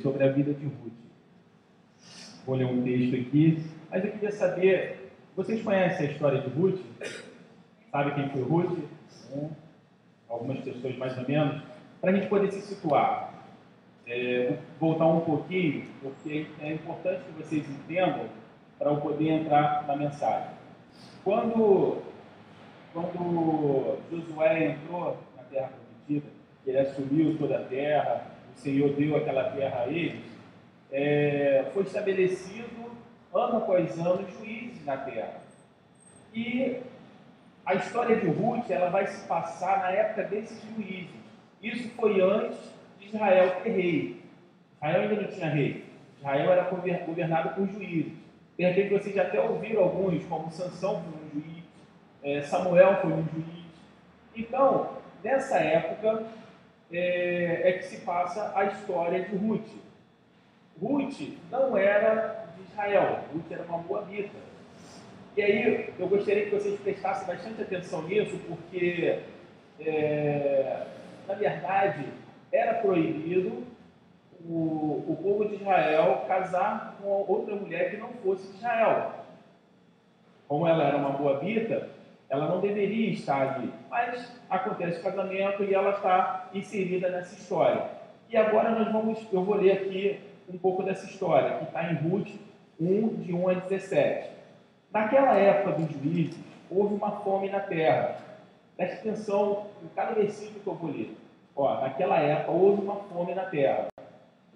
sobre 0.00 0.24
a 0.24 0.32
vida 0.32 0.54
de 0.54 0.64
Ruth. 0.64 0.92
Vou 2.46 2.56
ler 2.56 2.64
um 2.64 2.82
texto 2.82 3.14
aqui, 3.14 3.62
mas 3.90 4.02
eu 4.02 4.10
queria 4.12 4.32
saber, 4.32 5.10
vocês 5.36 5.62
conhecem 5.62 6.08
a 6.08 6.10
história 6.10 6.40
de 6.40 6.48
Ruth? 6.48 6.80
Sabe 7.90 8.14
quem 8.14 8.30
foi 8.30 8.42
Ruth? 8.42 8.78
Algumas 10.30 10.60
pessoas 10.60 10.96
mais 10.96 11.16
ou 11.18 11.28
menos. 11.28 11.62
Para 12.00 12.10
a 12.10 12.14
gente 12.14 12.26
poder 12.28 12.50
se 12.50 12.62
situar, 12.62 13.34
é, 14.06 14.56
voltar 14.80 15.06
um 15.06 15.20
pouquinho, 15.20 15.84
porque 16.00 16.46
é 16.62 16.72
importante 16.72 17.24
que 17.24 17.42
vocês 17.42 17.68
entendam 17.68 18.30
para 18.78 18.90
eu 18.90 18.96
poder 18.96 19.28
entrar 19.28 19.86
na 19.86 19.94
mensagem. 19.94 20.52
Quando, 21.22 21.98
quando 22.94 23.98
Josué 24.10 24.70
entrou 24.70 25.18
na 25.36 25.42
terra 25.44 25.68
prometida, 25.68 26.32
ele 26.66 26.78
assumiu 26.78 27.36
toda 27.36 27.58
a 27.58 27.64
terra, 27.64 28.31
o 28.54 28.60
Senhor 28.60 28.92
deu 28.94 29.16
aquela 29.16 29.44
terra 29.50 29.82
a 29.82 29.88
eles, 29.88 30.20
é, 30.90 31.64
foi 31.72 31.84
estabelecido 31.84 32.92
ano 33.34 33.58
após 33.58 33.98
ano 33.98 34.26
juízes 34.38 34.84
na 34.84 34.96
terra. 34.96 35.40
E 36.34 36.78
a 37.64 37.74
história 37.74 38.16
de 38.16 38.26
Ruth 38.26 38.70
ela 38.70 38.90
vai 38.90 39.06
se 39.06 39.26
passar 39.26 39.78
na 39.78 39.90
época 39.90 40.24
desses 40.24 40.60
juízes. 40.62 41.10
Isso 41.62 41.88
foi 41.90 42.20
antes 42.20 42.58
de 42.98 43.06
Israel 43.06 43.60
ter 43.62 43.70
rei. 43.70 44.22
Israel 44.76 45.02
ainda 45.02 45.22
não 45.22 45.28
tinha 45.28 45.48
rei. 45.48 45.84
Israel 46.18 46.52
era 46.52 46.70
governado 47.06 47.50
por 47.54 47.66
juízes. 47.68 48.12
De 48.58 48.64
repente 48.64 48.90
vocês 48.90 49.14
já 49.14 49.22
até 49.22 49.40
ouviram 49.40 49.82
alguns, 49.82 50.24
como 50.26 50.50
Sansão 50.50 51.02
foi 51.02 51.12
um 51.12 51.42
juiz, 51.42 51.64
é, 52.22 52.42
Samuel 52.42 53.00
foi 53.00 53.12
um 53.12 53.24
juiz. 53.32 53.64
Então, 54.36 54.90
nessa 55.22 55.58
época, 55.58 56.24
é, 56.92 57.68
é 57.68 57.72
que 57.72 57.84
se 57.84 57.98
passa 57.98 58.52
a 58.54 58.64
história 58.66 59.24
de 59.24 59.36
Ruth. 59.36 59.68
Ruth 60.80 61.20
não 61.50 61.76
era 61.76 62.46
de 62.56 62.62
Israel, 62.62 63.20
Ruth 63.32 63.50
era 63.50 63.62
uma 63.64 63.78
moabita. 63.78 64.36
E 65.36 65.42
aí 65.42 65.92
eu 65.98 66.08
gostaria 66.08 66.44
que 66.44 66.54
vocês 66.54 66.78
prestassem 66.80 67.26
bastante 67.26 67.62
atenção 67.62 68.02
nisso, 68.02 68.38
porque 68.46 69.20
é, 69.80 70.86
na 71.26 71.34
verdade 71.34 72.04
era 72.52 72.74
proibido 72.74 73.64
o, 74.44 75.04
o 75.08 75.18
povo 75.22 75.48
de 75.48 75.54
Israel 75.54 76.24
casar 76.28 76.96
com 77.00 77.08
outra 77.26 77.54
mulher 77.54 77.90
que 77.90 77.96
não 77.96 78.08
fosse 78.22 78.46
de 78.48 78.58
Israel. 78.58 79.14
Como 80.46 80.66
ela 80.66 80.84
era 80.84 80.98
uma 80.98 81.10
moabita, 81.10 81.88
ela 82.32 82.48
não 82.48 82.60
deveria 82.62 83.10
estar 83.10 83.56
ali, 83.56 83.70
mas 83.90 84.32
acontece 84.48 85.00
o 85.00 85.02
casamento 85.02 85.62
e 85.64 85.74
ela 85.74 85.90
está 85.90 86.48
inserida 86.54 87.10
nessa 87.10 87.34
história. 87.34 87.84
E 88.30 88.36
agora 88.38 88.70
nós 88.70 88.90
vamos, 88.90 89.18
eu 89.30 89.44
vou 89.44 89.56
ler 89.56 89.72
aqui 89.72 90.18
um 90.48 90.56
pouco 90.56 90.82
dessa 90.82 91.04
história, 91.04 91.58
que 91.58 91.64
está 91.64 91.92
em 91.92 91.96
Ruth 91.96 92.30
1, 92.80 93.08
de 93.16 93.34
1 93.34 93.48
a 93.50 93.52
17. 93.52 94.30
Naquela 94.90 95.36
época 95.36 95.72
dos 95.72 95.90
juízes, 95.90 96.38
houve 96.70 96.94
uma 96.94 97.10
fome 97.20 97.50
na 97.50 97.60
terra. 97.60 98.16
Preste 98.78 99.00
atenção 99.00 99.66
em 99.84 99.88
cada 99.94 100.14
versículo 100.14 100.60
que 100.60 100.66
eu 100.66 100.74
vou 100.74 100.90
ler. 100.90 101.14
Ó, 101.54 101.82
naquela 101.82 102.18
época 102.18 102.50
houve 102.50 102.80
uma 102.80 102.96
fome 102.96 103.34
na 103.34 103.44
terra. 103.44 103.88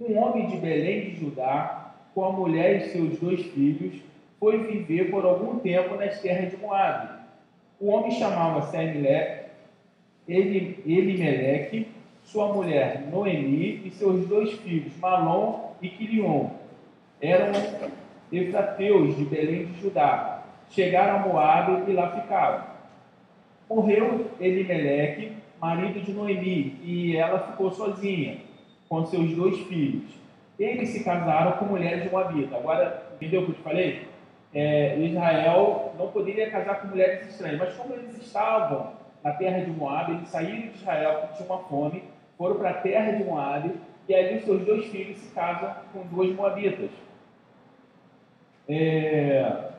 Um 0.00 0.18
homem 0.18 0.46
de 0.46 0.56
Belém 0.56 1.10
de 1.10 1.16
Judá, 1.16 1.92
com 2.14 2.24
a 2.24 2.32
mulher 2.32 2.76
e 2.76 2.88
seus 2.88 3.18
dois 3.18 3.42
filhos, 3.48 4.00
foi 4.40 4.66
viver 4.66 5.10
por 5.10 5.26
algum 5.26 5.58
tempo 5.58 5.94
nas 5.96 6.18
terras 6.22 6.50
de 6.50 6.56
Moabe 6.56 7.15
o 7.80 7.88
homem 7.88 8.10
chamava-se 8.12 8.76
Elimeleque, 10.26 11.88
sua 12.24 12.52
mulher 12.52 13.06
Noemi 13.10 13.82
e 13.84 13.90
seus 13.90 14.26
dois 14.26 14.52
filhos, 14.52 14.96
Malom 14.98 15.72
e 15.80 15.88
Quilion. 15.88 16.50
Eram 17.20 17.52
efrateus 18.32 19.16
de 19.16 19.24
Belém 19.24 19.66
de 19.66 19.80
Judá. 19.80 20.42
Chegaram 20.70 21.16
a 21.16 21.28
Moabe 21.28 21.90
e 21.90 21.94
lá 21.94 22.20
ficaram. 22.20 22.64
Morreu 23.68 24.30
Elimeleque, 24.40 25.32
marido 25.60 26.00
de 26.00 26.12
Noemi, 26.12 26.78
e 26.82 27.16
ela 27.16 27.38
ficou 27.38 27.70
sozinha 27.70 28.38
com 28.88 29.04
seus 29.06 29.30
dois 29.32 29.58
filhos. 29.66 30.04
Eles 30.58 30.88
se 30.88 31.04
casaram 31.04 31.52
com 31.52 31.66
mulheres 31.66 32.02
de 32.04 32.10
Moabita. 32.10 32.56
Agora, 32.56 33.10
entendeu 33.14 33.42
o 33.42 33.44
que 33.44 33.50
eu 33.52 33.54
te 33.56 33.62
falei? 33.62 34.08
É, 34.56 34.98
Israel 34.98 35.92
não 35.98 36.08
poderia 36.08 36.50
casar 36.50 36.80
com 36.80 36.88
mulheres 36.88 37.28
estranhas. 37.28 37.58
Mas 37.58 37.74
como 37.74 37.92
eles 37.92 38.16
estavam 38.16 38.92
na 39.22 39.32
terra 39.32 39.62
de 39.62 39.70
Moab, 39.70 40.12
eles 40.12 40.28
saíram 40.30 40.68
de 40.68 40.78
Israel 40.78 41.18
porque 41.20 41.36
tinha 41.36 41.52
uma 41.52 41.62
fome, 41.64 42.04
foram 42.38 42.56
para 42.56 42.70
a 42.70 42.74
terra 42.74 43.12
de 43.12 43.24
Moab, 43.24 43.70
e 44.08 44.14
ali 44.14 44.40
seus 44.40 44.64
dois 44.64 44.86
filhos 44.86 45.18
se 45.18 45.34
casam 45.34 45.74
com 45.92 46.06
duas 46.06 46.34
moabitas. 46.34 46.90
É... 48.66 49.72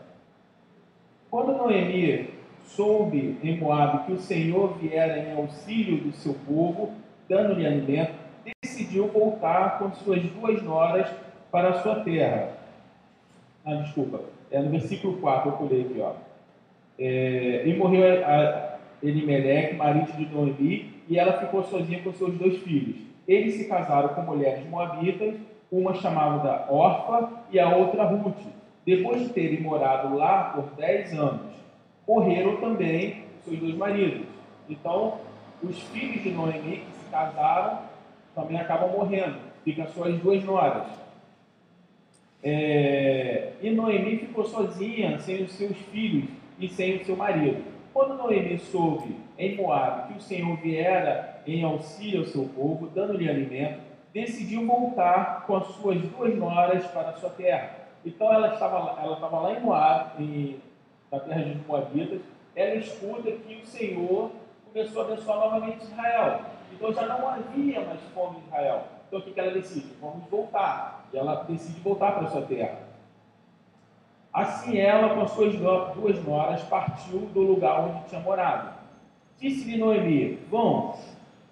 Quando 1.32 1.58
Noemi 1.58 2.30
soube 2.64 3.40
em 3.42 3.58
Moab 3.58 4.06
que 4.06 4.14
o 4.14 4.20
Senhor 4.20 4.78
viera 4.78 5.18
em 5.18 5.36
auxílio 5.36 6.04
do 6.04 6.12
seu 6.12 6.36
povo, 6.46 6.94
dando-lhe 7.28 7.66
alimento, 7.66 8.14
decidiu 8.62 9.08
voltar 9.08 9.80
com 9.80 9.92
suas 9.92 10.22
duas 10.22 10.62
noras 10.62 11.10
para 11.52 11.70
a 11.70 11.82
sua 11.82 12.02
terra. 12.02 12.58
Ah, 13.66 13.74
desculpa 13.74 14.37
é 14.52 14.60
no 14.62 14.70
versículo 14.70 15.18
4, 15.18 15.50
eu 15.50 15.58
pulei 15.58 15.82
aqui, 15.82 16.00
ó. 16.00 16.14
É, 17.00 17.64
e 17.66 17.76
morreu 17.76 18.04
Elimeleque, 19.04 19.76
marido 19.76 20.12
de 20.14 20.26
Noemi, 20.26 20.94
e 21.08 21.20
ela 21.20 21.34
ficou 21.34 21.64
sozinha 21.64 22.02
com 22.02 22.12
seus 22.14 22.34
dois 22.38 22.58
filhos. 22.60 22.96
Eles 23.28 23.56
se 23.56 23.68
casaram 23.68 24.10
com 24.10 24.22
mulheres 24.22 24.68
moabitas, 24.70 25.36
uma 25.72 25.94
chamada 25.96 26.66
Orfa 26.70 27.30
e 27.52 27.60
a 27.60 27.76
outra 27.76 28.06
Ruth. 28.06 28.42
Depois 28.86 29.22
de 29.22 29.30
terem 29.30 29.62
morado 29.62 30.16
lá 30.16 30.46
por 30.56 30.64
10 30.78 31.14
anos, 31.14 31.52
morreram 32.08 32.56
também 32.58 33.26
seus 33.44 33.60
dois 33.60 33.76
maridos. 33.76 34.26
Então, 34.70 35.16
os 35.62 35.78
filhos 35.80 36.24
de 36.24 36.30
Noemi 36.32 36.78
que 36.78 36.98
se 36.98 37.10
casaram 37.12 37.80
também 38.34 38.60
acabam 38.60 38.92
morrendo. 38.92 39.36
Ficam 39.64 39.88
suas 39.88 40.18
duas 40.20 40.44
noras. 40.44 40.88
É, 42.44 43.54
e 43.62 43.72
Noemi 43.72 44.18
ficou 44.18 44.46
sozinha, 44.46 45.20
sem 45.20 45.44
os 45.44 45.52
seus 45.52 45.78
filhos 45.78 46.30
e 46.60 46.70
sem 46.70 46.98
o 46.98 47.06
seu 47.06 47.16
marido. 47.16 47.64
Quando 47.94 48.16
Noemi 48.16 48.60
soube 48.60 49.16
em 49.38 49.56
Moab 49.56 50.14
que 50.14 50.20
o 50.20 50.22
Senhor 50.22 50.56
viera 50.58 51.42
em 51.48 51.64
auxílio 51.64 52.20
ao 52.20 52.26
seu 52.26 52.46
povo, 52.50 52.88
dando-lhe 52.88 53.30
alimento, 53.30 53.80
decidiu 54.14 54.66
voltar 54.66 55.46
com 55.46 55.56
as 55.56 55.68
suas 55.68 56.02
duas 56.02 56.36
noras 56.36 56.86
para 56.88 57.10
a 57.10 57.14
sua 57.14 57.30
terra. 57.32 57.72
Então 58.06 58.32
ela 58.32 58.54
estava, 58.54 59.02
ela 59.02 59.14
estava 59.14 59.40
lá 59.40 59.54
em 59.54 59.62
Moab, 59.62 60.24
em, 60.24 60.60
na 61.12 61.20
terra 61.20 61.44
de 61.44 61.56
Moabitas, 61.68 62.22
ela 62.56 62.76
escuta 62.76 63.32
que 63.32 63.62
o 63.62 63.66
Senhor 63.66 64.32
começou 64.66 65.02
a 65.02 65.06
abençoar 65.06 65.40
novamente 65.40 65.84
Israel. 65.84 66.42
Então 66.72 66.94
já 66.94 67.06
não 67.06 67.28
havia 67.28 67.82
mais 67.82 68.00
fome 68.14 68.38
em 68.38 68.48
Israel. 68.48 68.97
Então 69.08 69.20
o 69.20 69.22
que 69.22 69.40
ela 69.40 69.52
decide? 69.52 69.88
Vamos 70.02 70.30
voltar. 70.30 71.08
E 71.14 71.18
ela 71.18 71.46
decide 71.48 71.80
voltar 71.80 72.12
para 72.14 72.28
sua 72.28 72.42
terra. 72.42 72.80
Assim 74.34 74.78
ela, 74.78 75.16
com 75.16 75.22
as 75.22 75.32
suas 75.32 75.56
duas 75.56 76.24
noras, 76.26 76.62
partiu 76.64 77.20
do 77.34 77.42
lugar 77.42 77.80
onde 77.80 78.10
tinha 78.10 78.22
morado. 78.22 78.76
Disse-lhe 79.40 79.78
Noemi: 79.78 80.36
Vão, 80.50 80.96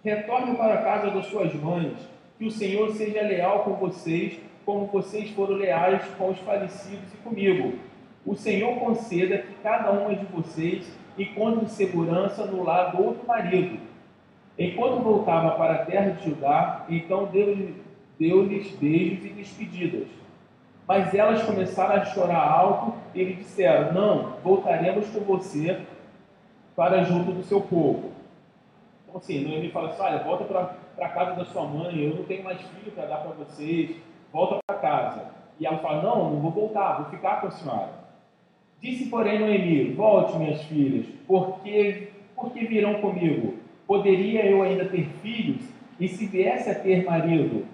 retornem 0.03 0.55
para 0.55 0.75
a 0.75 0.83
casa 0.83 1.11
das 1.11 1.25
suas 1.27 1.53
mães, 1.55 1.97
que 2.38 2.45
o 2.45 2.51
Senhor 2.51 2.91
seja 2.91 3.21
leal 3.21 3.63
com 3.63 3.73
vocês, 3.73 4.38
como 4.65 4.85
vocês 4.88 5.29
foram 5.31 5.55
leais 5.55 6.03
com 6.17 6.29
os 6.29 6.39
falecidos 6.39 7.13
e 7.13 7.17
comigo. 7.17 7.79
O 8.25 8.35
Senhor 8.35 8.77
conceda 8.79 9.38
que 9.38 9.53
cada 9.63 9.91
uma 9.91 10.13
de 10.13 10.25
vocês 10.25 10.85
encontre 11.17 11.69
segurança 11.69 12.45
no 12.45 12.63
lar 12.63 12.91
do 12.91 13.03
outro 13.03 13.25
marido 13.25 13.79
Enquanto 14.57 15.03
voltava 15.03 15.51
para 15.51 15.73
a 15.73 15.85
terra 15.85 16.11
de 16.11 16.29
Judá, 16.29 16.85
então 16.89 17.25
deu-lhes 17.25 17.75
deu 18.17 18.45
beijos 18.45 19.25
e 19.25 19.29
despedidas. 19.29 20.07
Mas 20.88 21.13
elas 21.13 21.44
começaram 21.44 21.95
a 21.95 22.06
chorar 22.06 22.47
alto 22.47 22.94
e 23.13 23.24
lhe 23.24 23.33
disseram: 23.33 23.94
Não, 23.94 24.38
voltaremos 24.44 25.09
com 25.09 25.19
você 25.21 25.81
para 26.75 27.03
junto 27.03 27.31
do 27.31 27.44
seu 27.44 27.62
povo. 27.62 28.12
Então, 29.03 29.18
assim, 29.18 29.44
Noemi 29.44 29.71
fala 29.71 29.89
assim: 29.89 30.01
Olha, 30.01 30.24
volta 30.24 30.44
para 30.45 31.06
a 31.06 31.09
casa 31.09 31.35
da 31.35 31.45
sua 31.45 31.65
mãe, 31.65 32.00
eu 32.00 32.15
não 32.15 32.24
tenho 32.24 32.44
mais 32.44 32.62
filho 32.62 32.91
para 32.94 33.07
dar 33.07 33.18
para 33.18 33.31
vocês, 33.31 33.97
volta 34.31 34.57
para 34.65 34.80
casa. 34.80 35.25
E 35.59 35.65
ela 35.65 35.80
fala: 35.80 36.01
Não, 36.01 36.31
não 36.31 36.39
vou 36.39 36.51
voltar, 36.51 37.01
vou 37.01 37.12
ficar 37.12 37.41
com 37.41 37.47
a 37.47 37.51
senhora. 37.51 38.06
Disse, 38.80 39.09
porém, 39.09 39.39
Noemi: 39.39 39.91
Volte, 39.94 40.38
minhas 40.38 40.62
filhas, 40.63 41.07
porque, 41.27 42.09
porque 42.35 42.65
virão 42.65 43.01
comigo 43.01 43.55
Poderia 43.87 44.45
eu 44.45 44.63
ainda 44.63 44.85
ter 44.85 45.07
filhos? 45.21 45.61
E 45.99 46.07
se 46.07 46.25
viesse 46.25 46.69
a 46.69 46.75
ter 46.75 47.05
marido, 47.05 47.65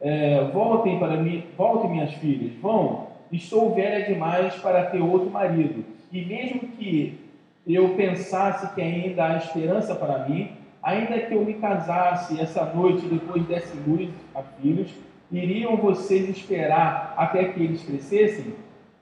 é, 0.00 0.44
voltem 0.52 0.98
para 0.98 1.16
mim, 1.16 1.44
voltem 1.56 1.90
minhas 1.90 2.14
filhas, 2.14 2.52
vão. 2.60 3.08
Estou 3.30 3.74
velha 3.74 4.04
demais 4.06 4.54
para 4.56 4.86
ter 4.86 5.00
outro 5.00 5.30
marido. 5.30 5.84
E 6.10 6.24
mesmo 6.24 6.60
que 6.60 7.18
eu 7.66 7.90
pensasse 7.90 8.74
que 8.74 8.80
ainda 8.80 9.26
há 9.26 9.36
esperança 9.36 9.94
para 9.94 10.28
mim, 10.28 10.50
ainda 10.82 11.18
que 11.20 11.34
eu 11.34 11.44
me 11.44 11.54
casasse 11.54 12.40
essa 12.40 12.64
noite 12.64 13.06
depois 13.06 13.44
desse 13.44 13.76
luz 13.86 14.10
a 14.34 14.42
filhos, 14.42 14.90
iriam 15.30 15.76
vocês 15.76 16.28
esperar 16.28 17.14
até 17.16 17.44
que 17.44 17.62
eles 17.62 17.84
crescessem? 17.84 18.54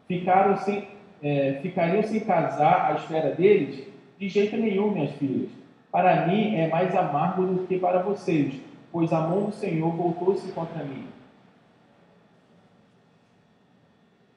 Ficaram 0.07 0.57
sem, 0.59 0.85
é, 1.23 1.59
ficariam 1.63 2.03
sem 2.03 2.21
casar 2.21 2.91
à 2.91 2.95
espera 2.97 3.31
deles? 3.31 3.87
De 4.19 4.29
jeito 4.29 4.57
nenhum, 4.57 4.91
minhas 4.91 5.13
filhas. 5.13 5.49
Para 5.91 6.27
mim 6.27 6.55
é 6.57 6.69
mais 6.69 6.95
amargo 6.95 7.47
do 7.47 7.67
que 7.67 7.79
para 7.79 8.03
vocês, 8.03 8.55
pois 8.93 9.13
a 9.13 9.21
mão 9.21 9.47
do 9.47 9.53
Senhor 9.53 9.91
voltou-se 9.91 10.53
contra 10.53 10.85
mim. 10.85 11.07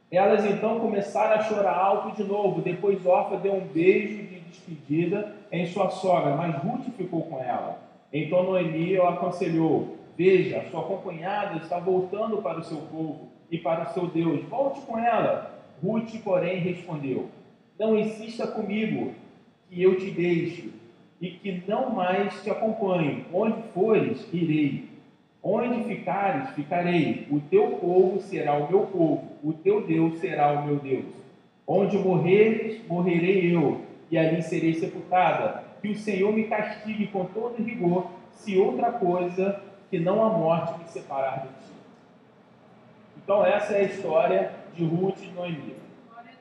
Elas 0.10 0.46
então 0.46 0.80
começaram 0.80 1.36
a 1.36 1.44
chorar 1.44 1.78
alto 1.78 2.16
de 2.16 2.24
novo. 2.24 2.62
Depois 2.62 3.06
Orfa 3.06 3.38
deu 3.38 3.54
um 3.54 3.66
beijo 3.66 4.18
de 4.24 4.40
despedida 4.42 5.36
em 5.52 5.66
sua 5.66 5.90
sogra, 5.90 6.36
mas 6.36 6.56
Ruth 6.56 6.94
ficou 6.98 7.24
com 7.24 7.40
ela. 7.40 7.80
Então 8.12 8.44
Noemi 8.44 8.98
o 8.98 9.08
aconselhou: 9.08 9.98
Veja, 10.18 10.66
sua 10.70 10.82
acompanhada 10.82 11.58
está 11.58 11.80
voltando 11.80 12.42
para 12.42 12.60
o 12.60 12.64
seu 12.64 12.78
povo 12.78 13.30
e 13.50 13.58
para 13.58 13.84
o 13.84 13.94
seu 13.94 14.08
Deus. 14.08 14.44
Volte 14.50 14.82
com 14.82 15.00
ela. 15.00 15.60
Ruth, 15.82 16.14
porém, 16.24 16.60
respondeu: 16.60 17.30
Não 17.80 17.98
insista 17.98 18.48
comigo, 18.48 19.14
que 19.70 19.82
eu 19.82 19.98
te 19.98 20.12
deixe 20.12 20.81
e 21.22 21.30
que 21.30 21.64
não 21.68 21.92
mais 21.92 22.42
te 22.42 22.50
acompanhe. 22.50 23.26
Onde 23.32 23.62
fores, 23.74 24.28
irei. 24.34 24.90
Onde 25.44 25.84
ficares, 25.84 26.50
ficarei. 26.56 27.28
O 27.30 27.40
teu 27.40 27.68
povo 27.74 28.20
será 28.20 28.56
o 28.56 28.70
meu 28.70 28.82
povo, 28.88 29.32
o 29.44 29.54
teu 29.54 29.86
Deus 29.86 30.20
será 30.20 30.52
o 30.52 30.66
meu 30.66 30.78
Deus. 30.78 31.06
Onde 31.68 31.98
morreres, 31.98 32.86
morrerei 32.88 33.56
eu, 33.56 33.82
e 34.10 34.18
ali 34.18 34.42
serei 34.42 34.74
sepultada. 34.74 35.64
Que 35.82 35.90
o 35.90 35.98
Senhor 35.98 36.34
me 36.34 36.44
castigue 36.46 37.08
com 37.08 37.26
todo 37.26 37.64
rigor, 37.64 38.12
se 38.32 38.58
outra 38.58 38.92
coisa 38.92 39.62
que 39.90 40.00
não 40.00 40.24
a 40.24 40.30
morte 40.30 40.78
me 40.80 40.88
separar 40.88 41.42
de 41.42 41.48
ti. 41.48 41.72
Então, 43.24 43.46
essa 43.46 43.74
é 43.74 43.80
a 43.80 43.84
história 43.84 44.52
de 44.76 44.84
Ruth 44.84 45.22
e 45.22 45.28
Noemi. 45.28 45.76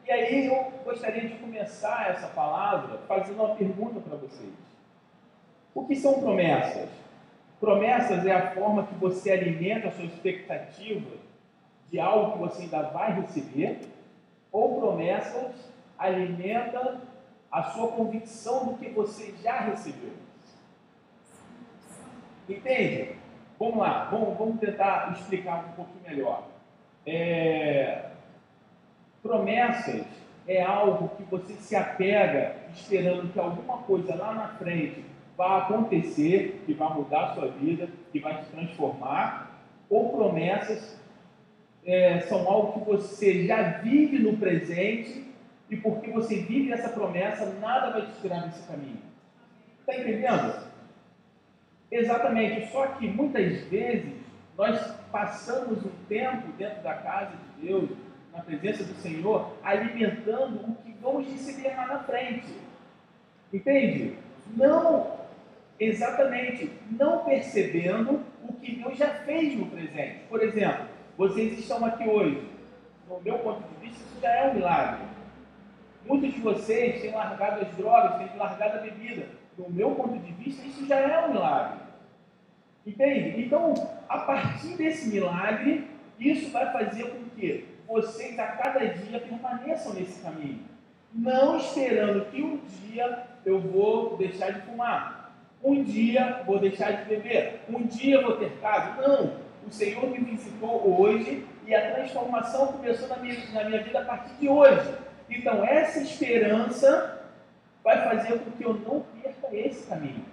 E 0.07 0.11
aí, 0.11 0.47
eu 0.47 0.73
gostaria 0.85 1.29
de 1.29 1.35
começar 1.35 2.11
essa 2.11 2.27
palavra 2.29 2.99
fazendo 3.09 3.43
uma 3.43 3.55
pergunta 3.55 4.01
para 4.01 4.17
vocês. 4.17 4.70
O 5.75 5.85
que 5.87 5.95
são 5.97 6.21
promessas? 6.21 6.89
Promessas 7.61 8.27
é 8.27 8.33
a 8.33 8.51
forma 8.53 8.87
que 8.87 8.95
você 8.95 9.31
alimenta 9.31 9.89
a 9.89 9.93
sua 9.93 10.05
expectativa 10.05 11.11
de 11.91 12.01
algo 12.01 12.33
que 12.33 12.39
você 12.39 12.63
ainda 12.63 12.83
vai 12.83 13.21
receber, 13.21 13.81
ou 14.51 14.81
promessas 14.81 15.53
alimenta 15.99 17.01
a 17.51 17.63
sua 17.65 17.89
convicção 17.89 18.67
do 18.67 18.79
que 18.79 18.89
você 18.89 19.35
já 19.43 19.61
recebeu. 19.61 20.13
Entende? 22.49 23.17
Vamos 23.59 23.79
lá, 23.79 24.05
vamos, 24.05 24.39
vamos 24.39 24.61
tentar 24.61 25.13
explicar 25.13 25.67
um 25.69 25.73
pouquinho 25.73 26.03
melhor. 26.09 26.45
É, 27.05 28.11
promessas 29.23 30.07
é 30.49 30.63
algo 30.63 31.11
que 31.17 31.23
você 31.25 31.55
se 31.55 31.77
apega 31.77 32.57
esperando 32.73 33.33
que 33.33 33.39
alguma 33.39 33.79
coisa 33.79 34.15
lá 34.15 34.33
na 34.33 34.49
frente 34.57 35.10
vá 35.41 35.57
acontecer, 35.57 36.63
que 36.67 36.75
vai 36.75 36.93
mudar 36.93 37.31
a 37.31 37.35
sua 37.35 37.49
vida, 37.49 37.89
que 38.13 38.21
vai 38.21 38.43
te 38.43 38.51
transformar, 38.51 39.59
ou 39.89 40.11
promessas 40.11 41.01
é, 41.83 42.21
são 42.21 42.47
algo 42.47 42.79
que 42.79 42.91
você 42.91 43.47
já 43.47 43.79
vive 43.79 44.19
no 44.19 44.37
presente 44.37 45.33
e 45.71 45.77
porque 45.79 46.11
você 46.11 46.43
vive 46.43 46.73
essa 46.73 46.91
promessa, 46.91 47.47
nada 47.59 47.91
vai 47.91 48.05
te 48.05 48.21
tirar 48.21 48.49
desse 48.49 48.69
caminho. 48.69 49.01
Está 49.81 49.99
entendendo? 49.99 50.63
Exatamente, 51.91 52.71
só 52.71 52.89
que 52.89 53.09
muitas 53.09 53.63
vezes 53.63 54.13
nós 54.59 54.79
passamos 55.11 55.83
um 55.87 56.05
tempo 56.07 56.49
dentro 56.59 56.83
da 56.83 56.93
casa 56.93 57.33
de 57.57 57.67
Deus, 57.67 57.89
na 58.31 58.43
presença 58.43 58.85
do 58.85 58.93
Senhor, 58.97 59.57
alimentando 59.63 60.69
o 60.69 60.75
que 60.85 60.93
vamos 61.01 61.27
receber 61.33 61.75
lá 61.75 61.87
na 61.87 61.99
frente. 62.01 62.55
Entende? 63.51 64.19
Não 64.55 65.20
exatamente 65.81 66.71
não 66.91 67.25
percebendo 67.25 68.21
o 68.47 68.53
que 68.53 68.77
Deus 68.77 68.99
já 68.99 69.09
fez 69.09 69.59
no 69.59 69.67
presente. 69.67 70.21
Por 70.29 70.43
exemplo, 70.43 70.85
vocês 71.17 71.59
estão 71.59 71.83
aqui 71.85 72.07
hoje. 72.07 72.43
No 73.09 73.19
meu 73.21 73.39
ponto 73.39 73.63
de 73.67 73.87
vista, 73.87 74.05
isso 74.05 74.21
já 74.21 74.31
é 74.31 74.51
um 74.51 74.55
milagre. 74.55 75.05
Muitos 76.07 76.35
de 76.35 76.41
vocês 76.41 77.01
têm 77.01 77.13
largado 77.13 77.63
as 77.63 77.75
drogas, 77.77 78.19
têm 78.19 78.39
largado 78.39 78.79
a 78.79 78.83
bebida. 78.83 79.27
Do 79.57 79.71
meu 79.71 79.93
ponto 79.93 80.19
de 80.19 80.33
vista, 80.33 80.67
isso 80.67 80.87
já 80.87 80.97
é 80.97 81.27
um 81.27 81.33
milagre. 81.33 81.81
Entende? 82.87 83.43
Então, 83.43 83.75
a 84.09 84.19
partir 84.19 84.77
desse 84.77 85.09
milagre, 85.09 85.89
isso 86.19 86.51
vai 86.51 86.73
fazer 86.73 87.05
com 87.05 87.25
que 87.31 87.67
vocês 87.87 88.39
a 88.39 88.47
cada 88.47 88.87
dia 88.87 89.19
permaneçam 89.21 89.95
nesse 89.95 90.23
caminho. 90.23 90.61
Não 91.13 91.57
esperando 91.57 92.31
que 92.31 92.43
um 92.43 92.61
dia 92.87 93.27
eu 93.45 93.59
vou 93.59 94.17
deixar 94.17 94.53
de 94.53 94.61
fumar 94.63 95.20
um 95.63 95.83
dia 95.83 96.43
vou 96.47 96.59
deixar 96.59 96.93
de 96.93 97.09
beber, 97.09 97.61
um 97.69 97.83
dia 97.83 98.23
vou 98.23 98.37
ter 98.37 98.51
casa. 98.61 99.01
Não, 99.01 99.37
o 99.67 99.71
Senhor 99.71 100.09
me 100.09 100.19
visitou 100.19 101.01
hoje 101.01 101.47
e 101.67 101.75
a 101.75 101.95
transformação 101.95 102.69
começou 102.69 103.09
na 103.09 103.17
minha, 103.17 103.37
na 103.53 103.65
minha 103.65 103.83
vida 103.83 104.01
a 104.01 104.05
partir 104.05 104.35
de 104.41 104.49
hoje. 104.49 104.95
Então, 105.29 105.65
essa 105.65 106.01
esperança 106.01 107.29
vai 107.85 108.03
fazer 108.05 108.39
com 108.41 108.51
que 108.51 108.65
eu 108.65 108.75
não 108.75 109.05
perca 109.23 109.55
esse 109.55 109.87
caminho. 109.87 110.25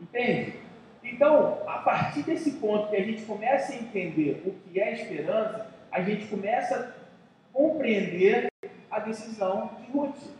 Entende? 0.00 0.54
Então, 1.02 1.62
a 1.66 1.78
partir 1.78 2.22
desse 2.22 2.52
ponto 2.52 2.90
que 2.90 2.96
a 2.96 3.04
gente 3.04 3.22
começa 3.22 3.72
a 3.72 3.76
entender 3.76 4.42
o 4.46 4.52
que 4.52 4.80
é 4.80 4.92
esperança, 4.92 5.66
a 5.90 6.02
gente 6.02 6.26
começa 6.26 6.76
a 6.76 7.56
compreender 7.56 8.48
a 8.90 8.98
decisão 9.00 9.70
de 9.78 9.90
Ruth. 9.90 10.39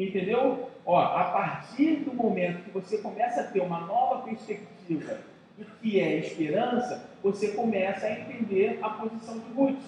Entendeu? 0.00 0.70
Ó, 0.86 0.98
a 0.98 1.24
partir 1.24 1.96
do 1.96 2.14
momento 2.14 2.64
que 2.64 2.70
você 2.70 2.98
começa 2.98 3.42
a 3.42 3.44
ter 3.44 3.60
uma 3.60 3.80
nova 3.80 4.22
perspectiva 4.22 5.18
do 5.58 5.64
que 5.64 6.00
é 6.00 6.16
esperança, 6.16 7.06
você 7.22 7.48
começa 7.48 8.06
a 8.06 8.12
entender 8.12 8.78
a 8.80 8.88
posição 8.88 9.38
de 9.38 9.52
Ruth. 9.52 9.82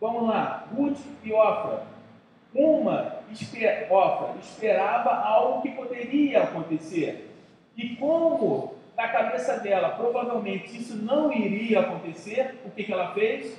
Vamos 0.00 0.26
lá, 0.26 0.68
Ruth 0.74 0.98
e 1.22 1.32
Ofra. 1.32 1.84
Uma, 2.52 3.20
esper, 3.30 3.86
Ofra, 3.90 4.34
esperava 4.40 5.10
algo 5.14 5.62
que 5.62 5.70
poderia 5.70 6.42
acontecer. 6.42 7.30
E 7.76 7.94
como 7.96 8.74
na 8.96 9.08
cabeça 9.08 9.60
dela 9.60 9.90
provavelmente 9.90 10.76
isso 10.76 10.96
não 10.96 11.32
iria 11.32 11.80
acontecer, 11.80 12.60
o 12.66 12.70
que, 12.70 12.82
que 12.82 12.92
ela 12.92 13.14
fez? 13.14 13.56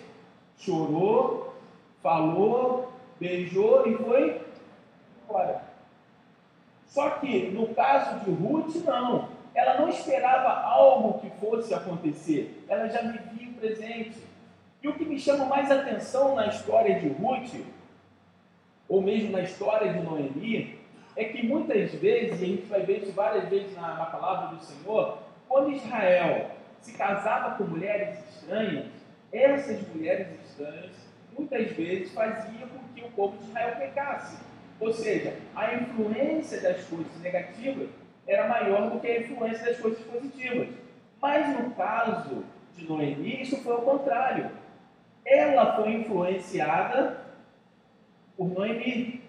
Chorou, 0.57 1.55
falou, 2.01 2.91
beijou 3.19 3.88
e 3.88 3.95
foi 3.95 4.41
embora. 5.24 5.73
Só 6.93 7.09
que 7.09 7.50
no 7.50 7.73
caso 7.73 8.19
de 8.19 8.29
Ruth, 8.29 8.75
não. 8.85 9.27
Ela 9.55 9.79
não 9.79 9.89
esperava 9.89 10.62
algo 10.62 11.19
que 11.19 11.29
fosse 11.39 11.73
acontecer, 11.73 12.63
ela 12.69 12.88
já 12.88 13.01
vivia 13.01 13.50
o 13.50 13.53
presente. 13.53 14.17
E 14.81 14.88
o 14.88 14.93
que 14.93 15.03
me 15.03 15.19
chama 15.19 15.45
mais 15.45 15.71
atenção 15.71 16.35
na 16.35 16.47
história 16.47 17.00
de 17.00 17.07
Ruth, 17.07 17.65
ou 18.88 19.01
mesmo 19.01 19.31
na 19.31 19.41
história 19.41 19.91
de 19.91 20.01
Noemi, 20.01 20.79
é 21.15 21.25
que 21.25 21.43
muitas 21.45 21.93
vezes, 21.95 22.39
e 22.41 22.45
a 22.45 22.47
gente 22.47 22.65
vai 22.67 22.81
ver 22.81 23.03
isso 23.03 23.12
várias 23.13 23.50
vezes 23.50 23.75
na, 23.75 23.95
na 23.95 24.05
palavra 24.05 24.55
do 24.55 24.63
Senhor, 24.63 25.17
quando 25.47 25.71
Israel 25.71 26.51
se 26.79 26.93
casava 26.93 27.55
com 27.55 27.63
mulheres 27.63 28.19
estranhas, 28.35 28.85
essas 29.31 29.81
mulheres 29.88 30.27
estranhas 30.45 30.91
muitas 31.35 31.71
vezes 31.71 32.13
faziam 32.13 32.67
com 32.69 32.93
que 32.93 33.03
o 33.03 33.12
povo 33.12 33.38
de 33.38 33.45
Israel 33.45 33.77
pecasse. 33.77 34.52
Ou 34.80 34.92
seja, 34.92 35.38
a 35.56 35.74
influência 35.75 36.60
das 36.62 36.84
coisas 36.86 37.22
negativas 37.22 37.89
era 38.27 38.48
maior 38.48 38.89
do 38.89 39.00
que 39.00 39.08
a 39.08 39.20
influência 39.20 39.65
das 39.65 39.80
coisas 39.80 40.00
positivas. 40.06 40.70
Mas 41.22 41.60
no 41.60 41.72
caso 41.72 42.44
de 42.75 42.88
Noemi, 42.88 43.42
isso 43.42 43.58
foi 43.58 43.75
o 43.75 43.82
contrário. 43.82 44.51
Ela 45.25 45.75
foi 45.75 45.94
influenciada 45.94 47.18
por 48.36 48.50
Noemi. 48.50 49.22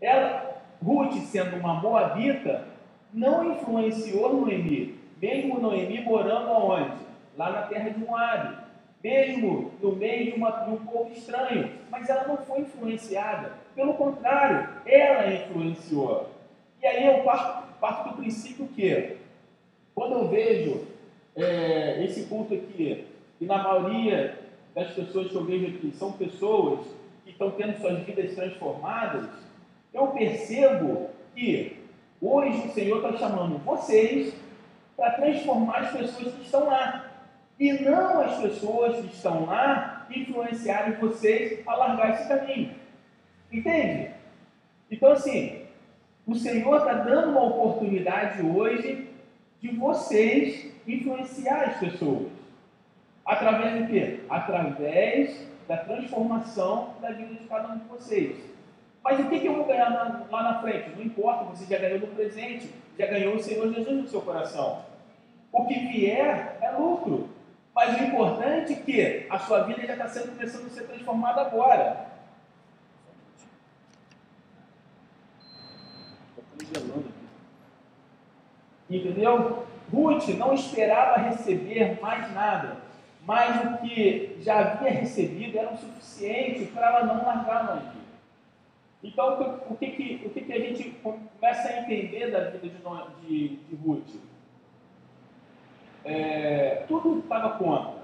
Ela, 0.00 0.62
Ruth, 0.82 1.14
sendo 1.24 1.56
uma 1.56 1.74
moabita, 1.74 2.66
não 3.12 3.52
influenciou 3.52 4.40
Noemi, 4.40 4.98
mesmo 5.20 5.60
Noemi 5.60 6.00
morando 6.02 6.48
aonde? 6.48 6.96
Lá 7.36 7.50
na 7.50 7.62
terra 7.62 7.90
de 7.90 7.98
Moabe 7.98 8.59
mesmo 9.02 9.72
no 9.82 9.96
meio 9.96 10.32
de, 10.32 10.36
uma, 10.36 10.50
de, 10.50 10.70
um 10.70 10.84
povo 10.84 11.10
estranho, 11.12 11.70
mas 11.90 12.08
ela 12.08 12.28
não 12.28 12.36
foi 12.38 12.60
influenciada. 12.60 13.52
Pelo 13.74 13.94
contrário, 13.94 14.68
ela 14.86 15.32
influenciou. 15.32 16.28
E 16.82 16.86
aí 16.86 17.06
eu 17.06 17.24
parto, 17.24 17.78
parto 17.80 18.10
do 18.10 18.16
princípio 18.16 18.68
que, 18.68 19.16
quando 19.94 20.12
eu 20.12 20.28
vejo 20.28 20.86
é, 21.36 22.04
esse 22.04 22.24
culto 22.24 22.54
aqui, 22.54 23.06
e 23.40 23.46
na 23.46 23.62
maioria 23.62 24.38
das 24.74 24.92
pessoas 24.92 25.28
que 25.28 25.34
eu 25.34 25.44
vejo 25.44 25.66
aqui 25.66 25.92
são 25.92 26.12
pessoas 26.12 26.80
que 27.24 27.30
estão 27.30 27.50
tendo 27.52 27.80
suas 27.80 28.00
vidas 28.00 28.34
transformadas, 28.34 29.28
eu 29.92 30.08
percebo 30.08 31.08
que 31.34 31.78
hoje 32.20 32.68
o 32.68 32.72
Senhor 32.72 32.96
está 33.04 33.18
chamando 33.18 33.58
vocês 33.58 34.34
para 34.96 35.12
transformar 35.12 35.78
as 35.78 35.92
pessoas 35.92 36.34
que 36.34 36.42
estão 36.42 36.66
lá. 36.66 37.09
E 37.60 37.72
não 37.74 38.22
as 38.22 38.40
pessoas 38.40 38.96
que 38.96 39.14
estão 39.14 39.44
lá 39.44 40.06
influenciarem 40.10 40.94
vocês 40.94 41.60
a 41.68 41.76
largar 41.76 42.14
esse 42.14 42.26
caminho. 42.26 42.74
Entende? 43.52 44.12
Então, 44.90 45.12
assim, 45.12 45.66
o 46.26 46.34
Senhor 46.34 46.78
está 46.78 46.94
dando 46.94 47.32
uma 47.32 47.44
oportunidade 47.44 48.42
hoje 48.42 49.10
de 49.60 49.68
vocês 49.76 50.72
influenciar 50.86 51.64
as 51.64 51.76
pessoas. 51.78 52.28
Através 53.26 53.82
do 53.82 53.88
quê? 53.88 54.20
Através 54.30 55.46
da 55.68 55.76
transformação 55.76 56.94
da 57.02 57.10
vida 57.12 57.34
de 57.34 57.46
cada 57.46 57.74
um 57.74 57.78
de 57.78 57.84
vocês. 57.84 58.36
Mas 59.04 59.20
o 59.20 59.28
que, 59.28 59.38
que 59.38 59.46
eu 59.46 59.54
vou 59.54 59.66
ganhar 59.66 59.90
lá 60.30 60.42
na 60.42 60.62
frente? 60.62 60.90
Não 60.96 61.02
importa, 61.02 61.44
você 61.44 61.66
já 61.66 61.78
ganhou 61.78 62.00
no 62.00 62.06
presente, 62.08 62.70
já 62.98 63.06
ganhou 63.06 63.34
o 63.34 63.42
Senhor 63.42 63.70
Jesus 63.72 63.96
no 63.96 64.08
seu 64.08 64.22
coração. 64.22 64.82
O 65.52 65.66
que 65.66 65.74
vier 65.74 66.58
é 66.62 66.70
lucro. 66.70 67.28
Mas 67.80 67.98
o 67.98 68.04
importante 68.04 68.74
é 68.74 68.76
que 68.76 69.26
a 69.30 69.38
sua 69.38 69.62
vida 69.62 69.86
já 69.86 69.94
está 69.94 70.06
sendo 70.06 70.36
começando 70.36 70.66
a 70.66 70.68
ser 70.68 70.82
transformada 70.82 71.40
agora. 71.40 72.10
Entendeu? 78.90 79.66
Ruth 79.90 80.28
não 80.36 80.52
esperava 80.52 81.22
receber 81.22 81.98
mais 82.02 82.30
nada, 82.34 82.76
mas 83.24 83.64
o 83.64 83.78
que 83.78 84.36
já 84.40 84.58
havia 84.58 84.90
recebido 84.90 85.56
era 85.58 85.72
o 85.72 85.78
suficiente 85.78 86.66
para 86.72 86.86
ela 86.86 87.06
não 87.06 87.24
largar 87.24 87.60
a 87.60 87.76
mãe. 87.76 87.92
Então, 89.02 89.62
o 89.70 89.74
que, 89.74 90.20
o 90.26 90.28
que, 90.28 90.42
que 90.42 90.52
a 90.52 90.60
gente 90.60 90.90
começa 91.02 91.68
a 91.68 91.80
entender 91.80 92.30
da 92.30 92.50
vida 92.50 92.68
de, 92.68 93.26
de, 93.26 93.56
de 93.56 93.76
Ruth? 93.76 94.29
É, 96.04 96.84
tudo 96.88 97.20
estava 97.20 97.50
contra. 97.58 98.00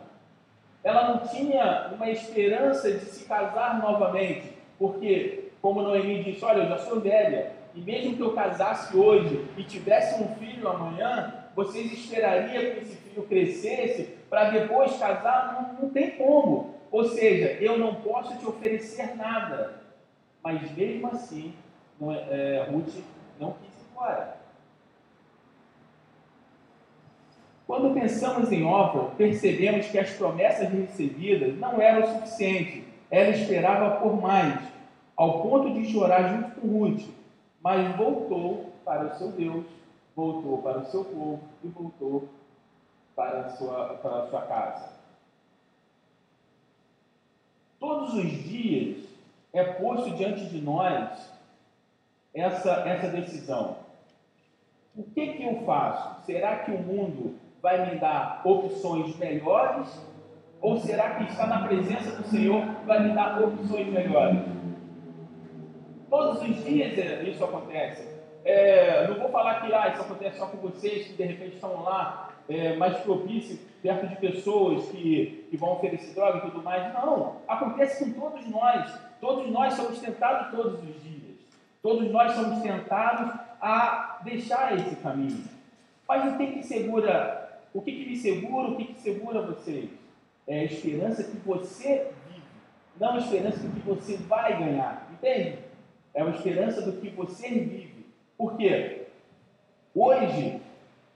Ela 0.84 1.08
não 1.08 1.26
tinha 1.26 1.90
uma 1.94 2.08
esperança 2.10 2.92
de 2.92 3.04
se 3.06 3.24
casar 3.24 3.80
novamente, 3.80 4.52
porque, 4.78 5.50
como 5.60 5.82
Noemi 5.82 6.22
disse, 6.22 6.44
olha, 6.44 6.62
eu 6.62 6.68
já 6.68 6.78
sou 6.78 7.00
velha, 7.00 7.52
e 7.74 7.80
mesmo 7.80 8.16
que 8.16 8.22
eu 8.22 8.34
casasse 8.34 8.96
hoje 8.96 9.44
e 9.56 9.64
tivesse 9.64 10.22
um 10.22 10.28
filho 10.36 10.68
amanhã, 10.68 11.44
vocês 11.54 11.92
esperariam 11.92 12.74
que 12.74 12.80
esse 12.80 12.96
filho 12.96 13.22
crescesse 13.24 14.16
para 14.30 14.50
depois 14.50 14.96
casar? 14.96 15.74
Não, 15.78 15.84
não 15.84 15.90
tem 15.90 16.12
como. 16.12 16.74
Ou 16.90 17.04
seja, 17.04 17.58
eu 17.60 17.78
não 17.78 17.96
posso 17.96 18.36
te 18.38 18.46
oferecer 18.46 19.16
nada. 19.16 19.82
Mas 20.42 20.70
mesmo 20.76 21.08
assim, 21.08 21.52
não, 22.00 22.12
é, 22.12 22.18
é 22.30 22.66
Ruth 22.70 22.94
não 23.40 23.52
quis 23.52 23.68
ir 23.68 23.86
embora. 23.90 24.35
Quando 27.66 27.94
pensamos 27.94 28.52
em 28.52 28.64
Ofra, 28.64 29.11
percebemos 29.16 29.87
que 29.87 29.99
as 29.99 30.11
promessas 30.11 30.68
recebidas 30.70 31.58
não 31.58 31.80
eram 31.80 32.04
o 32.04 32.14
suficiente. 32.14 32.85
Ela 33.11 33.30
esperava 33.30 34.00
por 34.00 34.20
mais, 34.20 34.61
ao 35.16 35.42
ponto 35.42 35.73
de 35.75 35.90
chorar 35.90 36.28
junto 36.28 36.61
com 36.61 36.68
Ruth 36.68 37.16
mas 37.66 37.96
voltou 37.96 38.73
para 38.85 39.06
o 39.06 39.18
seu 39.18 39.32
Deus, 39.32 39.66
voltou 40.14 40.62
para 40.62 40.78
o 40.78 40.87
seu 40.87 41.04
povo 41.04 41.40
e 41.64 41.66
voltou 41.66 42.28
para 43.16 43.40
a 43.40 43.49
sua, 43.56 43.94
para 43.94 44.18
a 44.18 44.26
sua 44.28 44.42
casa. 44.42 44.92
Todos 47.80 48.14
os 48.14 48.30
dias 48.30 49.04
é 49.52 49.64
posto 49.64 50.14
diante 50.14 50.46
de 50.46 50.61
nós 50.61 51.28
essa, 52.32 52.88
essa 52.88 53.08
decisão. 53.08 53.78
O 54.94 55.02
que, 55.02 55.32
que 55.32 55.42
eu 55.42 55.64
faço? 55.66 56.25
Será 56.25 56.61
que 56.61 56.70
o 56.70 56.78
mundo 56.78 57.35
vai 57.66 57.85
me 57.85 57.99
dar 57.99 58.42
opções 58.44 59.16
melhores? 59.16 60.00
Ou 60.61 60.76
será 60.76 61.16
que 61.16 61.25
estar 61.25 61.49
na 61.49 61.66
presença 61.66 62.12
do 62.12 62.25
Senhor 62.28 62.64
vai 62.87 63.02
me 63.02 63.12
dar 63.12 63.42
opções 63.42 63.88
melhores? 63.88 64.38
Todos 66.08 66.42
os 66.42 66.64
dias 66.64 66.96
é, 66.96 67.25
isso 67.25 67.42
acontece. 67.42 68.06
É, 68.44 69.08
não 69.08 69.16
vou 69.16 69.30
falar 69.30 69.62
que 69.62 69.75
ah, 69.75 69.88
isso 69.88 70.00
acontece 70.00 70.38
só 70.38 70.46
com 70.46 70.58
vocês 70.58 71.08
que 71.08 71.14
de 71.14 71.25
repente 71.25 71.54
estão 71.56 71.82
lá 71.82 72.30
é, 72.49 72.76
mais 72.76 72.99
propício 72.99 73.58
perto 73.82 74.06
de 74.06 74.14
pessoas 74.14 74.88
que, 74.90 75.49
que 75.50 75.56
vão 75.56 75.73
oferecer 75.73 76.14
droga 76.14 76.38
e 76.38 76.42
tudo 76.42 76.62
mais. 76.62 76.94
Não, 76.94 77.38
acontece 77.49 78.04
com 78.04 78.20
todos 78.20 78.49
nós. 78.49 78.96
Todos 79.20 79.50
nós 79.50 79.75
somos 79.75 79.99
tentados 79.99 80.52
todos 80.52 80.75
os 80.75 81.02
dias. 81.02 81.35
Todos 81.82 82.08
nós 82.12 82.30
somos 82.30 82.62
tentados 82.62 83.32
a 83.61 84.20
deixar 84.23 84.76
esse 84.76 84.94
caminho. 84.94 85.44
Mas 86.08 86.32
o 86.32 86.38
que 86.38 86.46
que 86.52 86.62
segura? 86.62 87.45
O 87.76 87.83
que 87.83 87.92
que 87.92 88.09
me 88.09 88.16
segura? 88.16 88.68
O 88.68 88.76
que 88.76 88.85
que 88.87 89.00
segura 89.00 89.42
vocês? 89.42 89.90
É 90.47 90.61
a 90.61 90.64
esperança 90.64 91.25
que 91.25 91.37
você 91.38 92.11
vive, 92.28 92.42
não 92.99 93.14
a 93.14 93.18
esperança 93.18 93.59
que 93.59 93.80
você 93.80 94.16
vai 94.16 94.59
ganhar. 94.59 95.09
Entende? 95.12 95.59
é 96.16 96.23
a 96.23 96.30
esperança 96.30 96.80
do 96.80 96.92
que 96.95 97.11
você 97.11 97.50
vive. 97.50 98.06
Por 98.38 98.56
quê? 98.56 99.09
Hoje, 99.95 100.62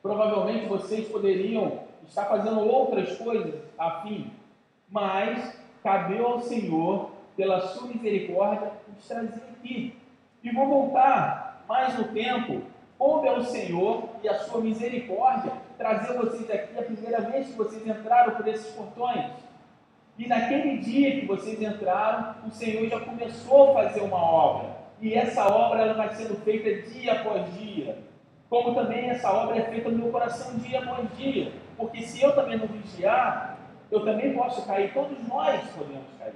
provavelmente 0.02 0.66
vocês 0.66 1.08
poderiam 1.08 1.84
estar 2.06 2.26
fazendo 2.26 2.60
outras 2.60 3.16
coisas 3.16 3.54
afim, 3.78 4.30
mas 4.90 5.58
cabeu 5.82 6.26
ao 6.26 6.40
Senhor, 6.42 7.12
pela 7.34 7.68
sua 7.68 7.88
misericórdia, 7.88 8.72
nos 8.94 9.08
trazer 9.08 9.42
aqui. 9.54 9.96
E 10.42 10.52
vou 10.52 10.66
voltar 10.66 11.64
mais 11.66 11.98
no 11.98 12.08
tempo, 12.08 12.60
coube 13.00 13.26
ao 13.26 13.42
Senhor 13.44 14.10
e 14.22 14.28
a 14.28 14.34
sua 14.40 14.60
misericórdia 14.60 15.52
trazer 15.78 16.12
vocês 16.18 16.50
aqui 16.50 16.78
a 16.78 16.82
primeira 16.82 17.22
vez 17.22 17.46
que 17.46 17.54
vocês 17.54 17.86
entraram 17.86 18.34
por 18.34 18.46
esses 18.46 18.74
portões. 18.74 19.24
E 20.18 20.28
naquele 20.28 20.76
dia 20.76 21.18
que 21.18 21.24
vocês 21.24 21.62
entraram, 21.62 22.34
o 22.46 22.50
Senhor 22.50 22.86
já 22.90 23.00
começou 23.00 23.70
a 23.70 23.84
fazer 23.84 24.02
uma 24.02 24.18
obra. 24.18 24.76
E 25.00 25.14
essa 25.14 25.48
obra 25.48 25.80
ela 25.80 25.94
vai 25.94 26.14
sendo 26.14 26.36
feita 26.44 26.90
dia 26.90 27.12
após 27.12 27.54
dia. 27.54 27.96
Como 28.50 28.74
também 28.74 29.08
essa 29.08 29.32
obra 29.32 29.56
é 29.56 29.62
feita 29.70 29.88
no 29.88 29.96
meu 29.96 30.12
coração 30.12 30.58
dia 30.58 30.80
após 30.80 31.08
dia. 31.16 31.52
Porque 31.78 32.02
se 32.02 32.22
eu 32.22 32.34
também 32.34 32.58
não 32.58 32.66
vigiar, 32.66 33.56
eu 33.90 34.04
também 34.04 34.34
posso 34.34 34.66
cair. 34.66 34.92
Todos 34.92 35.26
nós 35.26 35.62
podemos 35.70 36.04
cair. 36.18 36.34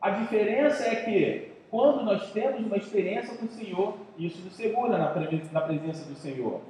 A 0.00 0.10
diferença 0.10 0.84
é 0.84 0.96
que 0.96 1.51
quando 1.72 2.04
nós 2.04 2.30
temos 2.32 2.66
uma 2.66 2.76
experiência 2.76 3.34
com 3.34 3.46
o 3.46 3.48
Senhor, 3.48 3.94
isso 4.18 4.44
nos 4.44 4.52
segura 4.52 4.98
na, 4.98 5.06
presença 5.06 6.04
do 6.04 6.14
Senhor. 6.14 6.60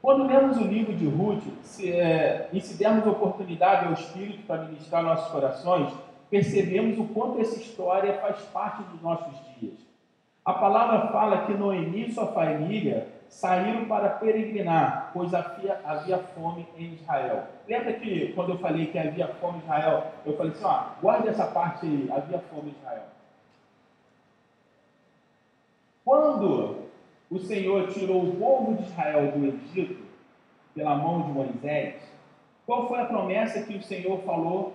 Quando 0.00 0.26
lemos 0.26 0.56
o 0.56 0.64
livro 0.64 0.96
de 0.96 1.06
Ruth, 1.06 1.42
se, 1.62 1.92
é, 1.92 2.48
e 2.50 2.58
se 2.62 2.78
dermos 2.78 3.06
oportunidade 3.06 3.88
ao 3.88 3.92
Espírito 3.92 4.46
para 4.46 4.62
ministrar 4.62 5.02
nossos 5.02 5.30
corações, 5.30 5.92
percebemos 6.30 6.98
o 6.98 7.04
quanto 7.12 7.38
essa 7.38 7.56
história 7.56 8.14
faz 8.14 8.40
parte 8.46 8.82
dos 8.84 9.02
nossos 9.02 9.38
dias. 9.60 9.74
A 10.42 10.54
palavra 10.54 11.08
fala 11.08 11.44
que 11.44 11.52
Noemi 11.52 12.08
e 12.08 12.12
sua 12.12 12.28
família 12.28 13.06
saíram 13.28 13.84
para 13.84 14.08
peregrinar, 14.08 15.10
pois 15.12 15.34
havia, 15.34 15.78
havia 15.84 16.16
fome 16.16 16.66
em 16.78 16.94
Israel. 16.94 17.42
Lembra 17.68 17.92
que 17.92 18.32
quando 18.32 18.52
eu 18.52 18.58
falei 18.58 18.86
que 18.86 18.98
havia 18.98 19.28
fome 19.28 19.58
em 19.58 19.62
Israel, 19.62 20.04
eu 20.24 20.34
falei 20.38 20.52
assim, 20.52 20.64
ó, 20.64 20.84
guarde 21.02 21.28
essa 21.28 21.44
parte 21.48 21.84
aí, 21.84 22.10
havia 22.10 22.38
fome 22.38 22.70
em 22.70 22.80
Israel. 22.80 23.15
Quando 26.06 26.86
o 27.28 27.38
Senhor 27.40 27.88
tirou 27.88 28.22
o 28.22 28.36
povo 28.36 28.76
de 28.76 28.84
Israel 28.84 29.32
do 29.32 29.44
Egito 29.44 30.06
pela 30.72 30.94
mão 30.94 31.22
de 31.22 31.32
Moisés, 31.32 31.96
qual 32.64 32.86
foi 32.86 33.00
a 33.00 33.06
promessa 33.06 33.64
que 33.64 33.76
o 33.76 33.82
Senhor 33.82 34.20
falou 34.20 34.74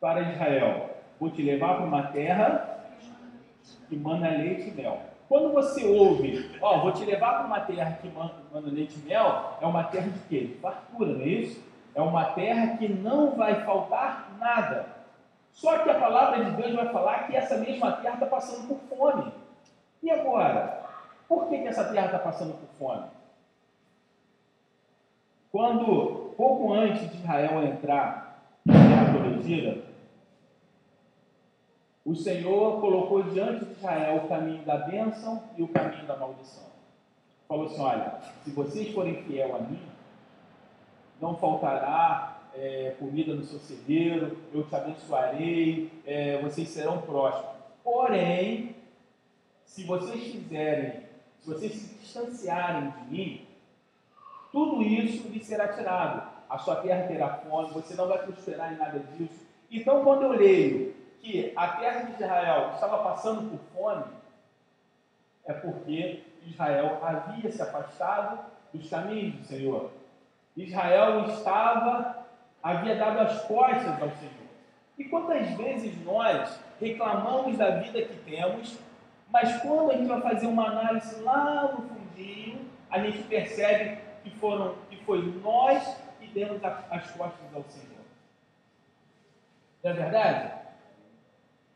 para 0.00 0.32
Israel: 0.32 0.90
Vou 1.20 1.30
te 1.30 1.40
levar 1.40 1.76
para 1.76 1.86
uma 1.86 2.02
terra 2.08 2.84
que 3.88 3.94
manda 3.96 4.28
leite 4.28 4.70
e 4.70 4.72
mel. 4.72 5.00
Quando 5.28 5.52
você 5.52 5.86
ouve, 5.86 6.50
ó, 6.60 6.80
vou 6.80 6.90
te 6.90 7.04
levar 7.04 7.34
para 7.34 7.46
uma 7.46 7.60
terra 7.60 7.98
que 8.02 8.08
manda, 8.08 8.34
manda 8.52 8.70
leite 8.70 8.98
e 8.98 9.08
mel, 9.08 9.56
é 9.60 9.66
uma 9.66 9.84
terra 9.84 10.08
de 10.08 10.18
quê? 10.28 10.40
De 10.46 10.54
fartura, 10.54 11.12
não 11.12 11.20
é 11.20 11.28
isso? 11.28 11.62
É 11.94 12.02
uma 12.02 12.24
terra 12.24 12.76
que 12.76 12.88
não 12.88 13.36
vai 13.36 13.64
faltar 13.64 14.32
nada. 14.40 14.86
Só 15.52 15.78
que 15.78 15.90
a 15.90 15.94
palavra 15.94 16.44
de 16.44 16.50
Deus 16.60 16.74
vai 16.74 16.88
falar 16.88 17.28
que 17.28 17.36
essa 17.36 17.56
mesma 17.56 17.92
terra 17.92 18.14
está 18.14 18.26
passando 18.26 18.66
por 18.66 18.80
fome. 18.88 19.32
E 20.02 20.10
agora? 20.10 20.80
Por 21.28 21.48
que, 21.48 21.58
que 21.58 21.68
essa 21.68 21.84
terra 21.84 22.06
está 22.06 22.18
passando 22.18 22.54
por 22.54 22.68
fome? 22.78 23.06
Quando, 25.52 26.32
pouco 26.36 26.72
antes 26.72 27.10
de 27.10 27.16
Israel 27.18 27.62
entrar 27.64 28.42
na 28.64 28.74
terra 28.74 29.12
prometida, 29.12 29.82
o 32.04 32.14
Senhor 32.14 32.80
colocou 32.80 33.22
diante 33.24 33.64
de 33.64 33.72
Israel 33.72 34.16
o 34.16 34.28
caminho 34.28 34.64
da 34.64 34.78
bênção 34.78 35.42
e 35.56 35.62
o 35.62 35.68
caminho 35.68 36.06
da 36.06 36.16
maldição. 36.16 36.64
Falou 37.46 37.66
assim: 37.66 37.80
olha, 37.80 38.14
se 38.42 38.50
vocês 38.50 38.94
forem 38.94 39.22
fiel 39.24 39.54
a 39.54 39.58
mim, 39.58 39.80
não 41.20 41.36
faltará 41.36 42.38
é, 42.54 42.94
comida 42.98 43.34
no 43.34 43.44
seu 43.44 43.58
celeiro, 43.58 44.38
eu 44.52 44.64
te 44.64 44.74
abençoarei, 44.74 45.90
é, 46.06 46.40
vocês 46.40 46.68
serão 46.68 47.02
prósperos. 47.02 47.56
Porém, 47.84 48.74
se 49.70 49.84
vocês 49.84 50.32
fizerem, 50.32 51.04
se 51.38 51.46
vocês 51.46 51.72
se 51.72 51.94
distanciarem 51.94 52.90
de 52.90 53.04
mim, 53.04 53.46
tudo 54.50 54.82
isso 54.82 55.28
lhe 55.28 55.38
será 55.44 55.68
tirado. 55.68 56.28
A 56.48 56.58
sua 56.58 56.82
terra 56.82 57.06
terá 57.06 57.28
fome, 57.36 57.70
você 57.70 57.94
não 57.94 58.08
vai 58.08 58.18
prosperar 58.18 58.72
em 58.72 58.76
nada 58.76 58.98
disso. 58.98 59.46
Então, 59.70 60.02
quando 60.02 60.24
eu 60.24 60.32
leio 60.32 60.92
que 61.20 61.52
a 61.54 61.68
terra 61.68 62.02
de 62.02 62.14
Israel 62.14 62.72
estava 62.74 62.98
passando 62.98 63.48
por 63.48 63.60
fome, 63.72 64.12
é 65.46 65.52
porque 65.52 66.24
Israel 66.44 66.98
havia 67.00 67.52
se 67.52 67.62
afastado 67.62 68.40
dos 68.74 68.90
caminhos 68.90 69.36
do 69.36 69.44
Senhor. 69.44 69.92
Israel 70.56 71.28
estava, 71.28 72.26
havia 72.60 72.96
dado 72.96 73.20
as 73.20 73.44
costas 73.44 74.02
ao 74.02 74.10
Senhor. 74.16 74.50
E 74.98 75.04
quantas 75.04 75.48
vezes 75.52 76.04
nós 76.04 76.58
reclamamos 76.80 77.56
da 77.56 77.70
vida 77.76 78.02
que 78.02 78.16
temos, 78.28 78.76
mas 79.32 79.62
quando 79.62 79.90
a 79.90 79.96
gente 79.96 80.08
vai 80.08 80.20
fazer 80.20 80.46
uma 80.46 80.66
análise 80.66 81.20
lá 81.22 81.72
no 81.72 81.88
fundinho, 81.88 82.68
a 82.90 82.98
gente 82.98 83.22
percebe 83.24 84.00
que, 84.22 84.30
foram, 84.38 84.74
que 84.88 84.96
foi 85.04 85.22
nós 85.42 85.96
que 86.18 86.26
demos 86.28 86.62
as 86.64 87.10
costas 87.12 87.54
ao 87.54 87.62
Senhor. 87.64 88.00
Não 89.82 89.90
é 89.90 89.94
verdade? 89.94 90.52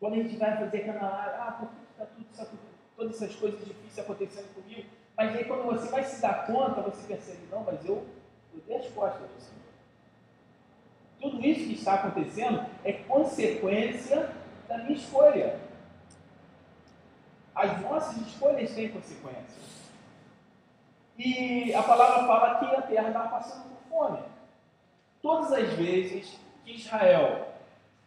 Quando 0.00 0.14
a 0.14 0.16
gente 0.16 0.36
vai 0.36 0.56
fazer 0.56 0.78
aquela 0.78 0.98
análise, 0.98 1.36
ah, 1.38 1.52
por 1.52 1.68
que 2.16 2.22
está 2.30 2.44
tudo 2.44 2.58
isso, 2.58 2.92
todas 2.96 3.22
essas 3.22 3.36
coisas 3.36 3.64
difíceis 3.64 3.98
acontecendo 4.00 4.54
comigo? 4.54 4.88
Mas 5.16 5.36
aí 5.36 5.44
quando 5.44 5.64
você 5.64 5.88
vai 5.88 6.02
se 6.02 6.20
dar 6.20 6.46
conta, 6.46 6.82
você 6.82 7.06
percebe, 7.06 7.46
não, 7.50 7.62
mas 7.62 7.84
eu, 7.84 8.04
eu 8.52 8.60
dei 8.66 8.76
as 8.76 8.88
costas 8.88 9.22
ao 9.22 9.40
Senhor. 9.40 9.64
Tudo 11.20 11.46
isso 11.46 11.68
que 11.68 11.74
está 11.74 11.94
acontecendo 11.94 12.66
é 12.84 12.92
consequência 12.92 14.30
da 14.68 14.78
minha 14.78 14.96
escolha. 14.96 15.58
As 17.54 17.80
nossas 17.80 18.16
escolhas 18.26 18.74
têm 18.74 18.88
consequências. 18.88 19.84
E 21.16 21.72
a 21.72 21.82
palavra 21.82 22.26
fala 22.26 22.58
que 22.58 22.74
a 22.74 22.82
terra 22.82 23.08
estava 23.08 23.28
passando 23.28 23.64
por 23.68 23.88
fome. 23.88 24.18
Todas 25.22 25.52
as 25.52 25.72
vezes 25.74 26.36
que 26.64 26.74
Israel, 26.74 27.48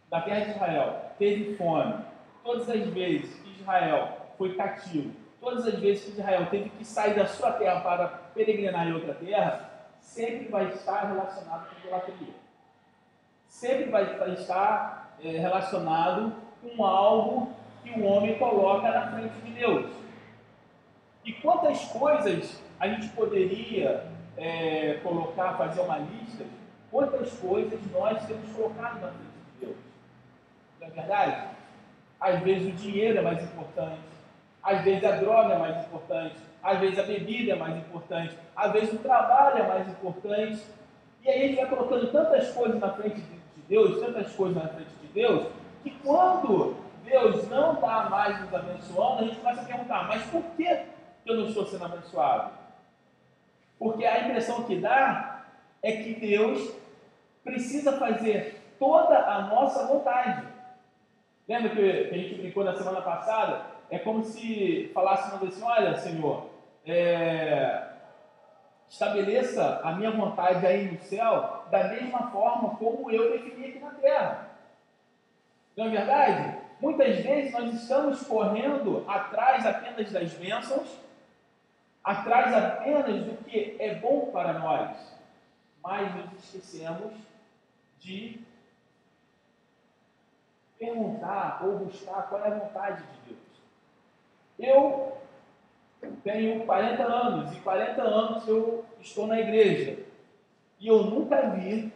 da 0.09 0.21
terra 0.21 0.45
de 0.45 0.51
Israel, 0.51 1.11
teve 1.17 1.55
fome, 1.55 2.03
todas 2.43 2.69
as 2.69 2.85
vezes 2.87 3.33
que 3.41 3.61
Israel 3.61 4.17
foi 4.37 4.55
cativo, 4.55 5.13
todas 5.39 5.65
as 5.65 5.79
vezes 5.79 6.03
que 6.03 6.11
Israel 6.11 6.47
teve 6.51 6.69
que 6.69 6.83
sair 6.83 7.15
da 7.15 7.25
sua 7.25 7.53
terra 7.53 7.79
para 7.79 8.07
peregrinar 8.35 8.87
em 8.87 8.93
outra 8.93 9.13
terra, 9.13 9.69
sempre 10.01 10.49
vai 10.49 10.67
estar 10.69 11.05
relacionado 11.05 11.69
com 11.69 11.79
idolatria. 11.79 12.33
Sempre 13.47 13.89
vai 13.89 14.33
estar 14.33 15.15
é, 15.23 15.29
relacionado 15.29 16.33
com 16.61 16.85
algo 16.85 17.56
que 17.87 17.99
o 17.99 18.05
homem 18.05 18.37
coloca 18.37 18.89
na 18.89 19.11
frente 19.11 19.33
de 19.43 19.51
Deus. 19.51 19.85
E 21.25 21.33
quantas 21.33 21.85
coisas 21.85 22.61
a 22.79 22.87
gente 22.87 23.07
poderia 23.09 24.05
é, 24.37 24.99
colocar, 25.03 25.57
fazer 25.57 25.81
uma 25.81 25.97
lista, 25.97 26.45
quantas 26.91 27.31
coisas 27.33 27.79
nós 27.91 28.25
temos 28.25 28.49
colocado 28.51 29.01
na 29.01 29.07
frente 29.07 29.37
de 29.59 29.65
Deus. 29.65 29.75
Não 30.79 30.87
é 30.87 30.91
verdade? 30.91 31.47
Às 32.19 32.39
vezes 32.41 32.73
o 32.73 32.77
dinheiro 32.77 33.17
é 33.17 33.21
mais 33.21 33.43
importante, 33.43 34.01
às 34.63 34.83
vezes 34.83 35.03
a 35.03 35.11
droga 35.17 35.53
é 35.53 35.57
mais 35.57 35.85
importante, 35.85 36.35
às 36.63 36.79
vezes 36.79 36.99
a 36.99 37.03
bebida 37.03 37.53
é 37.53 37.55
mais 37.55 37.77
importante, 37.77 38.35
às 38.55 38.71
vezes 38.71 38.93
o 38.93 38.97
trabalho 38.97 39.59
é 39.59 39.67
mais 39.67 39.87
importante. 39.87 40.61
E 41.23 41.29
aí 41.29 41.43
a 41.43 41.47
gente 41.47 41.55
vai 41.57 41.67
colocando 41.67 42.11
tantas 42.11 42.51
coisas 42.51 42.79
na 42.79 42.89
frente 42.91 43.21
de 43.21 43.61
Deus, 43.67 43.99
tantas 43.99 44.33
coisas 44.33 44.55
na 44.55 44.69
frente 44.69 44.91
de 45.01 45.07
Deus, 45.07 45.47
que 45.83 45.91
quando 46.03 46.75
Deus 47.07 47.47
não 47.49 47.73
está 47.73 48.09
mais 48.09 48.41
nos 48.41 48.53
abençoando, 48.53 49.23
a 49.23 49.27
gente 49.27 49.39
começa 49.39 49.61
a 49.61 49.65
perguntar, 49.65 50.07
mas 50.07 50.23
por 50.25 50.43
que 50.55 50.85
eu 51.25 51.35
não 51.35 51.45
estou 51.45 51.65
sendo 51.65 51.85
abençoado? 51.85 52.51
Porque 53.79 54.05
a 54.05 54.25
impressão 54.25 54.63
que 54.63 54.75
dá 54.79 55.45
é 55.81 55.91
que 55.91 56.15
Deus 56.15 56.73
precisa 57.43 57.93
fazer 57.93 58.61
toda 58.77 59.17
a 59.17 59.41
nossa 59.43 59.85
vontade. 59.87 60.45
Lembra 61.47 61.69
que 61.69 62.09
a 62.11 62.17
gente 62.17 62.35
brincou 62.35 62.63
na 62.63 62.75
semana 62.75 63.01
passada? 63.01 63.61
É 63.89 63.97
como 63.99 64.23
se 64.23 64.91
falássemos 64.93 65.47
assim: 65.47 65.63
olha, 65.63 65.95
Senhor, 65.95 66.49
é, 66.85 67.83
estabeleça 68.89 69.79
a 69.83 69.93
minha 69.93 70.11
vontade 70.11 70.65
aí 70.65 70.91
no 70.91 70.99
céu 70.99 71.65
da 71.71 71.85
mesma 71.85 72.31
forma 72.31 72.75
como 72.75 73.09
eu 73.09 73.31
defini 73.31 73.67
aqui 73.67 73.79
na 73.79 73.91
terra. 73.91 74.49
Não 75.77 75.85
é 75.85 75.89
verdade? 75.89 76.66
Muitas 76.79 77.17
vezes 77.17 77.51
nós 77.51 77.73
estamos 77.73 78.21
correndo 78.23 79.03
atrás 79.07 79.65
apenas 79.65 80.11
das 80.11 80.33
bênçãos, 80.33 80.87
atrás 82.03 82.53
apenas 82.53 83.25
do 83.25 83.43
que 83.43 83.75
é 83.79 83.95
bom 83.95 84.29
para 84.31 84.53
nós, 84.53 84.95
mas 85.83 86.15
nos 86.15 86.43
esquecemos 86.43 87.13
de 87.99 88.39
perguntar 90.77 91.61
ou 91.63 91.79
buscar 91.79 92.29
qual 92.29 92.45
é 92.45 92.47
a 92.47 92.59
vontade 92.59 93.03
de 93.03 93.33
Deus. 93.33 93.47
Eu 94.59 95.17
tenho 96.23 96.65
40 96.65 97.03
anos 97.03 97.57
e 97.57 97.59
40 97.59 98.01
anos 98.01 98.47
eu 98.47 98.85
estou 99.01 99.25
na 99.25 99.39
igreja 99.39 100.05
e 100.79 100.87
eu 100.87 101.03
nunca 101.03 101.49
vi 101.49 101.91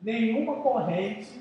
nenhuma 0.00 0.62
corrente 0.62 1.40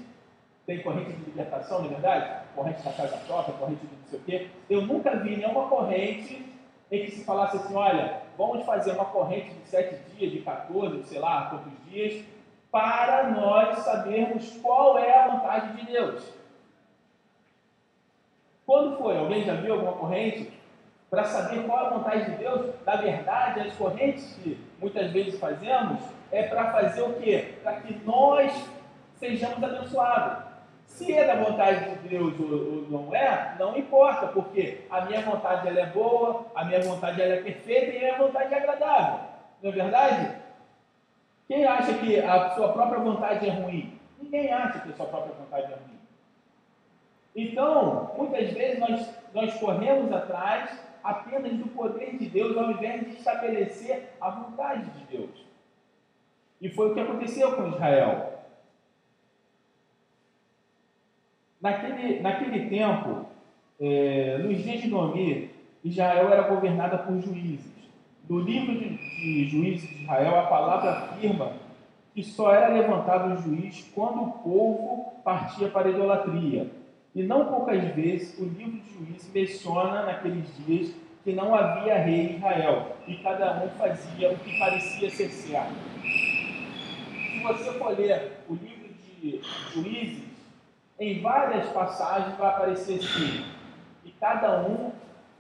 tem 0.72 0.82
corrente 0.82 1.12
de 1.12 1.26
libertação, 1.26 1.80
não 1.80 1.88
é 1.88 1.90
verdade? 1.90 2.46
Corrente 2.56 2.82
da 2.82 2.94
casa 2.94 3.18
própria, 3.28 3.54
corrente 3.56 3.86
de 3.86 3.94
não 3.94 4.08
sei 4.08 4.20
o 4.20 4.24
quê. 4.24 4.48
Eu 4.70 4.82
nunca 4.84 5.18
vi 5.18 5.36
nenhuma 5.36 5.68
corrente 5.68 6.46
em 6.90 7.06
que 7.06 7.12
se 7.12 7.26
falasse 7.26 7.58
assim, 7.58 7.76
olha, 7.76 8.22
vamos 8.38 8.66
fazer 8.66 8.94
uma 8.94 9.06
corrente 9.06 9.50
de 9.50 9.68
sete 9.68 9.98
dias, 10.14 10.32
de 10.32 10.40
14, 10.40 11.04
sei 11.04 11.20
lá, 11.20 11.50
quantos 11.50 11.74
dias, 11.90 12.24
para 12.72 13.30
nós 13.32 13.80
sabermos 13.80 14.50
qual 14.62 14.98
é 14.98 15.14
a 15.14 15.28
vontade 15.28 15.76
de 15.76 15.92
Deus. 15.92 16.24
Quando 18.66 18.98
foi? 18.98 19.18
Alguém 19.18 19.44
já 19.44 19.56
viu 19.56 19.74
alguma 19.74 19.94
corrente? 19.94 20.54
Para 21.10 21.26
saber 21.26 21.66
qual 21.66 21.84
é 21.84 21.88
a 21.88 21.90
vontade 21.90 22.32
de 22.32 22.38
Deus, 22.38 22.74
na 22.86 22.96
verdade, 22.96 23.60
as 23.60 23.74
correntes 23.76 24.40
que 24.42 24.58
muitas 24.80 25.12
vezes 25.12 25.38
fazemos 25.38 26.00
é 26.32 26.44
para 26.44 26.72
fazer 26.72 27.02
o 27.02 27.14
quê? 27.16 27.56
Para 27.62 27.82
que 27.82 27.94
nós 28.06 28.54
sejamos 29.20 29.62
abençoados. 29.62 30.51
Se 30.96 31.12
é 31.14 31.26
da 31.26 31.36
vontade 31.36 31.90
de 31.90 32.10
Deus 32.10 32.40
ou, 32.40 32.86
não 32.90 33.16
é, 33.16 33.56
não 33.58 33.78
importa, 33.78 34.28
porque 34.28 34.82
a 34.90 35.02
minha 35.06 35.22
vontade 35.22 35.68
ela 35.68 35.80
é 35.80 35.86
boa, 35.88 36.46
a 36.54 36.66
minha 36.66 36.82
vontade 36.82 37.22
ela 37.22 37.34
é 37.34 37.42
perfeita 37.42 37.92
e 37.92 37.98
a 37.98 38.00
minha 38.00 38.18
vontade 38.18 38.54
é 38.54 38.58
agradável. 38.58 39.20
Não 39.64 39.70
é 39.70 39.74
verdade? 39.74 40.36
Quem 41.48 41.66
acha 41.66 41.94
que 41.94 42.20
a 42.20 42.50
sua 42.52 42.72
própria 42.74 43.00
vontade 43.00 43.48
é 43.48 43.52
ruim? 43.52 44.00
Ninguém 44.22 44.54
acha 44.54 44.80
que 44.80 44.90
a 44.90 44.94
sua 44.94 45.08
própria 45.08 45.34
vontade 45.34 45.72
é 45.72 45.76
ruim. 45.76 46.00
Então, 47.36 48.12
muitas 48.18 48.52
vezes 48.52 48.80
nós, 48.80 49.10
nós 49.34 49.54
corremos 49.60 50.12
atrás 50.12 50.78
apenas 51.04 51.54
do 51.54 51.68
poder 51.70 52.18
de 52.18 52.28
Deus 52.28 52.56
ao 52.58 52.72
invés 52.72 53.06
de 53.06 53.16
estabelecer 53.16 54.10
a 54.20 54.30
vontade 54.30 54.90
de 54.92 55.18
Deus. 55.18 55.46
E 56.62 56.70
foi 56.70 56.92
o 56.92 56.94
que 56.94 57.00
aconteceu 57.00 57.56
com 57.56 57.70
Israel. 57.70 58.41
Naquele, 61.62 62.20
naquele 62.22 62.70
tempo, 62.70 63.26
é, 63.80 64.40
nos 64.40 64.64
dias 64.64 64.82
de 64.82 64.88
Noemi, 64.88 65.50
Israel 65.84 66.32
era 66.32 66.44
governada 66.44 66.98
por 66.98 67.20
juízes. 67.22 67.72
No 68.30 68.40
livro 68.40 68.74
de, 68.74 68.90
de 68.90 69.50
Juízes 69.50 69.90
de 69.90 70.04
Israel, 70.04 70.40
a 70.40 70.44
palavra 70.44 70.92
afirma 70.92 71.54
que 72.14 72.24
só 72.24 72.54
era 72.54 72.68
levantado 72.70 73.34
o 73.34 73.38
juiz 73.38 73.90
quando 73.94 74.22
o 74.22 74.32
povo 74.32 75.14
partia 75.24 75.70
para 75.70 75.88
a 75.88 75.92
idolatria. 75.92 76.68
E 77.14 77.24
não 77.24 77.46
poucas 77.46 77.84
vezes 77.94 78.38
o 78.40 78.46
livro 78.46 78.80
de 78.80 78.94
Juízes 78.94 79.32
menciona 79.34 80.04
naqueles 80.04 80.46
dias 80.66 80.94
que 81.24 81.34
não 81.34 81.54
havia 81.54 81.98
rei 82.00 82.22
em 82.22 82.36
Israel 82.38 82.96
e 83.08 83.16
cada 83.16 83.64
um 83.64 83.70
fazia 83.78 84.32
o 84.32 84.38
que 84.38 84.58
parecia 84.58 85.10
ser 85.10 85.30
certo. 85.30 85.76
Se 86.02 87.40
você 87.44 87.72
for 87.78 87.98
ler 87.98 88.44
o 88.50 88.54
livro 88.54 88.90
de 89.22 89.42
Juízes, 89.74 90.31
em 91.02 91.20
várias 91.20 91.68
passagens 91.70 92.38
vai 92.38 92.50
aparecer 92.50 93.00
assim, 93.00 93.44
e 94.06 94.12
cada 94.12 94.62
um 94.62 94.92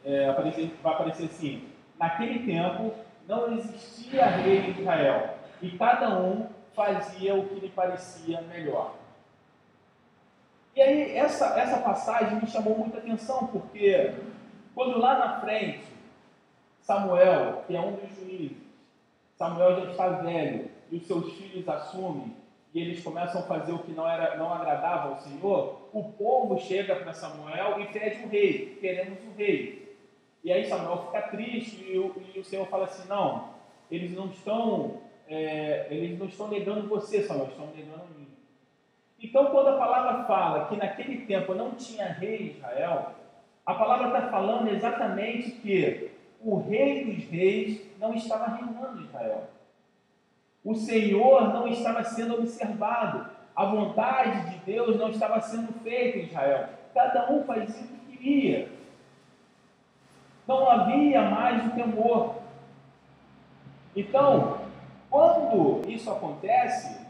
é, 0.03 0.27
aparecer, 0.27 0.75
vai 0.81 0.93
aparecer 0.93 1.25
assim, 1.25 1.69
naquele 1.99 2.39
tempo 2.39 2.95
não 3.27 3.55
existia 3.55 4.25
rei 4.25 4.57
em 4.57 4.81
Israel, 4.81 5.35
e 5.61 5.77
cada 5.77 6.19
um 6.19 6.47
fazia 6.73 7.35
o 7.35 7.47
que 7.47 7.59
lhe 7.59 7.69
parecia 7.69 8.41
melhor. 8.41 8.95
E 10.75 10.81
aí, 10.81 11.15
essa, 11.15 11.59
essa 11.59 11.77
passagem 11.77 12.39
me 12.39 12.47
chamou 12.47 12.75
muita 12.75 12.97
atenção, 12.97 13.45
porque 13.45 14.15
quando 14.73 14.97
lá 14.97 15.19
na 15.19 15.41
frente, 15.41 15.83
Samuel, 16.81 17.65
que 17.67 17.75
é 17.75 17.79
um 17.79 17.91
dos 17.97 18.09
juízes, 18.15 18.57
Samuel 19.37 19.75
já 19.75 19.91
está 19.91 20.07
velho, 20.09 20.71
e 20.89 20.97
os 20.97 21.05
seus 21.05 21.31
filhos 21.33 21.69
assumem 21.69 22.35
e 22.73 22.79
eles 22.79 23.03
começam 23.03 23.41
a 23.41 23.45
fazer 23.45 23.73
o 23.73 23.79
que 23.79 23.91
não, 23.91 24.09
era, 24.09 24.37
não 24.37 24.53
agradava 24.53 25.09
ao 25.09 25.17
Senhor, 25.17 25.89
o 25.91 26.03
povo 26.03 26.59
chega 26.59 26.95
para 26.95 27.13
Samuel 27.13 27.81
e 27.81 27.87
pede 27.87 28.23
um 28.23 28.29
rei, 28.29 28.77
queremos 28.79 29.19
um 29.25 29.33
rei. 29.37 29.97
E 30.43 30.51
aí 30.51 30.65
Samuel 30.65 31.05
fica 31.05 31.21
triste 31.23 31.85
e 31.91 31.97
o, 31.97 32.15
e 32.33 32.39
o 32.39 32.43
Senhor 32.43 32.65
fala 32.67 32.85
assim, 32.85 33.07
não, 33.07 33.49
eles 33.89 34.13
não 34.13 34.27
estão 34.27 35.01
é, 35.27 35.87
eles 35.89 36.19
não 36.19 36.27
estão 36.27 36.47
negando 36.47 36.87
você, 36.87 37.23
Samuel, 37.23 37.47
estão 37.47 37.67
negando 37.67 38.05
mim. 38.17 38.27
Então, 39.21 39.45
quando 39.45 39.67
a 39.67 39.77
palavra 39.77 40.23
fala 40.25 40.65
que 40.65 40.75
naquele 40.75 41.25
tempo 41.25 41.53
não 41.53 41.71
tinha 41.71 42.07
rei 42.07 42.41
em 42.41 42.57
Israel, 42.57 43.11
a 43.65 43.73
palavra 43.75 44.07
está 44.07 44.29
falando 44.29 44.69
exatamente 44.69 45.51
que 45.51 46.11
o 46.41 46.57
rei 46.57 47.05
dos 47.05 47.23
reis 47.25 47.81
não 47.99 48.13
estava 48.13 48.47
reinando 48.55 48.99
em 48.99 49.05
Israel. 49.05 49.47
O 50.63 50.75
Senhor 50.75 51.53
não 51.53 51.67
estava 51.67 52.03
sendo 52.03 52.35
observado. 52.35 53.29
A 53.55 53.65
vontade 53.65 54.49
de 54.51 54.57
Deus 54.59 54.97
não 54.97 55.09
estava 55.09 55.41
sendo 55.41 55.73
feita 55.81 56.19
em 56.19 56.25
Israel. 56.25 56.69
Cada 56.93 57.31
um 57.31 57.43
fazia 57.43 57.83
o 57.83 57.87
que 57.87 58.17
queria. 58.17 58.69
Não 60.47 60.69
havia 60.69 61.21
mais 61.29 61.65
o 61.65 61.71
temor. 61.71 62.35
Então, 63.95 64.61
quando 65.09 65.81
isso 65.89 66.09
acontece, 66.09 67.05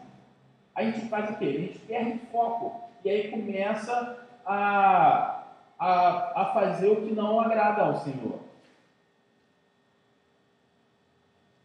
a 0.74 0.84
gente 0.84 1.08
faz 1.08 1.30
o 1.30 1.38
quê? 1.38 1.46
A 1.46 1.62
gente 1.62 1.80
perde 1.80 2.20
foco. 2.32 2.90
E 3.04 3.10
aí 3.10 3.30
começa 3.30 4.18
a, 4.46 5.44
a, 5.78 6.42
a 6.42 6.46
fazer 6.54 6.90
o 6.90 7.02
que 7.02 7.14
não 7.14 7.40
agrada 7.40 7.84
ao 7.84 7.96
Senhor. 7.98 8.40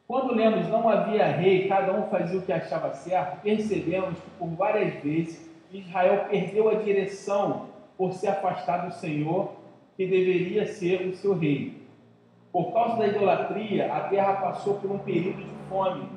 Quando 0.07 0.35
lemos 0.35 0.69
não 0.69 0.89
havia 0.89 1.27
rei, 1.27 1.67
cada 1.67 1.93
um 1.93 2.09
fazia 2.09 2.39
o 2.39 2.43
que 2.43 2.53
achava 2.53 2.95
certo, 2.95 3.41
percebemos 3.43 4.19
que 4.19 4.31
por 4.39 4.49
várias 4.51 5.03
vezes 5.03 5.51
Israel 5.73 6.27
perdeu 6.31 6.69
a 6.69 6.75
direção 6.75 7.67
por 7.99 8.13
se 8.13 8.29
afastar 8.29 8.87
do 8.87 8.95
Senhor, 8.95 9.53
que 9.97 10.07
deveria 10.07 10.67
ser 10.67 11.09
o 11.09 11.17
seu 11.17 11.37
rei. 11.37 11.83
Por 12.53 12.73
causa 12.73 12.99
da 12.99 13.09
idolatria, 13.09 13.93
a 13.93 14.01
terra 14.09 14.35
passou 14.35 14.75
por 14.75 14.91
um 14.93 14.99
período 14.99 15.39
de 15.39 15.69
fome, 15.69 16.09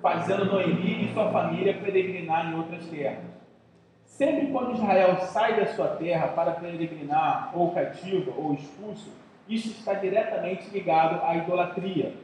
fazendo 0.00 0.44
Noemi 0.44 1.04
e 1.04 1.12
sua 1.12 1.32
família 1.32 1.74
peregrinar 1.74 2.50
em 2.52 2.56
outras 2.56 2.86
terras. 2.86 3.24
Sempre 4.04 4.48
quando 4.48 4.74
Israel 4.74 5.16
sai 5.20 5.56
da 5.56 5.66
sua 5.66 5.88
terra 5.88 6.28
para 6.28 6.52
peregrinar, 6.52 7.50
ou 7.54 7.72
cativo, 7.72 8.32
ou 8.36 8.54
expulso, 8.54 9.10
isso 9.48 9.70
está 9.70 9.94
diretamente 9.94 10.70
ligado 10.70 11.24
à 11.24 11.34
idolatria. 11.36 12.14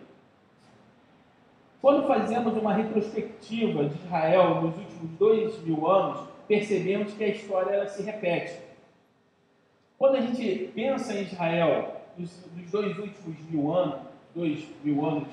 Quando 1.81 2.07
fazemos 2.09 2.57
uma 2.57 2.75
retrospectiva 2.75 3.85
de 3.85 3.95
Israel 3.95 4.62
nos 4.62 4.77
últimos 4.77 5.11
dois 5.19 5.62
mil 5.62 5.88
anos, 5.88 6.29
percebemos 6.49 7.12
que 7.14 7.23
a 7.23 7.29
história 7.29 7.87
se 7.88 8.03
repete. 8.03 8.59
Quando 9.97 10.17
a 10.17 10.21
gente 10.21 10.73
pensa 10.75 11.14
em 11.14 11.23
Israel 11.23 11.97
nos, 12.17 12.53
nos 12.55 12.71
dois 12.71 12.99
últimos 12.99 13.38
mil 13.51 13.73
anos, 13.73 14.01
dois 14.35 14.67
mil 14.83 15.07
anos 15.07 15.29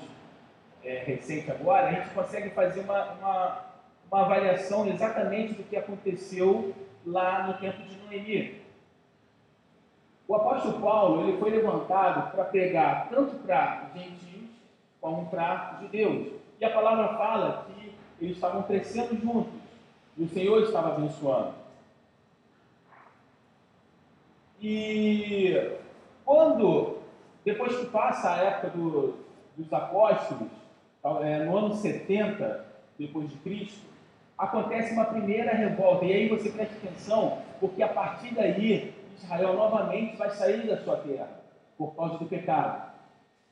é, 0.84 1.02
recente 1.04 1.50
agora, 1.50 1.88
a 1.88 1.92
gente 1.92 2.10
consegue 2.10 2.50
fazer 2.50 2.80
uma, 2.80 3.12
uma, 3.12 3.64
uma 4.10 4.20
avaliação 4.20 4.86
exatamente 4.88 5.54
do 5.54 5.64
que 5.64 5.76
aconteceu 5.76 6.72
lá 7.04 7.48
no 7.48 7.54
tempo 7.54 7.82
de 7.82 7.96
Noemi. 7.98 8.60
O 10.28 10.34
apóstolo 10.34 10.80
Paulo 10.80 11.28
ele 11.28 11.38
foi 11.38 11.50
levantado 11.50 12.32
para 12.32 12.44
pregar 12.44 13.08
tanto 13.08 13.36
para 13.38 13.90
gentios 13.94 14.50
como 15.00 15.26
para 15.26 15.78
judeus. 15.80 16.35
E 16.60 16.64
a 16.64 16.70
palavra 16.70 17.16
fala 17.16 17.66
que 17.66 17.92
eles 18.20 18.36
estavam 18.36 18.62
crescendo 18.62 19.16
juntos 19.20 19.52
e 20.16 20.24
o 20.24 20.28
Senhor 20.28 20.62
estava 20.62 20.94
abençoando. 20.94 21.54
E 24.60 25.76
quando, 26.24 26.98
depois 27.44 27.76
que 27.76 27.86
passa 27.86 28.32
a 28.32 28.36
época 28.38 28.70
do, 28.70 29.14
dos 29.56 29.70
apóstolos, 29.72 30.48
é, 31.22 31.44
no 31.44 31.56
ano 31.56 31.74
70 31.74 32.64
depois 32.98 33.28
de 33.28 33.36
Cristo, 33.36 33.86
acontece 34.38 34.92
uma 34.92 35.04
primeira 35.04 35.52
revolta. 35.54 36.04
E 36.04 36.12
aí 36.12 36.28
você 36.28 36.50
preste 36.50 36.74
atenção, 36.76 37.42
porque 37.60 37.82
a 37.82 37.88
partir 37.88 38.34
daí 38.34 38.94
Israel 39.16 39.54
novamente 39.54 40.16
vai 40.16 40.30
sair 40.30 40.66
da 40.66 40.78
sua 40.78 40.96
terra 40.98 41.28
por 41.76 41.94
causa 41.94 42.18
do 42.18 42.26
pecado. 42.26 42.85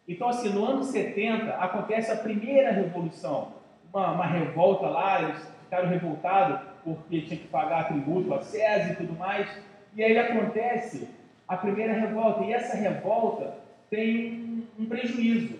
Então, 0.07 0.29
assim, 0.29 0.51
no 0.51 0.65
ano 0.65 0.85
70 0.85 1.55
acontece 1.55 2.13
a 2.13 2.17
primeira 2.17 2.71
revolução, 2.71 3.53
uma, 3.93 4.13
uma 4.13 4.27
revolta 4.27 4.87
lá, 4.87 5.23
eles 5.23 5.49
ficaram 5.65 5.89
revoltados 5.89 6.61
porque 6.85 7.23
tinha 7.23 7.41
que 7.41 7.49
pagar 7.49 7.89
tributo 7.89 8.35
a 8.35 8.43
César 8.43 8.93
e 8.93 8.97
tudo 8.97 9.19
mais. 9.19 9.49
E 9.97 10.05
aí 10.05 10.19
acontece 10.19 11.09
a 11.49 11.57
primeira 11.57 11.95
revolta, 11.95 12.45
e 12.45 12.53
essa 12.53 12.77
revolta 12.77 13.57
tem 13.89 14.67
um 14.79 14.87
prejuízo. 14.87 15.59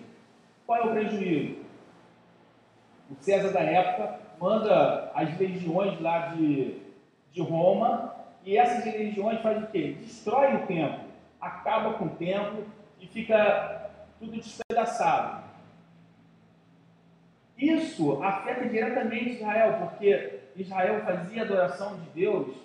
Qual 0.65 0.79
é 0.79 0.85
o 0.85 0.91
prejuízo? 0.91 1.57
O 3.09 3.15
César 3.15 3.51
da 3.51 3.61
época 3.61 4.19
manda 4.39 5.11
as 5.15 5.37
legiões 5.39 5.99
lá 6.01 6.27
de, 6.27 6.77
de 7.31 7.41
Roma, 7.41 8.13
e 8.43 8.57
essas 8.57 8.85
legiões 8.85 9.41
fazem 9.41 9.63
o 9.63 9.67
quê? 9.67 9.95
Destrói 9.99 10.55
o 10.55 10.67
templo, 10.67 10.99
acaba 11.41 11.93
com 11.93 12.05
o 12.05 12.09
templo 12.09 12.63
e 12.99 13.07
fica 13.07 13.74
tudo 14.19 14.31
despedaçado. 14.31 15.43
Isso 17.57 18.21
afeta 18.21 18.67
diretamente 18.67 19.35
Israel, 19.35 19.77
porque 19.79 20.39
Israel 20.55 21.01
fazia 21.05 21.43
adoração 21.43 21.97
de 21.97 22.09
Deus 22.09 22.55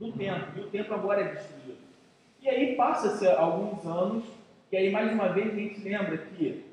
no 0.00 0.12
templo, 0.12 0.52
e 0.56 0.60
o 0.60 0.70
templo 0.70 0.94
agora 0.94 1.22
é 1.22 1.34
destruído. 1.34 1.78
E 2.40 2.48
aí 2.48 2.76
passa-se 2.76 3.26
alguns 3.26 3.84
anos, 3.84 4.24
e 4.70 4.76
aí 4.76 4.90
mais 4.90 5.12
uma 5.12 5.28
vez 5.28 5.52
a 5.52 5.56
gente 5.56 5.80
lembra 5.80 6.16
que 6.18 6.64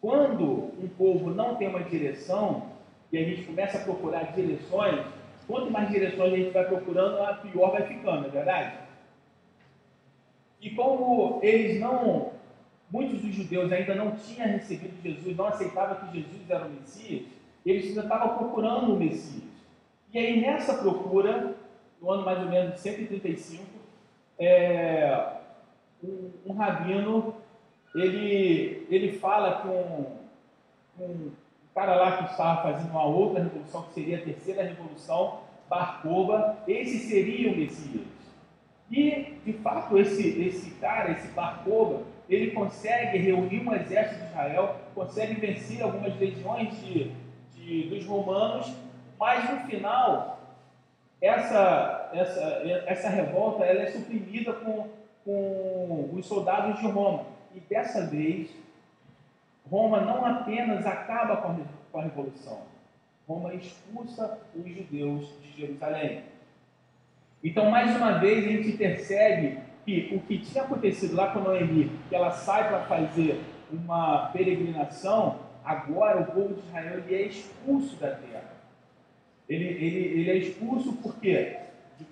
quando 0.00 0.44
um 0.78 0.88
povo 0.96 1.30
não 1.30 1.56
tem 1.56 1.68
uma 1.68 1.82
direção, 1.82 2.70
e 3.10 3.18
a 3.18 3.24
gente 3.24 3.44
começa 3.44 3.78
a 3.78 3.84
procurar 3.84 4.32
direções, 4.34 5.06
quanto 5.46 5.70
mais 5.70 5.88
direções 5.88 6.32
a 6.32 6.36
gente 6.36 6.50
vai 6.50 6.64
procurando, 6.64 7.22
a 7.22 7.34
pior 7.34 7.70
vai 7.72 7.86
ficando, 7.86 8.26
é 8.26 8.30
verdade? 8.30 8.78
E 10.60 10.70
como 10.70 11.40
eles 11.42 11.80
não, 11.80 12.32
muitos 12.90 13.20
dos 13.20 13.34
judeus 13.34 13.70
ainda 13.70 13.94
não 13.94 14.12
tinham 14.12 14.48
recebido 14.48 15.02
Jesus, 15.02 15.36
não 15.36 15.46
aceitavam 15.46 16.08
que 16.08 16.20
Jesus 16.20 16.50
era 16.50 16.66
o 16.66 16.70
Messias, 16.70 17.22
eles 17.64 17.88
ainda 17.88 18.02
estavam 18.02 18.36
procurando 18.38 18.94
o 18.94 18.98
Messias. 18.98 19.44
E 20.12 20.18
aí 20.18 20.40
nessa 20.40 20.74
procura, 20.74 21.54
no 22.00 22.10
ano 22.10 22.24
mais 22.24 22.38
ou 22.38 22.48
menos 22.48 22.74
de 22.74 22.80
135, 22.80 23.64
é, 24.38 25.32
um, 26.02 26.30
um 26.46 26.52
rabino 26.52 27.34
ele, 27.94 28.86
ele 28.90 29.18
fala 29.18 29.62
com, 29.62 30.16
com 30.96 31.04
um 31.04 31.32
cara 31.74 31.96
lá 31.96 32.16
que 32.18 32.30
estava 32.30 32.62
fazendo 32.62 32.90
uma 32.90 33.04
outra 33.04 33.42
revolução, 33.42 33.82
que 33.82 33.94
seria 33.94 34.18
a 34.18 34.22
terceira 34.22 34.62
revolução, 34.62 35.40
Barcoba, 35.68 36.58
esse 36.66 36.98
seria 37.08 37.52
o 37.52 37.56
Messias. 37.56 38.06
E, 38.90 39.34
de 39.44 39.52
fato, 39.54 39.98
esse, 39.98 40.40
esse 40.40 40.70
cara, 40.76 41.12
esse 41.12 41.28
Barcoba, 41.28 42.02
ele 42.28 42.50
consegue 42.50 43.18
reunir 43.18 43.66
um 43.66 43.74
exército 43.74 44.20
de 44.20 44.26
Israel, 44.26 44.76
consegue 44.94 45.34
vencer 45.34 45.82
algumas 45.82 46.14
legiões 46.18 46.78
de, 46.80 47.12
de, 47.54 47.88
dos 47.88 48.04
romanos, 48.04 48.70
mas 49.18 49.50
no 49.50 49.66
final, 49.66 50.40
essa, 51.20 52.10
essa, 52.12 52.40
essa 52.86 53.08
revolta 53.08 53.64
ela 53.64 53.82
é 53.82 53.86
suprimida 53.86 54.52
com, 54.52 54.88
com 55.24 56.10
os 56.12 56.26
soldados 56.26 56.78
de 56.78 56.86
Roma. 56.86 57.24
E 57.54 57.60
dessa 57.60 58.06
vez, 58.06 58.50
Roma 59.70 60.00
não 60.00 60.24
apenas 60.24 60.86
acaba 60.86 61.36
com 61.38 61.98
a 61.98 62.02
revolução, 62.02 62.60
Roma 63.26 63.54
expulsa 63.54 64.38
os 64.54 64.66
judeus 64.66 65.28
de 65.42 65.60
Jerusalém. 65.60 66.22
Então, 67.42 67.70
mais 67.70 67.94
uma 67.96 68.18
vez, 68.18 68.44
a 68.44 68.48
gente 68.48 68.76
percebe 68.76 69.58
que 69.88 70.14
o 70.14 70.20
que 70.20 70.36
tinha 70.40 70.64
acontecido 70.64 71.16
lá 71.16 71.32
com 71.32 71.40
Noemi, 71.40 71.90
que 72.10 72.14
ela 72.14 72.30
sai 72.30 72.68
para 72.68 72.80
fazer 72.80 73.40
uma 73.72 74.26
peregrinação, 74.26 75.38
agora 75.64 76.20
o 76.20 76.26
povo 76.26 76.52
de 76.52 76.60
Israel 76.60 76.98
ele 76.98 77.14
é 77.14 77.22
expulso 77.22 77.96
da 77.96 78.10
terra. 78.10 78.52
Ele, 79.48 79.64
ele, 79.64 80.20
ele 80.20 80.30
é 80.30 80.36
expulso 80.36 80.92
por 80.92 81.18
quê? 81.18 81.60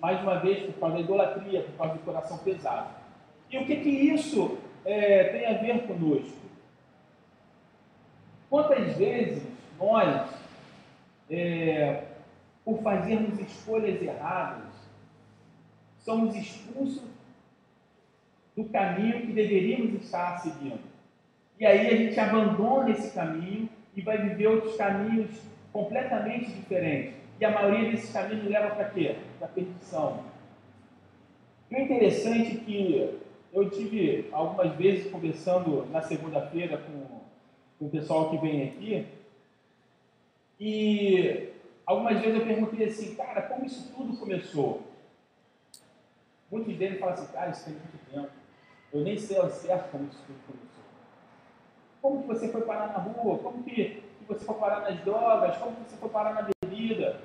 Mais 0.01 0.19
uma 0.23 0.39
vez, 0.39 0.63
por 0.65 0.79
causa 0.79 0.95
da 0.95 1.01
idolatria, 1.01 1.61
por 1.61 1.77
causa 1.77 1.93
do 1.93 1.99
coração 1.99 2.39
pesado. 2.39 2.89
E 3.51 3.59
o 3.59 3.65
que, 3.65 3.75
que 3.75 3.89
isso 3.89 4.57
é, 4.83 5.25
tem 5.25 5.45
a 5.45 5.53
ver 5.59 5.85
conosco. 5.85 6.35
Quantas 8.49 8.97
vezes 8.97 9.43
nós, 9.79 10.31
é, 11.29 12.05
por 12.65 12.81
fazermos 12.81 13.39
escolhas 13.39 14.01
erradas, 14.01 14.65
somos 15.99 16.35
expulsos 16.35 17.16
do 18.57 18.65
caminho 18.65 19.21
que 19.21 19.33
deveríamos 19.33 20.01
estar 20.01 20.39
seguindo? 20.39 20.79
E 21.59 21.65
aí 21.65 21.87
a 21.87 21.95
gente 21.95 22.19
abandona 22.19 22.89
esse 22.89 23.13
caminho 23.13 23.69
e 23.95 24.01
vai 24.01 24.17
viver 24.17 24.47
outros 24.47 24.75
caminhos 24.75 25.29
completamente 25.71 26.51
diferentes. 26.51 27.13
E 27.39 27.45
a 27.45 27.51
maioria 27.51 27.91
desses 27.91 28.11
caminhos 28.11 28.49
leva 28.49 28.75
para 28.75 28.89
quê? 28.89 29.15
Para 29.37 29.47
perdição. 29.47 30.23
E 31.69 31.75
o 31.75 31.79
interessante 31.79 32.57
é 32.57 32.65
que 32.65 33.19
eu 33.53 33.69
tive 33.69 34.27
algumas 34.31 34.75
vezes 34.75 35.11
conversando 35.11 35.85
na 35.91 36.01
segunda-feira 36.01 36.77
com, 36.77 37.19
com 37.77 37.85
o 37.85 37.89
pessoal 37.89 38.31
que 38.31 38.37
vem 38.37 38.63
aqui, 38.63 39.07
E 40.59 41.49
algumas 41.85 42.19
vezes 42.19 42.39
eu 42.39 42.45
perguntei 42.45 42.87
assim, 42.87 43.13
cara, 43.15 43.43
como 43.43 43.65
isso 43.65 43.93
tudo 43.95 44.17
começou? 44.17 44.81
Muitos 46.51 46.75
deles 46.75 46.99
falam 46.99 47.13
assim, 47.13 47.31
cara, 47.31 47.51
isso 47.51 47.65
tem 47.65 47.73
muito 47.73 48.11
tempo. 48.11 48.36
Eu 48.93 49.01
nem 49.01 49.17
sei 49.17 49.37
ao 49.37 49.49
certo 49.49 49.91
como 49.91 50.05
isso 50.05 50.23
tudo 50.25 50.39
começou. 50.47 50.83
Como 52.01 52.21
que 52.21 52.27
você 52.27 52.47
foi 52.49 52.61
parar 52.61 52.87
na 52.87 52.99
rua? 52.99 53.37
Como 53.39 53.63
que, 53.63 53.71
que 53.73 54.25
você 54.27 54.45
foi 54.45 54.55
parar 54.55 54.81
nas 54.81 54.99
drogas? 55.01 55.57
Como 55.57 55.75
que 55.75 55.89
você 55.89 55.97
foi 55.97 56.09
parar 56.09 56.33
na 56.33 56.47
bebida? 56.61 57.19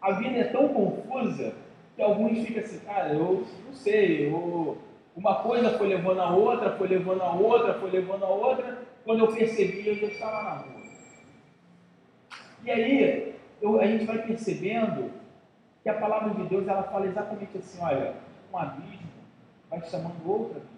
A 0.00 0.12
vida 0.12 0.38
é 0.38 0.44
tão 0.44 0.68
confusa 0.68 1.54
que 1.94 2.02
alguns 2.02 2.38
ficam 2.46 2.62
assim, 2.62 2.78
cara, 2.80 3.14
eu 3.14 3.46
não 3.64 3.72
sei, 3.72 4.28
eu, 4.28 4.76
uma 5.16 5.36
coisa 5.36 5.78
foi 5.78 5.88
levando 5.88 6.20
a 6.20 6.30
outra, 6.30 6.76
foi 6.76 6.88
levando 6.88 7.22
a 7.22 7.32
outra, 7.32 7.74
foi 7.74 7.90
levando 7.90 8.24
a 8.24 8.28
outra, 8.28 8.82
quando 9.04 9.20
eu 9.20 9.32
percebi, 9.32 9.88
eu 9.88 9.94
já 9.94 10.06
estava 10.06 10.42
na 10.42 10.50
rua. 10.58 10.82
E 12.64 12.70
aí, 12.70 13.34
eu, 13.62 13.80
a 13.80 13.86
gente 13.86 14.04
vai 14.04 14.18
percebendo 14.18 15.10
que 15.82 15.88
a 15.88 15.94
palavra 15.94 16.34
de 16.34 16.48
Deus, 16.48 16.68
ela 16.68 16.82
fala 16.82 17.06
exatamente 17.06 17.56
assim, 17.56 17.80
olha, 17.80 18.14
um 18.52 18.58
abismo 18.58 19.15
vai 19.78 19.88
chamando 19.88 20.28
outro 20.28 20.56
abismo. 20.56 20.76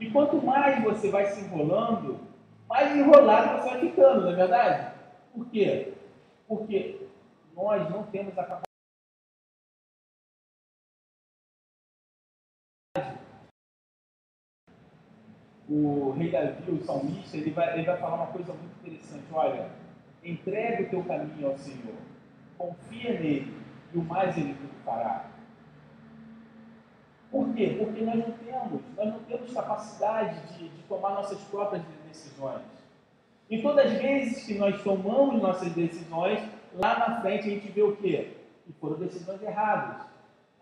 E 0.00 0.10
quanto 0.10 0.44
mais 0.44 0.82
você 0.82 1.10
vai 1.10 1.26
se 1.26 1.40
enrolando, 1.40 2.20
mais 2.68 2.96
enrolado 2.96 3.62
você 3.62 3.70
vai 3.70 3.80
ficando, 3.80 4.22
não 4.22 4.30
é 4.30 4.34
verdade? 4.34 4.94
Por 5.32 5.46
quê? 5.50 5.94
Porque 6.46 7.08
nós 7.54 7.88
não 7.90 8.04
temos 8.04 8.36
a 8.38 8.42
capacidade 8.42 8.64
o 15.68 16.10
rei 16.12 16.30
Davi, 16.30 16.70
o 16.70 16.84
salmista, 16.84 17.36
ele 17.36 17.50
vai, 17.50 17.74
ele 17.74 17.86
vai 17.86 17.96
falar 17.96 18.16
uma 18.16 18.26
coisa 18.26 18.52
muito 18.52 18.76
interessante. 18.80 19.24
Olha, 19.32 19.70
entregue 20.22 20.84
o 20.84 20.90
teu 20.90 21.04
caminho 21.04 21.48
ao 21.48 21.58
Senhor, 21.58 21.96
confia 22.58 23.18
nele, 23.18 23.54
e 23.92 23.98
o 23.98 24.02
mais 24.02 24.36
ele 24.36 24.54
tudo 24.54 24.84
fará. 24.84 25.33
Por 27.34 27.52
quê? 27.52 27.74
Porque 27.76 28.00
nós 28.04 28.14
não 28.14 28.30
temos, 28.30 28.80
nós 28.96 29.08
não 29.08 29.18
temos 29.24 29.52
capacidade 29.52 30.54
de, 30.54 30.68
de 30.68 30.82
tomar 30.84 31.14
nossas 31.14 31.40
próprias 31.40 31.82
decisões. 32.06 32.62
E 33.50 33.60
todas 33.60 33.86
as 33.86 34.00
vezes 34.00 34.46
que 34.46 34.54
nós 34.54 34.80
tomamos 34.84 35.42
nossas 35.42 35.72
decisões, 35.72 36.38
lá 36.72 36.96
na 36.96 37.20
frente 37.20 37.48
a 37.48 37.50
gente 37.50 37.72
vê 37.72 37.82
o 37.82 37.96
quê? 37.96 38.34
Que 38.64 38.72
foram 38.74 38.98
decisões 38.98 39.42
erradas. 39.42 40.06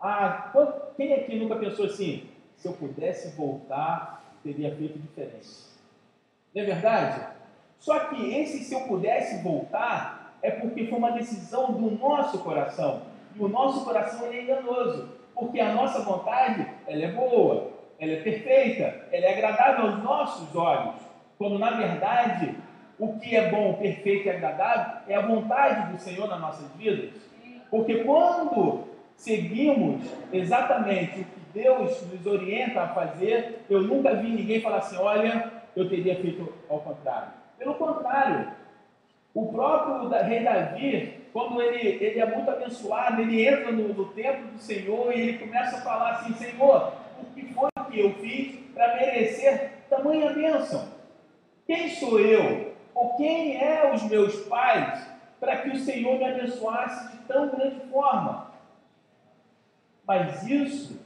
Ah, 0.01 0.51
quem 0.97 1.13
aqui 1.13 1.37
nunca 1.37 1.57
pensou 1.57 1.85
assim? 1.85 2.27
Se 2.57 2.67
eu 2.67 2.73
pudesse 2.73 3.37
voltar 3.37 4.23
teria 4.43 4.75
feito 4.75 4.97
diferente. 4.97 5.47
Não 6.55 6.63
é 6.63 6.65
verdade? 6.65 7.27
Só 7.79 7.99
que 8.05 8.33
esse, 8.33 8.63
se 8.63 8.73
eu 8.73 8.81
pudesse 8.87 9.43
voltar, 9.43 10.39
é 10.41 10.49
porque 10.49 10.87
foi 10.87 10.97
uma 10.97 11.11
decisão 11.11 11.71
do 11.71 11.91
nosso 11.91 12.39
coração. 12.39 13.03
E 13.35 13.43
o 13.43 13.47
nosso 13.47 13.85
coração 13.85 14.25
é 14.25 14.41
enganoso, 14.41 15.09
porque 15.35 15.59
a 15.59 15.73
nossa 15.73 16.01
vontade 16.01 16.65
ela 16.87 17.03
é 17.03 17.11
boa, 17.11 17.71
ela 17.99 18.11
é 18.11 18.21
perfeita, 18.21 19.07
ela 19.11 19.25
é 19.25 19.33
agradável 19.33 19.85
aos 19.85 20.03
nossos 20.03 20.55
olhos. 20.55 20.95
Quando 21.37 21.57
na 21.59 21.71
verdade 21.71 22.55
o 22.99 23.19
que 23.19 23.35
é 23.35 23.49
bom, 23.49 23.73
perfeito 23.73 24.27
e 24.27 24.29
agradável 24.29 25.01
é 25.07 25.15
a 25.15 25.21
vontade 25.21 25.91
do 25.91 25.99
Senhor 25.99 26.27
nas 26.27 26.39
nossas 26.39 26.71
vidas. 26.75 27.11
Porque 27.69 28.03
quando 28.03 28.83
seguimos 29.15 30.03
exatamente 30.31 31.21
o 31.21 31.25
que 31.25 31.39
Deus 31.53 32.01
nos 32.11 32.25
orienta 32.25 32.81
a 32.81 32.87
fazer, 32.89 33.63
eu 33.69 33.81
nunca 33.81 34.15
vi 34.15 34.29
ninguém 34.29 34.61
falar 34.61 34.77
assim: 34.77 34.97
olha, 34.97 35.51
eu 35.75 35.89
teria 35.89 36.15
feito 36.15 36.53
ao 36.69 36.79
contrário. 36.79 37.29
Pelo 37.57 37.75
contrário, 37.75 38.51
o 39.33 39.51
próprio 39.51 40.09
rei 40.09 40.43
Davi, 40.43 41.22
quando 41.33 41.59
ele, 41.59 42.03
ele 42.03 42.19
é 42.19 42.25
muito 42.27 42.49
abençoado, 42.49 43.19
ele 43.19 43.43
entra 43.43 43.71
no, 43.71 43.91
no 43.91 44.05
templo 44.13 44.51
do 44.51 44.59
Senhor 44.59 45.11
e 45.11 45.19
ele 45.19 45.37
começa 45.39 45.77
a 45.77 45.81
falar 45.81 46.11
assim: 46.11 46.33
Senhor, 46.35 46.93
o 47.19 47.25
que 47.33 47.51
foi 47.51 47.69
que 47.91 47.99
eu 47.99 48.13
fiz 48.13 48.55
para 48.73 48.95
merecer 48.95 49.71
tamanha 49.89 50.31
bênção? 50.31 50.87
Quem 51.65 51.89
sou 51.89 52.19
eu? 52.19 52.73
Ou 52.93 53.17
quem 53.17 53.57
é 53.57 53.91
os 53.91 54.03
meus 54.03 54.35
pais 54.45 55.07
para 55.39 55.57
que 55.57 55.69
o 55.69 55.79
Senhor 55.79 56.19
me 56.19 56.25
abençoasse 56.25 57.11
de 57.11 57.23
tão 57.23 57.49
grande 57.49 57.79
forma? 57.87 58.51
Mas 60.05 60.43
isso 60.47 60.99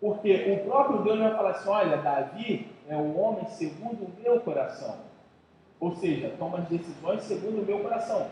porque 0.00 0.50
o 0.50 0.64
próprio 0.64 1.02
Deus 1.02 1.18
vai 1.18 1.36
falar 1.36 1.50
assim: 1.50 1.68
olha, 1.68 1.98
Davi 1.98 2.66
é 2.88 2.96
o 2.96 3.18
homem 3.18 3.46
segundo 3.50 4.04
o 4.04 4.12
meu 4.22 4.40
coração. 4.40 4.96
Ou 5.78 5.94
seja, 5.96 6.34
toma 6.38 6.58
as 6.58 6.68
decisões 6.68 7.22
segundo 7.24 7.60
o 7.60 7.64
meu 7.64 7.80
coração. 7.80 8.30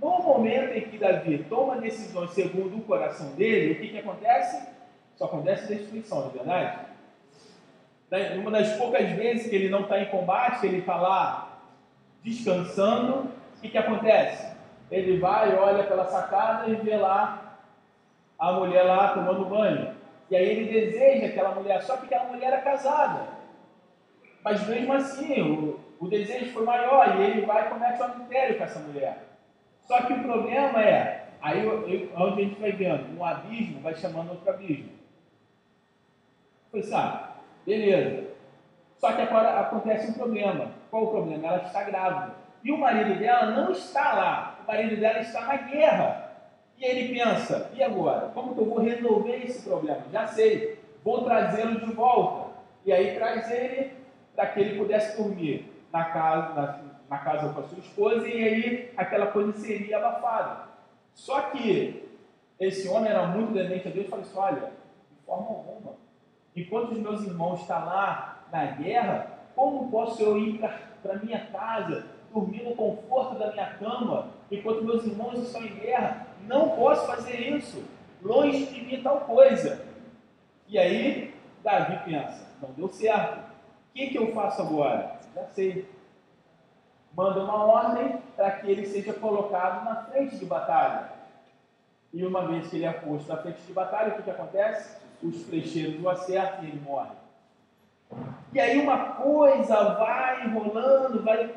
No 0.00 0.22
momento 0.22 0.74
em 0.74 0.82
que 0.82 0.96
Davi 0.96 1.44
toma 1.48 1.76
decisões 1.76 2.30
segundo 2.30 2.76
o 2.76 2.82
coração 2.82 3.34
dele, 3.34 3.72
o 3.72 3.80
que, 3.80 3.88
que 3.88 3.98
acontece? 3.98 4.68
Só 5.16 5.24
acontece 5.24 5.74
destruição, 5.74 6.20
não 6.20 6.28
é 6.28 6.30
verdade? 6.30 6.88
Uma 8.38 8.52
das 8.52 8.76
poucas 8.76 9.10
vezes 9.10 9.50
que 9.50 9.56
ele 9.56 9.68
não 9.68 9.82
está 9.82 10.00
em 10.00 10.06
combate, 10.06 10.66
ele 10.66 10.78
está 10.78 10.96
lá 10.96 11.58
descansando, 12.22 13.30
o 13.56 13.60
que, 13.60 13.68
que 13.68 13.78
acontece? 13.78 14.56
Ele 14.90 15.18
vai, 15.18 15.54
olha 15.56 15.84
pela 15.84 16.06
sacada 16.06 16.70
e 16.70 16.76
vê 16.76 16.96
lá 16.96 17.58
a 18.38 18.52
mulher 18.52 18.84
lá 18.84 19.08
tomando 19.08 19.44
banho. 19.44 19.94
E 20.30 20.36
aí 20.36 20.48
ele 20.48 20.72
deseja 20.72 21.26
aquela 21.26 21.54
mulher, 21.54 21.82
só 21.82 21.96
que 21.96 22.06
aquela 22.06 22.30
mulher 22.30 22.52
era 22.52 22.60
casada. 22.60 23.26
Mas 24.44 24.66
mesmo 24.66 24.92
assim, 24.92 25.42
o, 25.42 25.80
o 25.98 26.06
desejo 26.06 26.52
foi 26.52 26.64
maior 26.64 27.18
e 27.18 27.22
ele 27.22 27.40
vai 27.44 27.66
e 27.66 27.70
comete 27.70 28.00
um 28.00 28.04
adultério 28.04 28.56
com 28.56 28.64
essa 28.64 28.78
mulher. 28.78 29.27
Só 29.88 30.02
que 30.02 30.12
o 30.12 30.22
problema 30.22 30.82
é, 30.82 31.28
aí 31.40 31.64
eu, 31.64 31.82
onde 32.14 32.42
a 32.42 32.44
gente 32.44 32.60
vai 32.60 32.72
vendo, 32.72 33.18
um 33.18 33.24
abismo 33.24 33.80
vai 33.80 33.94
chamando 33.94 34.30
outro 34.30 34.50
abismo. 34.50 34.90
Foi 36.70 36.80
assim, 36.80 36.94
ah, 36.94 37.30
beleza. 37.64 38.28
Só 38.98 39.12
que 39.12 39.22
agora 39.22 39.60
acontece 39.60 40.10
um 40.10 40.12
problema. 40.12 40.72
Qual 40.90 41.04
o 41.04 41.10
problema? 41.10 41.46
Ela 41.46 41.62
está 41.62 41.84
grávida. 41.84 42.34
E 42.62 42.70
o 42.70 42.76
marido 42.76 43.18
dela 43.18 43.46
não 43.52 43.72
está 43.72 44.12
lá. 44.12 44.58
O 44.62 44.66
marido 44.66 44.96
dela 45.00 45.20
está 45.20 45.40
na 45.40 45.56
guerra. 45.56 46.32
E 46.76 46.84
ele 46.84 47.18
pensa: 47.18 47.70
e 47.74 47.82
agora? 47.82 48.28
Como 48.34 48.54
que 48.54 48.60
eu 48.60 48.66
vou 48.66 48.80
resolver 48.80 49.36
esse 49.44 49.62
problema? 49.66 50.02
Já 50.12 50.26
sei, 50.26 50.78
vou 51.02 51.24
trazê-lo 51.24 51.80
de 51.80 51.92
volta. 51.92 52.50
E 52.84 52.92
aí 52.92 53.14
traz 53.14 53.50
ele 53.50 53.92
para 54.34 54.46
que 54.46 54.60
ele 54.60 54.78
pudesse 54.78 55.16
dormir 55.16 55.72
na 55.92 56.04
casa, 56.04 56.54
na, 56.54 56.78
na, 57.08 57.18
casa 57.18 57.52
com 57.52 57.60
a 57.60 57.64
sua 57.64 57.78
esposa 57.78 58.28
e 58.28 58.44
aí 58.44 58.92
aquela 58.96 59.28
coisa 59.28 59.52
seria 59.52 59.98
abafada. 59.98 60.68
Só 61.14 61.40
que 61.50 62.08
esse 62.60 62.88
homem 62.88 63.10
era 63.10 63.26
muito 63.26 63.52
temente 63.52 63.88
a 63.88 63.90
Deus 63.90 64.06
e 64.06 64.10
falou 64.10 64.24
assim: 64.24 64.38
olha, 64.38 64.72
de 65.10 65.26
forma 65.26 65.48
alguma, 65.48 65.92
enquanto 66.54 66.92
os 66.92 66.98
meus 66.98 67.22
irmãos 67.22 67.60
estão 67.60 67.84
lá 67.84 68.44
na 68.52 68.66
guerra, 68.66 69.38
como 69.54 69.90
posso 69.90 70.22
eu 70.22 70.38
ir 70.38 70.60
para 71.02 71.18
minha 71.18 71.46
casa, 71.46 72.06
dormir 72.32 72.62
no 72.62 72.74
conforto 72.74 73.38
da 73.38 73.52
minha 73.52 73.74
cama, 73.74 74.28
enquanto 74.50 74.84
meus 74.84 75.04
irmãos 75.04 75.38
estão 75.38 75.64
em 75.64 75.74
guerra? 75.74 76.28
não 76.48 76.70
posso 76.70 77.06
fazer 77.06 77.56
isso, 77.56 77.84
longe 78.22 78.66
de 78.66 78.80
mim 78.84 79.02
tal 79.02 79.20
coisa. 79.20 79.86
E 80.66 80.78
aí, 80.78 81.34
Davi 81.62 82.00
pensa, 82.04 82.46
não 82.60 82.70
deu 82.70 82.88
certo. 82.88 83.38
O 83.38 83.92
que, 83.94 84.08
que 84.08 84.18
eu 84.18 84.32
faço 84.32 84.62
agora? 84.62 85.18
Já 85.34 85.44
sei. 85.48 85.88
Manda 87.18 87.42
uma 87.42 87.64
ordem 87.64 88.22
para 88.36 88.52
que 88.52 88.70
ele 88.70 88.86
seja 88.86 89.12
colocado 89.12 89.84
na 89.84 90.04
frente 90.04 90.36
de 90.36 90.44
batalha. 90.44 91.10
E 92.14 92.24
uma 92.24 92.46
vez 92.46 92.68
que 92.68 92.76
ele 92.76 92.84
é 92.84 92.92
posto 92.92 93.28
na 93.28 93.38
frente 93.38 93.60
de 93.62 93.72
batalha, 93.72 94.12
o 94.12 94.16
que, 94.16 94.22
que 94.22 94.30
acontece? 94.30 94.96
Os 95.20 95.42
flecheiros 95.42 96.00
o 96.00 96.08
acertam 96.08 96.62
e 96.62 96.68
ele 96.68 96.80
morre. 96.80 97.10
E 98.52 98.60
aí 98.60 98.78
uma 98.78 99.14
coisa 99.14 99.94
vai 99.94 100.46
enrolando, 100.46 101.24
vai. 101.24 101.52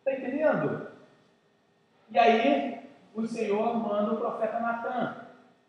Está 0.00 0.12
entendendo? 0.12 0.88
E 2.10 2.18
aí 2.18 2.86
o 3.14 3.26
Senhor 3.26 3.74
manda 3.74 4.12
o 4.12 4.18
profeta 4.18 4.60
Natan. 4.60 5.16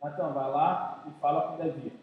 Natan 0.03 0.33
vai 0.33 0.51
lá 0.51 1.01
e 1.07 1.21
fala 1.21 1.47
com 1.47 1.63
Davi. 1.63 1.93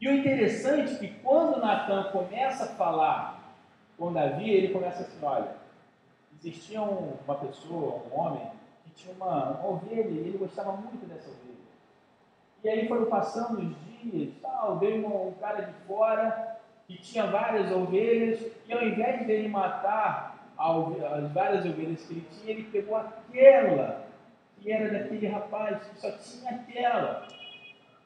E 0.00 0.08
o 0.08 0.14
interessante 0.14 0.94
é 0.94 0.98
que 0.98 1.08
quando 1.14 1.58
Natan 1.58 2.12
começa 2.12 2.62
a 2.62 2.76
falar 2.76 3.40
com 3.98 4.12
Davi, 4.12 4.48
ele 4.48 4.72
começa 4.72 5.02
assim, 5.02 5.18
olha, 5.20 5.58
existia 6.42 6.80
uma 6.80 7.34
pessoa, 7.34 8.02
um 8.10 8.18
homem, 8.18 8.50
que 8.84 8.90
tinha 8.90 9.14
uma, 9.14 9.50
uma 9.50 9.68
ovelha 9.68 10.08
e 10.08 10.18
ele 10.18 10.38
gostava 10.38 10.72
muito 10.72 11.06
dessa 11.06 11.28
ovelha. 11.28 11.50
E 12.64 12.68
aí 12.68 12.88
foram 12.88 13.06
passando 13.06 13.60
os 13.60 13.74
dias, 14.02 14.32
tal, 14.40 14.78
veio 14.78 15.06
um, 15.06 15.28
um 15.28 15.32
cara 15.32 15.62
de 15.62 15.72
fora 15.86 16.58
que 16.86 16.98
tinha 16.98 17.26
várias 17.26 17.70
ovelhas, 17.70 18.40
e 18.66 18.72
ao 18.72 18.82
invés 18.82 19.26
dele 19.26 19.48
matar 19.48 20.52
as 20.58 21.32
várias 21.32 21.64
ovelhas 21.64 22.04
que 22.04 22.14
ele 22.14 22.26
tinha, 22.32 22.52
ele 22.52 22.64
pegou 22.64 22.96
aquela 22.96 24.06
que 24.58 24.70
era 24.70 24.90
daquele 24.90 25.26
rapaz, 25.26 25.86
que 25.86 26.00
só 26.00 26.10
tinha 26.12 26.50
aquela. 26.50 27.26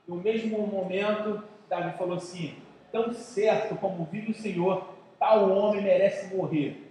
No 0.06 0.16
mesmo 0.16 0.66
momento, 0.66 1.42
Davi 1.68 1.96
falou 1.96 2.16
assim: 2.16 2.54
tão 2.92 3.12
certo 3.12 3.74
como 3.76 4.04
vive 4.04 4.30
o 4.30 4.34
Senhor, 4.34 4.86
tal 5.18 5.50
homem 5.50 5.82
merece 5.82 6.34
morrer. 6.34 6.83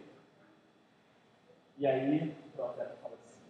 E 1.77 1.87
aí 1.87 2.35
o 2.47 2.51
profeta 2.55 2.95
fala 3.01 3.15
assim: 3.15 3.43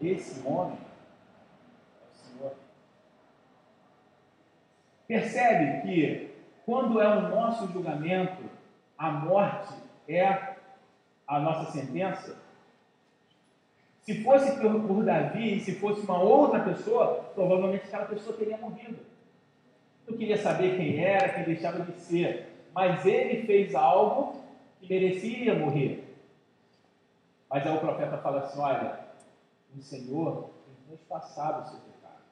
Esse 0.00 0.46
homem 0.46 0.78
é 2.00 2.04
o 2.06 2.14
Senhor. 2.14 2.52
Percebe 5.06 5.82
que 5.82 6.34
quando 6.64 7.00
é 7.00 7.08
o 7.08 7.28
nosso 7.28 7.66
julgamento, 7.68 8.42
a 8.96 9.10
morte 9.10 9.74
é 10.08 10.56
a 11.26 11.38
nossa 11.38 11.70
sentença? 11.72 12.36
Se 14.02 14.24
fosse 14.24 14.58
por, 14.58 14.82
por 14.86 15.04
Davi, 15.04 15.60
se 15.60 15.74
fosse 15.76 16.00
uma 16.00 16.20
outra 16.20 16.60
pessoa, 16.60 17.30
provavelmente 17.34 17.84
aquela 17.84 18.06
pessoa 18.06 18.36
teria 18.36 18.56
morrido. 18.56 18.98
Não 20.08 20.16
queria 20.16 20.38
saber 20.38 20.76
quem 20.76 20.98
era, 20.98 21.28
quem 21.28 21.44
deixava 21.44 21.84
de 21.84 22.00
ser. 22.00 22.49
Mas 22.74 23.04
ele 23.04 23.46
fez 23.46 23.74
algo 23.74 24.42
que 24.78 24.88
merecia 24.88 25.58
morrer. 25.58 26.06
Mas 27.48 27.66
aí 27.66 27.76
o 27.76 27.80
profeta 27.80 28.18
fala 28.18 28.40
assim: 28.40 28.60
olha, 28.60 29.00
o 29.76 29.82
Senhor 29.82 30.50
tem 30.66 30.74
transpassado 30.86 31.62
o 31.62 31.66
seu 31.66 31.78
pecado. 31.80 32.22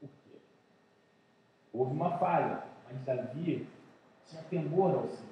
Por 0.00 0.08
quê? 0.08 0.38
Houve 1.72 1.92
uma 1.92 2.18
falha, 2.18 2.62
mas 2.84 3.00
Davi 3.04 3.68
tinha 4.26 4.42
temor 4.44 4.94
ao 4.94 5.08
Senhor. 5.08 5.26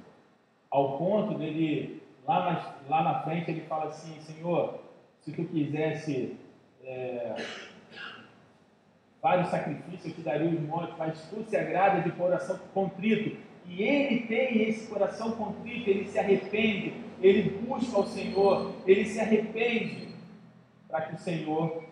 Ao 0.71 0.99
ponto 0.99 1.39
dele 1.39 2.05
Lá, 2.27 2.41
mais, 2.41 2.89
lá 2.89 3.03
na 3.03 3.21
frente 3.23 3.51
ele 3.51 3.61
fala 3.63 3.87
assim, 3.87 4.19
Senhor, 4.21 4.81
se 5.21 5.33
tu 5.33 5.45
quisesse 5.45 6.39
é, 6.83 7.37
vários 9.25 9.49
sacrifícios, 9.49 10.05
eu 10.05 10.13
te 10.13 10.21
daria 10.21 10.51
os 10.51 10.61
montes, 10.61 10.95
mas 10.99 11.19
tu 11.31 11.43
se 11.45 11.57
agrada 11.57 12.03
de 12.03 12.11
coração 12.13 12.59
contrito. 12.75 13.41
E 13.67 13.83
ele 13.83 14.27
tem 14.27 14.69
esse 14.69 14.87
coração 14.87 15.33
contrito, 15.33 15.89
ele 15.89 16.07
se 16.07 16.19
arrepende, 16.19 16.93
ele 17.23 17.49
busca 17.59 18.01
o 18.01 18.07
Senhor, 18.07 18.75
ele 18.87 19.07
se 19.07 19.19
arrepende 19.19 20.15
para 20.87 21.07
que 21.07 21.15
o 21.15 21.19
Senhor 21.19 21.85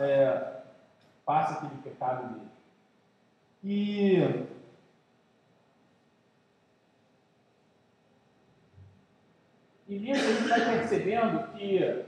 é, 0.00 0.62
passe 1.24 1.52
aquele 1.52 1.80
pecado 1.82 2.34
dele. 2.34 2.48
E 3.62 4.44
E 9.86 9.98
nisso 9.98 10.24
a 10.24 10.32
gente 10.32 10.48
vai 10.48 10.78
percebendo 10.78 11.52
que 11.52 12.04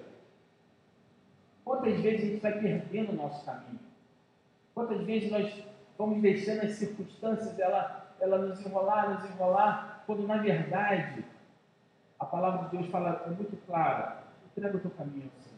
quantas 1.63 2.01
vezes 2.01 2.23
a 2.23 2.27
gente 2.27 2.41
vai 2.41 2.59
perdendo 2.59 3.13
o 3.13 3.17
nosso 3.17 3.45
caminho. 3.45 3.86
Quantas 4.77 5.01
vezes 5.05 5.31
nós 5.31 5.65
vamos 5.97 6.21
deixando 6.21 6.67
as 6.67 6.73
circunstâncias 6.73 7.59
ela, 7.59 8.13
ela 8.21 8.37
nos 8.37 8.61
enrolar, 8.61 9.09
nos 9.09 9.31
enrolar, 9.31 10.03
quando 10.07 10.27
na 10.27 10.37
verdade 10.37 11.25
a 12.21 12.27
palavra 12.27 12.69
de 12.69 12.77
Deus 12.77 12.91
fala, 12.91 13.25
é 13.27 13.31
muito 13.31 13.57
clara, 13.67 14.25
entrega 14.51 14.77
o 14.77 14.81
teu 14.81 14.91
caminho 14.91 15.31
Senhor. 15.41 15.57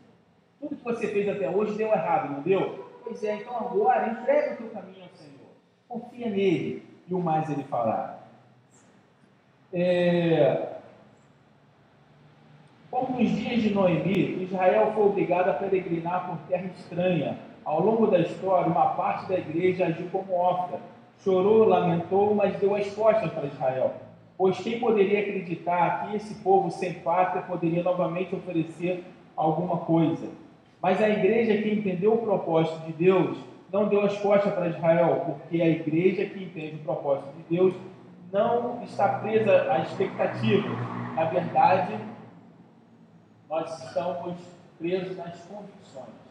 Tudo 0.60 0.76
que 0.76 0.84
você 0.84 1.08
fez 1.08 1.28
até 1.28 1.50
hoje 1.50 1.76
deu 1.76 1.88
errado, 1.88 2.32
não 2.32 2.42
deu? 2.42 2.88
Pois 3.02 3.24
é, 3.24 3.34
então 3.34 3.56
agora 3.56 4.08
entrega 4.08 4.54
o 4.54 4.56
teu 4.58 4.70
caminho 4.70 5.02
ao 5.02 5.08
Senhor. 5.08 5.48
Confia 5.88 6.30
nele 6.30 6.86
e 7.08 7.12
o 7.12 7.18
mais 7.18 7.50
ele 7.50 7.64
falar. 7.64 8.24
É, 9.72 10.76
como 12.88 13.18
nos 13.18 13.30
dias 13.32 13.62
de 13.62 13.70
Noemi, 13.74 14.44
Israel 14.44 14.92
foi 14.94 15.06
obrigado 15.06 15.48
a 15.48 15.54
peregrinar 15.54 16.28
por 16.28 16.38
terra 16.46 16.66
estranha. 16.66 17.48
Ao 17.64 17.80
longo 17.80 18.06
da 18.06 18.20
história, 18.20 18.70
uma 18.70 18.90
parte 18.90 19.28
da 19.28 19.38
igreja 19.38 19.86
agiu 19.86 20.08
como 20.10 20.34
órfã. 20.34 20.78
Chorou, 21.22 21.64
lamentou, 21.64 22.34
mas 22.34 22.56
deu 22.56 22.74
as 22.74 22.88
costas 22.94 23.32
para 23.32 23.46
Israel. 23.46 23.94
Pois 24.36 24.56
quem 24.58 24.78
poderia 24.78 25.20
acreditar 25.20 26.06
que 26.06 26.16
esse 26.16 26.34
povo 26.36 26.70
sem 26.70 26.94
pátria 26.94 27.42
poderia 27.42 27.82
novamente 27.82 28.34
oferecer 28.34 29.04
alguma 29.36 29.78
coisa? 29.78 30.28
Mas 30.80 31.02
a 31.02 31.08
igreja 31.08 31.60
que 31.60 31.74
entendeu 31.74 32.14
o 32.14 32.18
propósito 32.18 32.86
de 32.86 32.92
Deus 32.92 33.36
não 33.72 33.88
deu 33.88 34.02
as 34.02 34.16
costas 34.18 34.52
para 34.54 34.68
Israel, 34.68 35.24
porque 35.26 35.60
a 35.60 35.68
igreja 35.68 36.24
que 36.24 36.44
entende 36.44 36.76
o 36.76 36.84
propósito 36.84 37.28
de 37.36 37.56
Deus 37.56 37.74
não 38.32 38.82
está 38.82 39.18
presa 39.18 39.72
à 39.72 39.80
expectativa. 39.80 40.68
Na 41.16 41.24
verdade, 41.24 41.98
nós 43.48 43.82
estamos 43.82 44.36
presos 44.78 45.16
nas 45.16 45.40
convicções. 45.42 46.27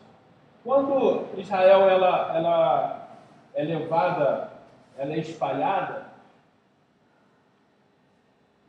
Quando 0.67 1.29
Israel 1.37 1.89
ela, 1.89 2.35
ela 2.35 3.07
é 3.53 3.63
levada, 3.63 4.51
ela 4.97 5.13
é 5.13 5.19
espalhada, 5.19 6.07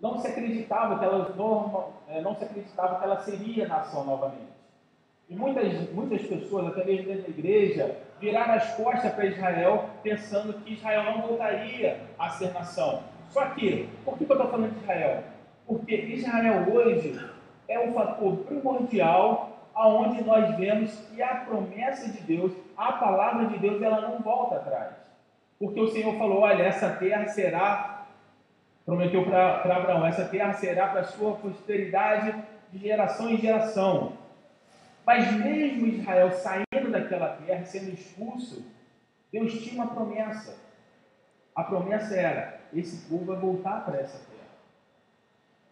não 0.01 0.17
se 0.17 0.29
acreditava 0.29 0.97
que 0.97 1.05
ela 1.05 1.35
é, 2.07 2.21
não 2.21 2.37
se 2.37 2.45
acreditava 2.45 3.01
que 3.01 3.05
ela 3.05 3.19
seria 3.19 3.67
nação 3.67 4.05
novamente. 4.05 4.53
E 5.29 5.35
muitas, 5.35 5.91
muitas 5.91 6.23
pessoas, 6.23 6.69
até 6.69 6.85
mesmo 6.85 7.09
dentro 7.09 7.25
da 7.25 7.29
igreja, 7.31 7.97
viraram 8.21 8.55
as 8.55 8.77
costas 8.77 9.13
para 9.15 9.27
Israel, 9.27 9.91
pensando 10.01 10.53
que 10.61 10.75
Israel 10.75 11.03
não 11.03 11.23
voltaria 11.23 12.01
a 12.17 12.29
ser 12.29 12.55
nação. 12.55 13.03
Só 13.31 13.45
que, 13.57 13.89
por 14.05 14.17
que 14.17 14.23
eu 14.23 14.37
estou 14.37 14.49
falando 14.49 14.73
de 14.73 14.85
Israel? 14.85 15.25
Porque 15.67 15.97
Israel 15.97 16.65
hoje 16.73 17.29
é 17.67 17.81
um 17.81 17.93
fator 17.93 18.37
primordial 18.37 19.58
aonde 19.79 20.25
nós 20.25 20.57
vemos 20.57 20.93
que 21.09 21.23
a 21.23 21.37
promessa 21.37 22.11
de 22.11 22.21
Deus, 22.23 22.53
a 22.77 22.93
palavra 22.93 23.47
de 23.47 23.59
Deus, 23.59 23.81
ela 23.81 24.01
não 24.01 24.19
volta 24.19 24.57
atrás. 24.57 24.95
Porque 25.59 25.81
o 25.81 25.88
Senhor 25.88 26.19
falou: 26.19 26.41
olha, 26.41 26.64
essa 26.64 26.91
terra 26.91 27.29
será, 27.29 28.07
prometeu 28.85 29.25
para 29.25 29.77
Abraão, 29.77 30.05
essa 30.05 30.25
terra 30.25 30.53
será 30.55 30.88
para 30.88 31.01
a 31.01 31.05
sua 31.05 31.37
posteridade 31.37 32.35
de 32.73 32.79
geração 32.79 33.31
em 33.31 33.37
geração. 33.38 34.14
Mas 35.07 35.33
mesmo 35.33 35.87
Israel 35.87 36.33
saindo 36.33 36.91
daquela 36.91 37.37
terra, 37.37 37.64
sendo 37.64 37.91
expulso, 37.91 38.67
Deus 39.33 39.53
tinha 39.62 39.83
uma 39.83 39.95
promessa. 39.95 40.59
A 41.55 41.62
promessa 41.62 42.17
era: 42.17 42.61
esse 42.75 43.09
povo 43.09 43.27
vai 43.27 43.37
voltar 43.37 43.85
para 43.85 44.01
essa 44.01 44.19
terra. 44.19 44.28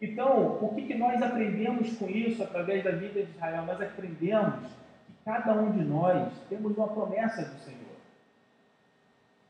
Então, 0.00 0.58
o 0.62 0.74
que, 0.74 0.82
que 0.82 0.94
nós 0.94 1.22
aprendemos 1.22 1.96
com 1.96 2.06
isso 2.06 2.42
através 2.42 2.84
da 2.84 2.90
vida 2.90 3.22
de 3.22 3.30
Israel? 3.30 3.64
Nós 3.64 3.80
aprendemos 3.80 4.66
que 5.06 5.12
cada 5.24 5.54
um 5.54 5.72
de 5.72 5.84
nós 5.84 6.32
temos 6.48 6.76
uma 6.76 6.88
promessa 6.88 7.42
do 7.42 7.58
Senhor. 7.60 7.96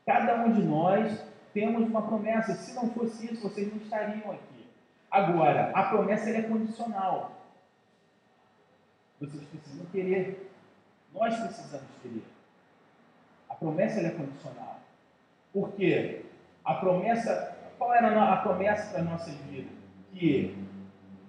Cada 0.05 0.35
um 0.45 0.53
de 0.53 0.63
nós 0.63 1.21
temos 1.53 1.89
uma 1.89 2.01
promessa. 2.01 2.53
Se 2.53 2.73
não 2.73 2.89
fosse 2.91 3.25
isso, 3.33 3.43
vocês 3.43 3.69
não 3.69 3.81
estariam 3.81 4.31
aqui. 4.31 4.65
Agora, 5.11 5.71
a 5.73 5.83
promessa 5.83 6.29
é 6.29 6.41
condicional. 6.43 7.31
Vocês 9.19 9.43
precisam 9.45 9.85
querer. 9.87 10.49
Nós 11.13 11.35
precisamos 11.35 11.87
querer. 12.01 12.23
A 13.49 13.55
promessa 13.55 13.99
é 13.99 14.11
condicional. 14.11 14.79
Por 15.51 15.73
quê? 15.73 16.25
A 16.63 16.75
promessa, 16.75 17.57
qual 17.77 17.93
era 17.93 18.33
a 18.33 18.37
promessa 18.37 18.91
para 18.91 19.01
as 19.01 19.09
nossas 19.09 19.33
vidas? 19.49 19.76
Que 20.17 20.55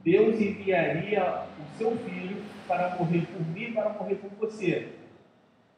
Deus 0.02 0.40
enviaria 0.40 1.44
o 1.58 1.78
seu 1.78 1.96
filho 1.98 2.42
para 2.66 2.96
morrer 2.96 3.26
por 3.26 3.46
mim, 3.46 3.72
para 3.72 3.90
morrer 3.90 4.14
por 4.16 4.30
você. 4.30 4.88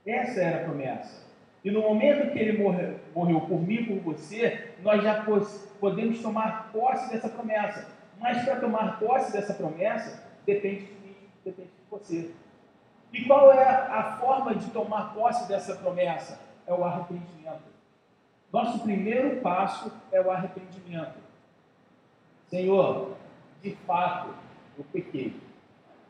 Essa 0.07 0.41
era 0.41 0.61
a 0.61 0.65
promessa. 0.65 1.29
E 1.65 1.71
no 1.71 1.83
momento 1.83 2.33
que 2.33 2.39
ele 2.39 2.63
morreu, 2.63 2.99
morreu 3.15 3.41
por 3.43 3.61
mim, 3.61 3.85
por 3.85 4.15
você, 4.15 4.71
nós 4.83 5.03
já 5.03 5.25
podemos 5.79 6.21
tomar 6.23 6.71
posse 6.73 7.11
dessa 7.11 7.29
promessa. 7.29 7.89
Mas 8.19 8.45
para 8.45 8.61
tomar 8.61 8.99
posse 8.99 9.33
dessa 9.33 9.55
promessa, 9.55 10.25
depende 10.47 10.87
de 10.87 10.93
mim, 10.93 11.17
depende 11.45 11.69
de 11.69 11.91
você. 11.91 12.31
E 13.13 13.25
qual 13.25 13.53
é 13.53 13.65
a 13.65 14.19
forma 14.21 14.55
de 14.55 14.71
tomar 14.71 15.13
posse 15.13 15.49
dessa 15.49 15.75
promessa? 15.77 16.41
É 16.67 16.73
o 16.73 16.85
arrependimento. 16.85 17.71
Nosso 18.53 18.81
primeiro 18.81 19.41
passo 19.41 19.93
é 20.13 20.21
o 20.21 20.31
arrependimento. 20.31 21.30
Senhor, 22.51 23.13
de 23.63 23.77
fato, 23.87 24.35
eu 24.77 24.85
pequei. 24.93 25.41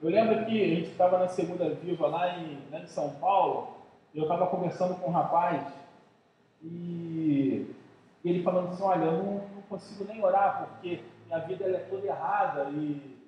Eu 0.03 0.09
lembro 0.09 0.47
que 0.47 0.65
a 0.65 0.75
gente 0.75 0.91
estava 0.91 1.19
na 1.19 1.29
Segunda 1.29 1.69
Viva 1.69 2.07
lá 2.07 2.39
em, 2.39 2.63
lá 2.73 2.81
em 2.81 2.87
São 2.87 3.11
Paulo, 3.17 3.77
e 4.15 4.19
eu 4.19 4.23
estava 4.23 4.47
conversando 4.47 4.95
com 4.95 5.11
um 5.11 5.13
rapaz, 5.13 5.63
e, 6.63 7.71
e 8.25 8.31
ele 8.31 8.43
falando 8.43 8.69
assim, 8.69 8.83
olha, 8.83 9.05
eu 9.05 9.13
não, 9.13 9.33
não, 9.35 9.63
consigo 9.69 10.11
nem 10.11 10.25
orar, 10.25 10.67
porque 10.67 11.01
minha 11.27 11.39
vida 11.41 11.65
é 11.67 11.81
toda 11.91 12.07
errada, 12.07 12.71
e 12.71 13.19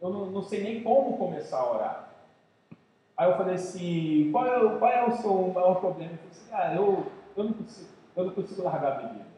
eu 0.00 0.10
não, 0.10 0.26
não, 0.26 0.42
sei 0.42 0.64
nem 0.64 0.82
como 0.82 1.16
começar 1.16 1.58
a 1.58 1.72
orar. 1.72 2.10
Aí 3.16 3.30
eu 3.30 3.36
falei 3.36 3.54
assim, 3.54 4.32
qual 4.32 4.46
é, 4.46 4.78
qual 4.78 4.90
é 4.90 5.06
o 5.06 5.16
seu 5.16 5.52
maior 5.52 5.78
problema? 5.78 6.10
Ele 6.10 6.18
falou 6.18 6.30
assim, 6.32 6.50
ah, 6.52 6.74
eu, 6.74 7.06
eu, 7.36 7.44
não 7.44 7.52
consigo, 7.52 7.88
eu 8.16 8.24
não 8.24 8.34
consigo 8.34 8.62
largar 8.64 8.92
a 8.92 8.94
bebida. 8.96 9.30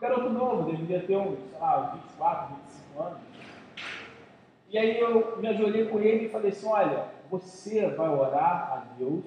Garoto 0.00 0.30
novo, 0.30 0.70
deveria 0.70 1.04
ter 1.04 1.16
uns, 1.16 1.38
sei 1.50 1.58
lá, 1.58 1.92
24, 1.94 2.56
25 2.56 3.02
anos. 3.02 3.18
E 4.70 4.78
aí 4.78 5.00
eu 5.00 5.38
me 5.38 5.48
ajoelhei 5.48 5.88
com 5.88 5.98
ele 5.98 6.26
e 6.26 6.28
falei 6.28 6.50
assim: 6.50 6.68
olha, 6.68 7.06
você 7.30 7.88
vai 7.88 8.08
orar 8.08 8.72
a 8.72 8.76
Deus 8.96 9.24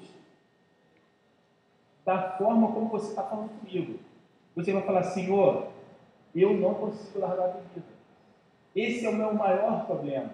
da 2.05 2.31
forma 2.37 2.71
como 2.71 2.89
você 2.89 3.09
está 3.09 3.23
falando 3.23 3.49
comigo. 3.59 3.99
Você 4.55 4.71
vai 4.71 4.81
falar, 4.83 5.03
Senhor, 5.03 5.67
eu 6.35 6.53
não 6.53 6.73
consigo 6.73 7.19
largar 7.19 7.45
a 7.45 7.47
bebida. 7.49 7.85
Esse 8.75 9.05
é 9.05 9.09
o 9.09 9.15
meu 9.15 9.33
maior 9.33 9.85
problema. 9.85 10.29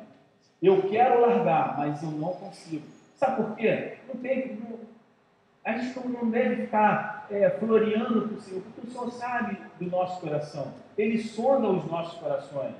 Eu 0.61 0.87
quero 0.89 1.21
largar, 1.21 1.77
mas 1.77 2.01
eu 2.03 2.09
não 2.11 2.33
consigo. 2.33 2.85
Sabe 3.15 3.43
por 3.43 3.55
quê? 3.55 3.97
Não 4.07 4.15
tem, 4.21 4.55
não, 4.55 4.79
a 5.63 5.77
gente 5.77 5.99
não 6.07 6.29
deve 6.29 6.63
ficar 6.63 7.16
é, 7.29 7.49
floreando 7.49 8.35
o 8.35 8.41
Senhor, 8.41 8.61
porque 8.61 8.87
o 8.87 8.91
Senhor 8.91 9.11
sabe 9.11 9.57
do 9.79 9.89
nosso 9.89 10.21
coração. 10.21 10.73
Ele 10.97 11.17
sonda 11.19 11.67
os 11.67 11.85
nossos 11.85 12.19
corações. 12.19 12.75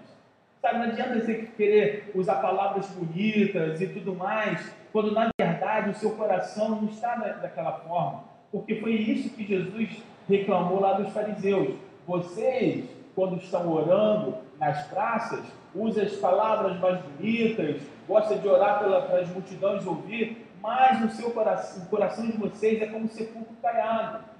Sabe, 0.62 0.80
não 0.80 0.86
adianta 0.86 1.20
você 1.20 1.50
querer 1.56 2.12
usar 2.16 2.36
palavras 2.36 2.88
bonitas 2.88 3.80
e 3.80 3.88
tudo 3.88 4.16
mais, 4.16 4.72
quando 4.92 5.12
na 5.12 5.30
verdade 5.40 5.92
o 5.92 5.96
seu 5.96 6.12
coração 6.12 6.70
não 6.70 6.86
está 6.86 7.16
daquela 7.16 7.74
forma. 7.74 8.24
Porque 8.52 8.76
foi 8.76 8.94
isso 8.94 9.36
que 9.36 9.46
Jesus 9.46 10.02
reclamou 10.28 10.80
lá 10.80 10.94
dos 10.94 11.14
fariseus. 11.14 11.76
Vocês, 12.08 12.86
quando 13.14 13.38
estão 13.38 13.72
orando 13.72 14.36
nas 14.60 14.88
praças, 14.88 15.44
usam 15.76 16.04
as 16.04 16.14
palavras 16.14 16.80
mais 16.80 17.00
bonitas, 17.02 17.82
gostam 18.08 18.40
de 18.40 18.48
orar 18.48 18.80
para 18.80 19.20
as 19.20 19.30
multidões 19.30 19.86
ouvir, 19.86 20.48
mas 20.62 21.00
no 21.02 21.10
seu 21.12 21.32
coração, 21.32 21.84
o 21.84 21.88
coração 21.88 22.26
de 22.26 22.38
vocês 22.38 22.82
é 22.82 22.88
como 22.88 23.06
um 23.06 23.10
sepulcro 23.10 23.56
caiado. 23.62 24.37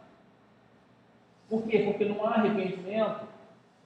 Por 1.50 1.64
quê? 1.64 1.80
Porque 1.80 2.06
não 2.06 2.26
há 2.26 2.36
arrependimento. 2.36 3.22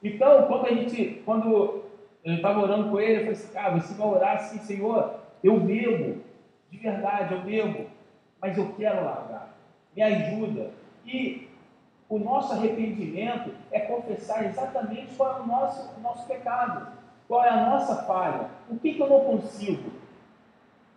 Então, 0.02 0.46
quando 0.46 0.66
a 0.66 0.74
gente, 0.74 1.22
quando 1.24 1.84
eu 2.24 2.34
estava 2.34 2.60
orando 2.60 2.90
com 2.90 3.00
ele, 3.00 3.12
eu 3.12 3.20
falei 3.20 3.32
assim, 3.32 3.52
cara, 3.52 3.78
você 3.78 3.94
vai 3.94 4.08
orar 4.08 4.36
assim, 4.36 4.58
Senhor, 4.58 5.14
eu 5.42 5.58
bebo, 5.60 6.22
de 6.70 6.78
verdade, 6.78 7.34
eu 7.34 7.42
bebo, 7.42 7.86
mas 8.40 8.56
eu 8.58 8.72
quero 8.76 9.04
largar. 9.04 9.54
Me 9.94 10.02
ajuda. 10.02 10.70
E 11.06 11.48
o 12.08 12.18
nosso 12.18 12.52
arrependimento 12.52 13.50
é 13.70 13.80
confessar 13.80 14.44
exatamente 14.44 15.14
qual 15.16 15.38
é 15.38 15.40
o 15.42 15.46
nosso, 15.46 15.98
o 15.98 16.00
nosso 16.00 16.26
pecado, 16.26 16.88
qual 17.28 17.44
é 17.44 17.48
a 17.48 17.70
nossa 17.70 18.02
falha, 18.02 18.50
o 18.68 18.76
que, 18.76 18.94
que 18.94 19.00
eu 19.00 19.08
não 19.08 19.20
consigo. 19.20 19.90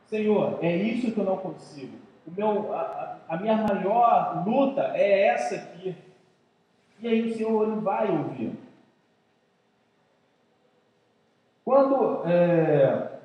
Senhor, 0.07 0.59
é 0.61 0.75
isso 0.75 1.11
que 1.11 1.17
eu 1.17 1.25
não 1.25 1.37
consigo. 1.37 1.97
O 2.27 2.31
meu, 2.31 2.73
a, 2.73 3.17
a 3.27 3.37
minha 3.37 3.55
maior 3.55 4.43
luta 4.45 4.91
é 4.93 5.27
essa 5.27 5.55
aqui. 5.55 5.95
E 6.99 7.07
aí 7.07 7.29
o 7.29 7.35
Senhor 7.35 7.67
ele 7.67 7.81
vai 7.81 8.09
ouvir. 8.09 8.57
Quando, 11.63 12.23
é, 12.27 13.19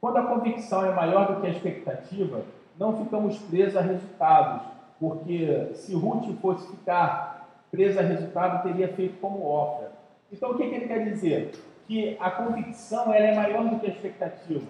quando 0.00 0.16
a 0.16 0.26
convicção 0.26 0.84
é 0.84 0.94
maior 0.94 1.34
do 1.34 1.40
que 1.40 1.46
a 1.46 1.50
expectativa, 1.50 2.44
não 2.78 3.04
ficamos 3.04 3.38
presos 3.38 3.76
a 3.76 3.82
resultados, 3.82 4.66
porque 4.98 5.70
se 5.74 5.94
Ruth 5.94 6.34
fosse 6.40 6.70
ficar 6.70 7.48
presa 7.70 8.00
a 8.00 8.04
resultado, 8.04 8.62
teria 8.62 8.88
feito 8.88 9.20
como 9.20 9.46
Ofra. 9.46 9.92
Então, 10.30 10.50
o 10.50 10.56
que, 10.56 10.68
que 10.68 10.74
ele 10.74 10.88
quer 10.88 11.04
dizer? 11.04 11.52
Que 11.86 12.16
a 12.20 12.30
convicção 12.30 13.12
ela 13.12 13.26
é 13.26 13.34
maior 13.34 13.68
do 13.68 13.78
que 13.78 13.86
a 13.86 13.90
expectativa. 13.90 14.66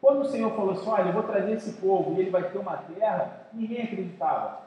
Quando 0.00 0.22
o 0.22 0.24
Senhor 0.24 0.50
falou 0.52 0.72
assim, 0.72 0.88
olha, 0.88 1.08
eu 1.08 1.12
vou 1.12 1.22
trazer 1.22 1.52
esse 1.52 1.72
povo 1.80 2.14
e 2.14 2.20
ele 2.20 2.30
vai 2.30 2.50
ter 2.50 2.58
uma 2.58 2.76
terra, 2.76 3.46
ninguém 3.52 3.82
acreditava. 3.82 4.60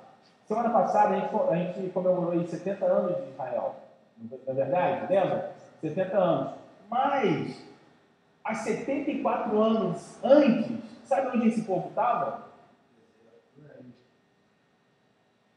Semana 0.46 0.70
passada 0.70 1.16
a 1.16 1.20
gente, 1.20 1.36
a 1.36 1.56
gente 1.56 1.90
comemorou 1.90 2.32
aí 2.32 2.48
70 2.48 2.86
anos 2.86 3.18
de 3.18 3.32
Israel. 3.32 3.76
Não 4.18 4.40
é 4.48 4.54
verdade? 4.54 5.12
Lembra? 5.12 5.56
70 5.82 6.18
anos. 6.18 6.54
Mas, 6.88 7.68
há 8.44 8.54
74 8.54 9.60
anos 9.60 10.24
antes, 10.24 10.78
sabe 11.04 11.36
onde 11.36 11.48
esse 11.48 11.64
povo 11.64 11.90
estava? 11.90 12.46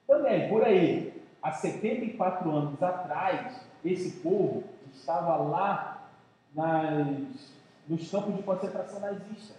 Também, 0.06 0.48
por 0.48 0.64
aí, 0.64 1.22
há 1.42 1.52
74 1.52 2.50
anos 2.50 2.82
atrás, 2.82 3.60
esse 3.84 4.20
povo 4.20 4.64
estava 4.94 5.36
lá 5.36 6.08
nas, 6.54 7.52
nos 7.86 8.10
campos 8.10 8.34
de 8.34 8.42
concentração 8.42 9.00
nazista. 9.00 9.54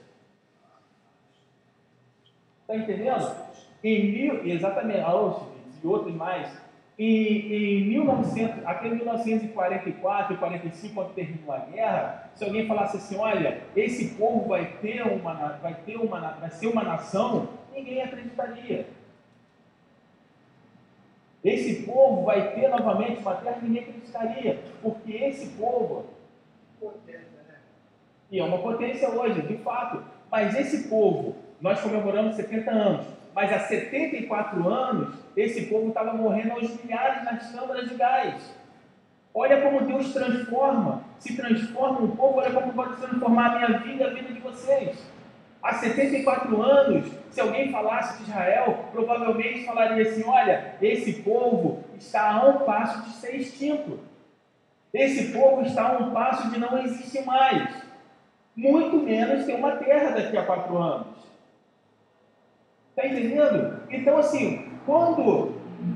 Está 2.62 2.76
entendendo? 2.76 3.50
Em 3.84 4.12
mil, 4.12 4.46
exatamente, 4.46 5.02
Auschwitz 5.02 5.84
e 5.84 5.88
outros 5.88 6.14
mais. 6.16 6.50
Em, 6.98 7.86
em 7.86 7.86
1900, 7.86 8.66
aquele 8.66 8.96
1944 8.96 10.34
e 10.34 10.38
45, 10.38 10.94
quando 10.94 11.14
terminou 11.14 11.54
a 11.54 11.60
guerra, 11.60 12.30
se 12.36 12.44
alguém 12.44 12.68
falasse 12.68 12.98
assim, 12.98 13.16
olha, 13.18 13.62
esse 13.74 14.16
povo 14.16 14.50
vai 14.50 14.74
ter 14.82 15.02
uma, 15.04 15.34
vai 15.62 15.76
ter 15.86 15.96
uma, 15.96 16.20
vai 16.20 16.50
ser 16.50 16.68
uma 16.68 16.84
nação, 16.84 17.48
ninguém 17.74 18.02
acreditaria. 18.02 18.86
Esse 21.42 21.84
povo 21.84 22.26
vai 22.26 22.54
ter 22.54 22.68
novamente 22.68 23.22
uma 23.22 23.36
terra, 23.36 23.60
ninguém 23.62 23.84
acreditaria, 23.84 24.60
porque 24.82 25.14
esse 25.14 25.52
povo 25.52 26.06
potência, 26.80 27.44
né? 27.48 27.56
e 28.32 28.40
é 28.40 28.44
uma 28.44 28.58
potência 28.60 29.10
hoje, 29.10 29.42
de 29.42 29.58
fato. 29.58 30.04
Mas 30.32 30.56
esse 30.56 30.88
povo, 30.90 31.36
nós 31.60 31.82
comemoramos 31.82 32.36
70 32.36 32.72
anos, 32.72 33.06
mas 33.34 33.52
há 33.52 33.60
74 33.60 34.68
anos 34.68 35.16
esse 35.36 35.66
povo 35.68 35.90
estava 35.90 36.14
morrendo 36.14 36.54
aos 36.54 36.84
milhares 36.84 37.24
nas 37.24 37.52
câmaras 37.52 37.88
de 37.90 37.96
gás. 37.96 38.56
Olha 39.34 39.62
como 39.62 39.86
Deus 39.86 40.12
transforma, 40.12 41.04
se 41.20 41.36
transforma 41.36 42.02
um 42.02 42.16
povo, 42.16 42.40
olha 42.40 42.52
como 42.52 42.74
pode 42.74 42.98
transformar 42.98 43.56
a 43.56 43.56
minha 43.56 43.80
vida 43.80 44.08
a 44.08 44.10
vida 44.10 44.34
de 44.34 44.40
vocês. 44.40 44.98
Há 45.62 45.74
74 45.74 46.62
anos, 46.62 47.12
se 47.30 47.42
alguém 47.42 47.72
falasse 47.72 48.18
de 48.18 48.30
Israel, 48.30 48.86
provavelmente 48.92 49.66
falaria 49.66 50.10
assim: 50.10 50.24
olha, 50.26 50.76
esse 50.82 51.22
povo 51.22 51.84
está 51.98 52.32
a 52.32 52.46
um 52.48 52.60
passo 52.60 53.04
de 53.04 53.12
ser 53.12 53.36
extinto. 53.36 54.00
Esse 54.94 55.32
povo 55.32 55.62
está 55.62 55.90
a 55.90 55.98
um 55.98 56.12
passo 56.12 56.50
de 56.50 56.60
não 56.60 56.78
existir 56.80 57.24
mais. 57.26 57.70
Muito 58.56 58.98
menos 58.98 59.46
ter 59.46 59.56
uma 59.56 59.74
terra 59.74 60.12
daqui 60.12 60.36
a 60.38 60.46
quatro 60.46 60.78
anos. 60.78 61.29
Está 63.00 63.08
entendendo? 63.08 63.80
Então, 63.90 64.18
assim, 64.18 64.68
quando, 64.86 65.54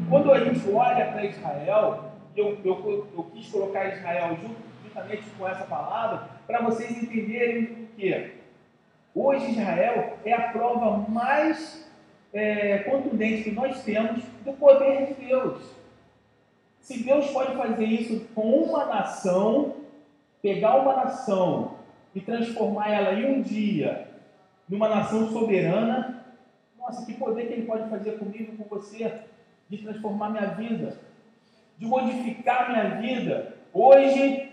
quando 0.09 0.31
a 0.31 0.39
gente 0.39 0.71
olha 0.71 1.07
para 1.07 1.25
Israel, 1.25 2.13
eu, 2.33 2.57
eu, 2.63 3.07
eu 3.13 3.23
quis 3.33 3.49
colocar 3.49 3.93
Israel 3.93 4.37
junto, 4.41 4.55
juntamente 4.81 5.23
com 5.37 5.45
essa 5.45 5.65
palavra, 5.65 6.29
para 6.47 6.61
vocês 6.61 6.91
entenderem 6.91 7.63
o 7.63 7.87
que 7.97 8.31
Hoje 9.13 9.51
Israel 9.51 10.17
é 10.23 10.31
a 10.31 10.43
prova 10.53 11.05
mais 11.09 11.85
é, 12.31 12.77
contundente 12.79 13.43
que 13.43 13.51
nós 13.51 13.83
temos 13.83 14.23
do 14.45 14.53
poder 14.53 15.07
de 15.07 15.25
Deus. 15.25 15.61
Se 16.79 17.03
Deus 17.03 17.29
pode 17.31 17.53
fazer 17.57 17.83
isso 17.83 18.25
com 18.33 18.49
uma 18.49 18.85
nação, 18.85 19.75
pegar 20.41 20.77
uma 20.77 20.95
nação 20.95 21.75
e 22.15 22.21
transformar 22.21 22.89
ela 22.93 23.13
em 23.13 23.39
um 23.39 23.41
dia 23.41 24.07
numa 24.69 24.87
nação 24.87 25.29
soberana, 25.29 26.22
nossa, 26.83 27.05
que 27.05 27.13
poder 27.13 27.47
que 27.47 27.53
Ele 27.53 27.65
pode 27.65 27.89
fazer 27.89 28.19
comigo, 28.19 28.57
com 28.57 28.75
você, 28.75 29.21
de 29.69 29.77
transformar 29.77 30.29
minha 30.29 30.47
vida, 30.47 30.99
de 31.77 31.85
modificar 31.85 32.69
minha 32.69 33.01
vida. 33.01 33.55
Hoje 33.73 34.51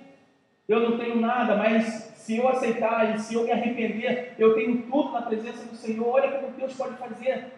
eu 0.68 0.88
não 0.88 0.96
tenho 0.96 1.20
nada, 1.20 1.56
mas 1.56 1.86
se 2.14 2.36
eu 2.36 2.48
aceitar 2.48 3.16
e 3.16 3.18
se 3.18 3.34
eu 3.34 3.42
me 3.42 3.50
arrepender, 3.50 4.34
eu 4.38 4.54
tenho 4.54 4.82
tudo 4.82 5.12
na 5.12 5.22
presença 5.22 5.64
do 5.64 5.74
Senhor. 5.74 6.06
Olha 6.06 6.30
como 6.38 6.56
Deus 6.56 6.72
pode 6.74 6.96
fazer. 6.96 7.52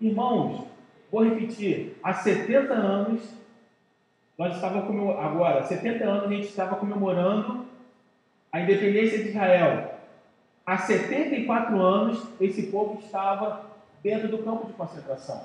Irmãos, 0.00 0.66
vou 1.10 1.22
repetir: 1.22 1.96
há 2.02 2.12
70 2.12 2.72
anos, 2.74 3.22
nós 4.36 4.56
estávamos 4.56 5.16
agora, 5.20 5.62
70 5.62 6.04
anos 6.04 6.24
a 6.24 6.28
gente 6.28 6.48
estava 6.48 6.74
comemorando 6.74 7.66
a 8.50 8.60
independência 8.60 9.22
de 9.22 9.28
Israel. 9.28 9.92
Há 10.66 10.78
74 10.78 11.80
anos, 11.80 12.22
esse 12.40 12.64
povo 12.64 13.00
estava 13.00 13.71
dentro 14.02 14.28
do 14.28 14.38
campo 14.42 14.66
de 14.66 14.72
concentração. 14.72 15.44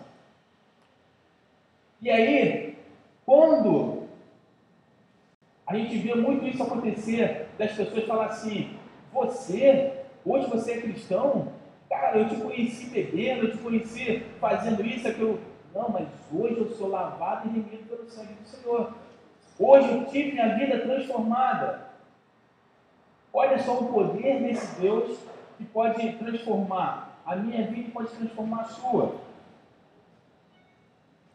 E 2.02 2.10
aí, 2.10 2.78
quando 3.26 4.08
a 5.66 5.76
gente 5.76 5.98
vê 5.98 6.16
muito 6.16 6.46
isso 6.46 6.64
acontecer, 6.64 7.48
das 7.58 7.74
pessoas 7.74 8.06
falar 8.06 8.28
assim, 8.28 8.78
você, 9.12 9.94
hoje 10.26 10.50
você 10.50 10.74
é 10.74 10.82
cristão? 10.82 11.52
Cara, 11.90 12.18
eu 12.18 12.30
te 12.30 12.36
conheci 12.36 12.86
bebendo, 12.88 13.48
eu 13.48 13.52
te 13.52 13.58
conheci 13.58 14.24
fazendo 14.40 14.86
isso, 14.86 15.08
aquilo. 15.08 15.40
Não, 15.74 15.90
mas 15.90 16.08
hoje 16.32 16.58
eu 16.58 16.70
sou 16.72 16.88
lavado 16.88 17.48
e 17.48 17.52
remido 17.52 17.84
pelo 17.90 18.10
sangue 18.10 18.34
do 18.34 18.48
Senhor. 18.48 18.94
Hoje 19.60 19.92
eu 19.92 20.06
tive 20.06 20.34
minha 20.34 20.56
vida 20.56 20.80
transformada. 20.80 21.88
Olha 23.34 23.60
só 23.60 23.80
o 23.80 23.92
poder 23.92 24.42
desse 24.42 24.80
Deus 24.80 25.18
que 25.58 25.66
pode 25.66 26.14
transformar 26.14 27.07
a 27.28 27.36
minha 27.36 27.68
vida 27.68 27.92
pode 27.94 28.10
transformar 28.10 28.62
a 28.62 28.66
sua. 28.66 29.16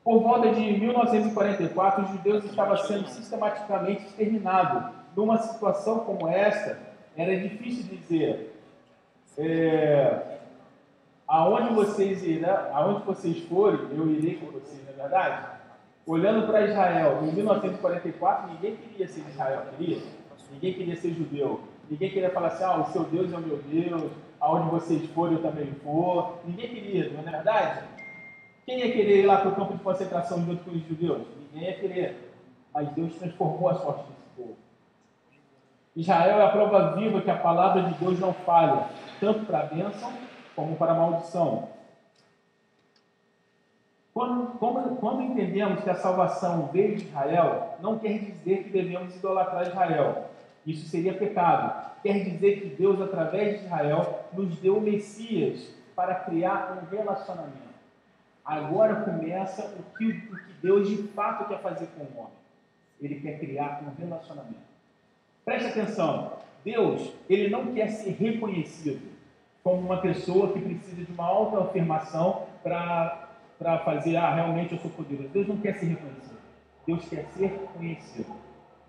Por 0.03 0.21
volta 0.21 0.51
de 0.51 0.61
1944, 0.81 2.05
os 2.05 2.11
judeus 2.11 2.45
estavam 2.45 2.77
sendo 2.79 3.07
sistematicamente 3.07 4.07
exterminados. 4.07 4.93
Numa 5.15 5.39
situação 5.39 6.01
como 6.01 6.27
esta, 6.27 6.81
era 7.17 7.39
difícil 7.39 7.85
dizer 7.85 8.59
é, 9.39 10.39
aonde 11.29 11.75
vocês 11.75 12.25
irão, 12.25 12.75
aonde 12.75 13.05
vocês 13.05 13.39
forem, 13.45 13.79
eu 13.97 14.11
irei 14.11 14.39
com 14.39 14.47
vocês, 14.47 14.83
não 14.85 14.93
é 14.95 14.97
verdade? 14.97 15.53
olhando 16.07 16.47
para 16.47 16.67
Israel 16.67 17.21
em 17.23 17.33
1944, 17.33 18.53
ninguém 18.53 18.77
queria 18.77 19.09
ser 19.09 19.21
Israel, 19.29 19.67
queria? 19.77 20.03
Ninguém 20.53 20.75
queria 20.75 20.97
ser 20.97 21.11
judeu. 21.15 21.61
Ninguém 21.91 22.11
queria 22.11 22.31
falar 22.31 22.49
assim, 22.49 22.65
ah, 22.65 22.81
o 22.81 22.93
seu 22.93 23.05
Deus 23.05 23.33
é 23.33 23.37
o 23.37 23.41
meu 23.41 23.59
Deus, 23.59 24.11
aonde 24.43 24.71
vocês 24.71 25.09
forem 25.13 25.37
eu 25.37 25.43
também 25.43 25.73
for. 25.85 26.41
Ninguém 26.45 26.69
queria, 26.69 27.11
não 27.11 27.21
é 27.21 27.23
verdade? 27.23 27.85
Quem 28.67 28.81
ia 28.81 28.93
querer 28.93 29.21
ir 29.21 29.27
lá 29.27 29.39
para 29.39 29.51
o 29.51 29.55
campo 29.55 29.75
de 29.75 29.83
concentração 29.83 30.45
junto 30.45 30.65
com 30.65 30.73
os 30.73 30.83
judeus? 30.83 31.23
Ninguém 31.53 31.71
ia 31.71 31.79
querer. 31.79 32.35
Mas 32.75 32.89
Deus 32.91 33.15
transformou 33.15 33.69
a 33.69 33.75
sorte 33.77 34.05
desse 34.09 34.29
povo. 34.37 34.57
Israel 35.95 36.41
é 36.41 36.45
a 36.45 36.51
prova 36.51 36.97
viva 36.97 37.21
que 37.21 37.31
a 37.31 37.39
palavra 37.39 37.83
de 37.83 37.95
Deus 37.95 38.19
não 38.19 38.33
falha, 38.33 38.89
tanto 39.21 39.47
para 39.47 39.61
a 39.61 39.67
bênção 39.67 40.13
como 40.57 40.77
para 40.77 40.93
a 40.93 40.95
maldição. 40.95 41.69
Quando, 44.13 44.59
quando, 44.59 44.97
quando, 44.97 45.23
entendemos 45.23 45.83
que 45.83 45.91
a 45.91 45.95
salvação 45.95 46.69
veio 46.73 46.97
de 46.97 47.05
Israel, 47.05 47.77
não 47.81 47.99
quer 47.99 48.19
dizer 48.19 48.65
que 48.65 48.71
devemos 48.71 49.15
idolatrar 49.17 49.69
Israel. 49.69 50.32
Isso 50.67 50.89
seria 50.89 51.15
pecado. 51.15 51.93
Quer 52.03 52.25
dizer 52.25 52.61
que 52.61 52.69
Deus, 52.69 53.01
através 53.01 53.59
de 53.59 53.67
Israel, 53.67 54.25
nos 54.33 54.57
deu 54.59 54.79
o 54.79 54.81
Messias 54.81 55.75
para 55.95 56.15
criar 56.15 56.83
um 56.83 56.95
relacionamento. 56.95 57.73
Agora 58.45 59.03
começa 59.03 59.65
o 59.79 59.97
que, 59.97 60.07
o 60.07 60.37
que 60.37 60.53
Deus 60.61 60.89
de 60.89 60.97
fato 61.09 61.49
quer 61.49 61.61
fazer 61.61 61.87
com 61.97 62.03
o 62.03 62.19
homem. 62.19 62.33
Ele 63.01 63.21
quer 63.21 63.39
criar 63.39 63.83
um 63.83 64.01
relacionamento. 64.01 64.73
Preste 65.45 65.69
atenção. 65.69 66.33
Deus, 66.65 67.13
ele 67.29 67.49
não 67.51 67.73
quer 67.73 67.89
ser 67.89 68.11
reconhecido 68.13 69.13
como 69.63 69.81
uma 69.81 70.01
pessoa 70.01 70.53
que 70.53 70.61
precisa 70.61 71.05
de 71.05 71.13
uma 71.13 71.25
autoafirmação 71.25 72.47
para 72.63 73.29
para 73.63 73.79
fazer, 73.79 74.17
ah, 74.17 74.35
realmente 74.35 74.73
eu 74.73 74.79
sou 74.81 74.91
poderoso. 74.91 75.29
Deus 75.29 75.47
não 75.47 75.57
quer 75.59 75.75
ser 75.75 75.87
reconhecido. 75.87 76.39
Deus 76.85 77.09
quer 77.09 77.25
ser 77.37 77.51
conhecido. 77.77 78.35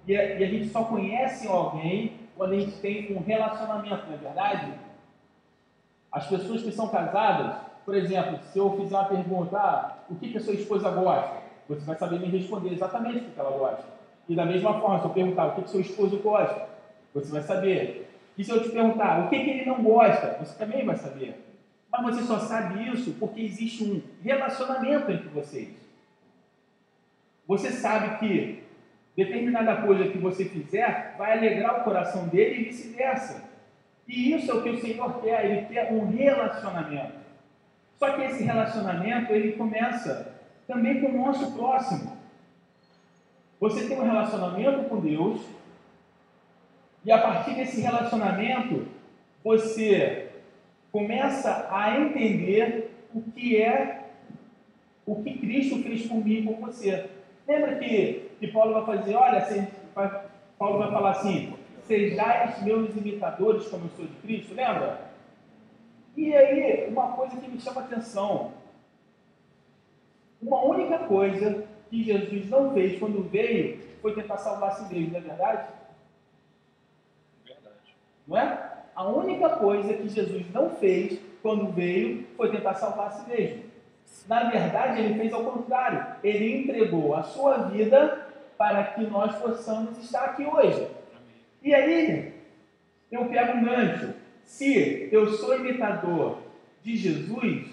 E 0.08 0.16
a, 0.16 0.40
e 0.40 0.44
a 0.44 0.48
gente 0.48 0.70
só 0.70 0.84
conhece 0.84 1.48
alguém 1.48 2.14
quando 2.36 2.54
a 2.54 2.60
gente 2.60 2.74
tem 2.80 3.16
um 3.16 3.22
relacionamento, 3.22 4.08
não 4.08 4.14
é 4.14 4.18
verdade? 4.18 4.74
As 6.12 6.28
pessoas 6.28 6.62
que 6.62 6.72
são 6.72 6.90
casadas, 6.90 7.56
por 7.86 7.96
exemplo, 7.96 8.40
se 8.44 8.58
eu 8.58 8.78
fizer 8.78 8.96
uma 8.96 9.06
pergunta, 9.06 9.58
ah, 9.58 9.98
o 10.10 10.16
que, 10.16 10.32
que 10.32 10.38
a 10.38 10.42
sua 10.42 10.54
esposa 10.54 10.90
gosta? 10.90 11.44
Você 11.70 11.86
vai 11.86 11.96
saber 11.96 12.20
me 12.20 12.28
responder 12.28 12.74
exatamente 12.74 13.26
o 13.26 13.32
que 13.32 13.40
ela 13.40 13.58
gosta. 13.58 13.84
E 14.28 14.36
da 14.36 14.46
mesma 14.46 14.80
forma, 14.80 15.00
se 15.00 15.06
eu 15.06 15.12
perguntar 15.12 15.48
o 15.48 15.56
que, 15.56 15.62
que 15.64 15.70
seu 15.70 15.82
esposo 15.82 16.18
gosta, 16.18 16.68
você 17.14 17.32
vai 17.32 17.42
saber. 17.42 18.10
E 18.38 18.44
se 18.44 18.52
eu 18.52 18.64
te 18.64 18.70
perguntar 18.70 19.26
o 19.26 19.30
que, 19.30 19.40
que 19.40 19.50
ele 19.50 19.66
não 19.66 19.82
gosta, 19.84 20.38
você 20.40 20.58
também 20.58 20.86
vai 20.86 20.96
saber. 20.96 21.40
Mas 21.92 22.16
você 22.16 22.24
só 22.24 22.40
sabe 22.40 22.90
isso 22.92 23.14
porque 23.20 23.42
existe 23.42 23.84
um 23.84 24.02
relacionamento 24.24 25.12
entre 25.12 25.30
vocês. 25.30 25.70
Você 27.48 27.72
sabe 27.72 28.18
que 28.20 28.63
determinada 29.16 29.78
coisa 29.78 30.10
que 30.10 30.18
você 30.18 30.46
fizer 30.46 31.16
vai 31.18 31.38
alegrar 31.38 31.82
o 31.82 31.84
coração 31.84 32.28
dele 32.28 32.62
e 32.62 32.64
vice-versa. 32.66 33.44
E 34.08 34.34
isso 34.34 34.52
é 34.52 34.54
o 34.56 34.64
que 34.64 34.70
o 34.70 34.82
Senhor 34.82 35.22
quer, 35.22 35.46
ele 35.46 35.66
quer 35.68 35.92
um 35.92 36.10
relacionamento. 36.10 37.24
Só 37.98 38.12
que 38.12 38.24
esse 38.24 38.44
relacionamento 38.44 39.32
ele 39.32 39.54
começa 39.54 40.36
também 40.68 41.00
com 41.00 41.08
o 41.08 41.26
nosso 41.26 41.54
próximo. 41.54 42.18
Você 43.60 43.88
tem 43.88 43.98
um 43.98 44.04
relacionamento 44.04 44.90
com 44.90 45.00
Deus, 45.00 45.42
e 47.06 47.12
a 47.12 47.18
partir 47.18 47.56
desse 47.56 47.82
relacionamento, 47.82 48.88
você 49.44 50.30
começa 50.92 51.68
a 51.70 52.00
entender 52.00 52.92
o 53.14 53.22
que 53.22 53.62
é 53.62 54.04
o 55.06 55.22
que 55.22 55.38
Cristo 55.38 55.84
fez 55.84 56.06
e 56.06 56.42
por 56.44 56.56
você. 56.56 57.10
Lembra 57.48 57.76
que, 57.76 58.32
que 58.44 58.52
Paulo 58.52 58.74
vai 58.74 58.98
fazer, 58.98 59.16
olha, 59.16 59.40
se, 59.46 59.66
Paulo 60.60 60.80
vai 60.80 60.92
falar 60.92 61.12
assim, 61.12 61.54
sejais 61.84 62.62
meus 62.62 62.94
imitadores 62.94 63.70
como 63.70 63.86
eu 63.86 63.90
sou 63.92 64.06
de 64.06 64.16
Cristo, 64.18 64.54
lembra? 64.54 65.00
E 66.18 66.36
aí, 66.36 66.90
uma 66.90 67.14
coisa 67.14 67.38
que 67.38 67.50
me 67.50 67.58
chama 67.58 67.80
a 67.80 67.84
atenção, 67.86 68.52
uma 70.42 70.62
única 70.62 70.98
coisa 71.00 71.64
que 71.90 72.04
Jesus 72.04 72.50
não 72.50 72.74
fez 72.74 73.00
quando 73.00 73.24
veio 73.30 73.80
foi 74.02 74.14
tentar 74.14 74.38
salvar 74.38 74.72
a 74.72 74.76
si 74.76 74.94
mesmo, 74.94 75.12
não 75.14 75.20
é 75.20 75.22
verdade? 75.22 75.68
Verdade. 77.46 77.96
Não 78.28 78.38
é? 78.38 78.74
a 78.96 79.08
única 79.08 79.50
coisa 79.52 79.94
que 79.94 80.10
Jesus 80.10 80.46
não 80.54 80.70
fez 80.72 81.20
quando 81.42 81.72
veio 81.72 82.28
foi 82.36 82.52
tentar 82.52 82.76
salvar 82.76 83.08
a 83.08 83.12
si 83.12 83.30
mesmo. 83.30 83.64
Na 84.28 84.50
verdade, 84.50 85.02
ele 85.02 85.16
fez 85.16 85.34
ao 85.34 85.44
contrário. 85.44 86.06
Ele 86.24 86.62
entregou 86.62 87.16
a 87.16 87.24
sua 87.24 87.70
vida 87.70 88.23
para 88.64 88.82
que 88.86 89.02
nós 89.02 89.36
possamos 89.40 89.98
estar 89.98 90.24
aqui 90.24 90.46
hoje. 90.46 90.88
E 91.62 91.76
aí, 91.76 92.34
eu 93.12 93.26
pego 93.26 93.58
um 93.58 93.66
gancho. 93.66 94.14
Se 94.46 95.10
eu 95.12 95.32
sou 95.34 95.58
imitador 95.58 96.38
de 96.82 96.96
Jesus, 96.96 97.68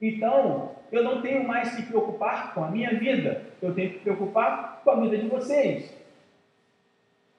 então 0.00 0.72
eu 0.90 1.04
não 1.04 1.20
tenho 1.20 1.46
mais 1.46 1.76
que 1.76 1.82
preocupar 1.82 2.54
com 2.54 2.64
a 2.64 2.70
minha 2.70 2.98
vida. 2.98 3.44
Eu 3.60 3.74
tenho 3.74 3.90
que 3.90 3.98
preocupar 3.98 4.80
com 4.82 4.90
a 4.92 5.00
vida 5.00 5.18
de 5.18 5.28
vocês. 5.28 5.94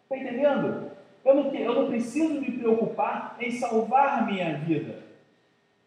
Está 0.04 0.18
entendendo? 0.18 0.92
Eu 1.26 1.34
não, 1.34 1.52
eu 1.56 1.74
não 1.74 1.88
preciso 1.88 2.40
me 2.40 2.52
preocupar 2.52 3.36
em 3.40 3.50
salvar 3.50 4.28
minha 4.28 4.60
vida. 4.60 5.00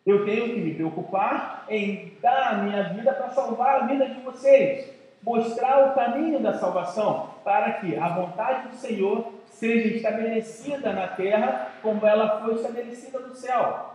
Eu 0.05 0.25
tenho 0.25 0.47
que 0.47 0.61
me 0.61 0.75
preocupar 0.75 1.65
em 1.69 2.15
dar 2.21 2.55
a 2.55 2.63
minha 2.65 2.83
vida 2.89 3.13
para 3.13 3.31
salvar 3.31 3.83
a 3.83 3.87
vida 3.87 4.09
de 4.09 4.21
vocês. 4.23 5.02
Mostrar 5.23 5.91
o 5.91 5.95
caminho 5.95 6.41
da 6.41 6.55
salvação 6.55 7.31
para 7.45 7.75
que 7.75 7.97
a 7.97 8.09
vontade 8.09 8.69
do 8.69 8.75
Senhor 8.75 9.33
seja 9.47 9.95
estabelecida 9.95 10.93
na 10.93 11.07
terra 11.09 11.73
como 11.81 12.05
ela 12.05 12.41
foi 12.41 12.55
estabelecida 12.55 13.21
no 13.21 13.35
céu. 13.35 13.95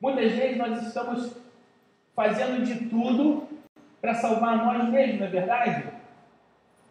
Muitas 0.00 0.32
vezes 0.32 0.56
nós 0.56 0.82
estamos 0.82 1.36
fazendo 2.14 2.64
de 2.64 2.88
tudo 2.88 3.48
para 4.00 4.14
salvar 4.14 4.56
nós 4.56 4.88
mesmos, 4.88 5.20
não 5.20 5.26
é 5.26 5.30
verdade? 5.30 5.84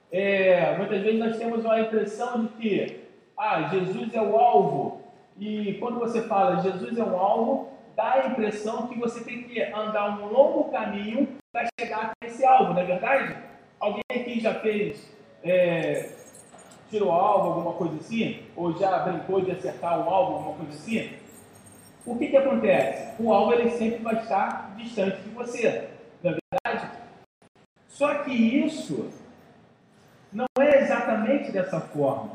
É, 0.09 0.77
muitas 0.77 1.01
vezes 1.01 1.19
nós 1.19 1.37
temos 1.37 1.65
uma 1.65 1.79
impressão 1.79 2.45
de 2.45 2.47
que 2.53 3.01
ah, 3.37 3.63
Jesus 3.63 4.13
é 4.13 4.21
o 4.21 4.37
alvo. 4.37 5.01
E 5.37 5.73
quando 5.79 5.99
você 5.99 6.21
fala 6.21 6.61
Jesus 6.61 6.97
é 6.97 7.03
o 7.03 7.17
alvo, 7.17 7.69
dá 7.95 8.13
a 8.13 8.27
impressão 8.27 8.87
que 8.87 8.97
você 8.97 9.23
tem 9.23 9.43
que 9.43 9.61
andar 9.61 10.21
um 10.21 10.27
longo 10.27 10.71
caminho 10.71 11.40
para 11.51 11.67
chegar 11.79 12.11
a 12.11 12.25
esse 12.25 12.45
alvo, 12.45 12.73
não 12.73 12.81
é 12.81 12.85
verdade? 12.85 13.35
Alguém 13.79 14.03
aqui 14.09 14.39
já 14.39 14.55
fez 14.55 15.11
é, 15.43 16.09
tirou 16.89 17.11
alvo, 17.11 17.49
alguma 17.49 17.73
coisa 17.73 17.95
assim? 17.95 18.43
Ou 18.55 18.77
já 18.77 18.99
brincou 18.99 19.41
de 19.41 19.51
acertar 19.51 19.99
um 19.99 20.09
alvo, 20.09 20.33
alguma 20.33 20.55
coisa 20.57 20.73
assim? 20.73 21.11
O 22.05 22.17
que, 22.17 22.27
que 22.27 22.37
acontece? 22.37 23.21
O 23.21 23.31
alvo 23.33 23.53
ele 23.53 23.71
sempre 23.71 24.03
vai 24.03 24.15
estar 24.21 24.75
distante 24.75 25.21
de 25.21 25.29
você, 25.29 25.89
não 26.23 26.31
é 26.31 26.37
verdade? 26.65 26.91
Só 27.87 28.23
que 28.23 28.31
isso 28.31 29.09
não 30.33 30.45
é 30.59 30.79
exatamente 30.79 31.51
dessa 31.51 31.79
forma. 31.79 32.31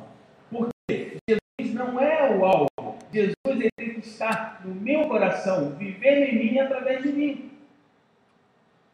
Porque 0.51 1.19
Jesus 1.29 1.75
não 1.75 2.01
é 2.01 2.37
o 2.37 2.45
alvo. 2.45 2.67
Jesus 3.13 3.35
ele 3.47 3.71
tem 3.77 3.95
que 3.95 4.07
estar 4.07 4.61
no 4.65 4.75
meu 4.75 5.09
coração, 5.09 5.71
vivendo 5.71 6.23
em 6.23 6.39
mim 6.39 6.59
através 6.59 7.03
de 7.03 7.13
mim. 7.13 7.46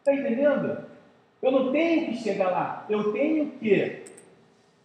Está 0.03 0.13
entendendo? 0.13 0.79
Eu 1.41 1.49
não 1.49 1.71
tenho 1.71 2.07
que 2.07 2.17
chegar 2.17 2.49
lá. 2.49 2.85
Eu 2.89 3.13
tenho 3.13 3.51
que 3.51 4.03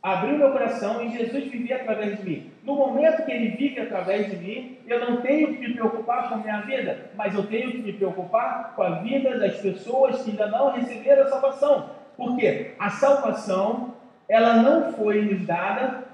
abrir 0.00 0.34
o 0.34 0.38
meu 0.38 0.52
coração 0.52 1.04
e 1.04 1.10
Jesus 1.10 1.46
viver 1.46 1.72
através 1.74 2.18
de 2.18 2.24
mim. 2.24 2.52
No 2.62 2.76
momento 2.76 3.24
que 3.24 3.32
ele 3.32 3.48
vive 3.56 3.80
através 3.80 4.30
de 4.30 4.36
mim, 4.36 4.78
eu 4.86 5.00
não 5.00 5.20
tenho 5.20 5.48
que 5.48 5.58
me 5.58 5.74
preocupar 5.74 6.28
com 6.28 6.36
a 6.36 6.38
minha 6.38 6.60
vida, 6.60 7.10
mas 7.16 7.34
eu 7.34 7.44
tenho 7.48 7.72
que 7.72 7.78
me 7.78 7.92
preocupar 7.92 8.74
com 8.76 8.82
a 8.84 8.90
vida 9.00 9.36
das 9.40 9.56
pessoas 9.56 10.22
que 10.22 10.30
ainda 10.30 10.46
não 10.46 10.70
receberam 10.70 11.24
a 11.24 11.28
salvação. 11.28 11.90
Porque 12.16 12.74
a 12.78 12.88
salvação 12.90 13.94
ela 14.28 14.62
não 14.62 14.92
foi 14.92 15.22
nos 15.22 15.44
dada 15.44 16.04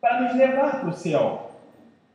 para 0.00 0.20
nos 0.20 0.36
levar 0.36 0.78
para 0.78 0.88
o 0.88 0.92
céu. 0.92 1.51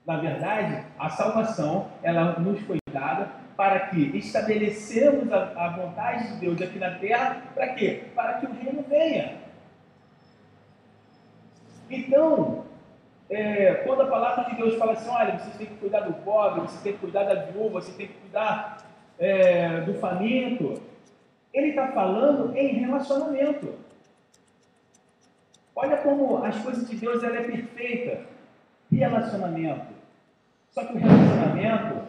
Na 0.08 0.16
verdade, 0.16 0.86
a 0.98 1.10
salvação, 1.10 1.90
ela 2.02 2.40
nos 2.40 2.62
foi 2.62 2.78
dada 2.94 3.30
para 3.58 3.88
que 3.88 4.18
estabelecemos 4.18 5.30
a, 5.34 5.52
a 5.66 5.70
vontade 5.76 6.30
de 6.30 6.40
Deus 6.40 6.62
aqui 6.62 6.80
na 6.80 6.92
terra, 6.92 7.44
para 7.54 7.74
quê? 7.74 8.06
Para 8.16 8.36
que 8.36 8.46
o 8.46 8.54
reino 8.54 8.86
venha. 8.88 9.40
Então, 11.90 12.64
é, 13.30 13.74
quando 13.86 14.04
a 14.04 14.08
palavra 14.08 14.46
de 14.46 14.56
Deus 14.56 14.76
fala 14.76 14.94
assim, 14.94 15.10
olha, 15.10 15.38
você 15.40 15.58
tem 15.58 15.68
que 15.68 15.76
cuidar 15.76 16.00
do 16.02 16.14
pobre, 16.24 16.62
você 16.62 16.82
tem 16.82 16.94
que 16.94 17.00
cuidar 17.00 17.26
da 17.26 17.44
viúva, 17.44 17.82
você 17.82 17.92
tem 17.92 18.08
que 18.08 18.14
cuidar 18.14 18.78
é, 19.20 19.82
do 19.82 19.94
faminto, 19.96 20.82
ele 21.54 21.72
está 21.72 21.90
falando 21.90 22.56
em 22.56 22.80
relacionamento. 22.80 23.76
Olha 25.76 25.98
como 25.98 26.46
as 26.46 26.58
coisas 26.60 26.90
de 26.90 26.96
Deus 26.96 27.22
ela 27.22 27.40
é 27.40 27.44
perfeita. 27.44 28.22
Relacionamento. 28.90 29.97
Só 30.72 30.86
que 30.86 30.94
o 30.94 30.98
relacionamento, 30.98 32.08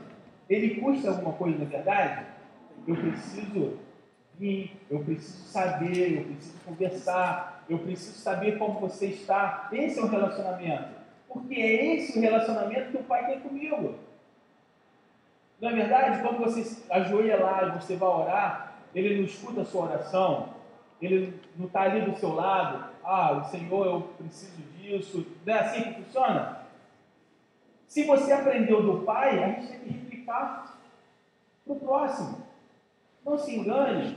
ele 0.48 0.80
custa 0.80 1.10
alguma 1.10 1.32
coisa, 1.32 1.58
na 1.58 1.64
verdade? 1.64 2.26
Eu 2.86 2.96
preciso 2.96 3.78
vir, 4.38 4.76
eu 4.90 5.00
preciso 5.00 5.48
saber, 5.48 6.18
eu 6.18 6.24
preciso 6.24 6.58
conversar, 6.64 7.64
eu 7.68 7.78
preciso 7.78 8.18
saber 8.18 8.58
como 8.58 8.80
você 8.80 9.06
está. 9.06 9.68
Esse 9.72 9.98
é 9.98 10.02
o 10.02 10.08
relacionamento. 10.08 10.98
Porque 11.28 11.54
é 11.54 11.94
esse 11.94 12.18
o 12.18 12.22
relacionamento 12.22 12.90
que 12.90 12.96
o 12.96 13.04
Pai 13.04 13.26
tem 13.26 13.40
comigo. 13.40 13.94
Não 15.60 15.70
é 15.70 15.74
verdade? 15.74 16.22
Quando 16.22 16.38
você 16.38 16.82
ajoelha 16.90 17.42
lá 17.42 17.64
e 17.64 17.80
você 17.80 17.96
vai 17.96 18.08
orar, 18.08 18.74
ele 18.94 19.16
não 19.16 19.24
escuta 19.24 19.62
a 19.62 19.64
sua 19.64 19.86
oração, 19.86 20.50
ele 21.02 21.38
não 21.56 21.66
está 21.66 21.82
ali 21.82 22.00
do 22.02 22.16
seu 22.16 22.34
lado. 22.34 22.84
Ah, 23.04 23.32
o 23.32 23.44
Senhor, 23.44 23.86
eu 23.86 24.00
preciso 24.16 24.62
disso. 24.78 25.26
Não 25.44 25.54
é 25.54 25.58
assim 25.58 25.82
que 25.82 26.02
funciona? 26.02 26.57
Se 27.88 28.04
você 28.04 28.32
aprendeu 28.32 28.82
do 28.82 29.00
Pai, 29.00 29.42
a 29.42 29.48
gente 29.48 29.68
tem 29.68 29.78
que 29.80 29.88
replicar 29.88 30.78
para 31.64 31.72
o 31.72 31.80
próximo. 31.80 32.46
Não 33.24 33.38
se 33.38 33.56
engane, 33.56 34.16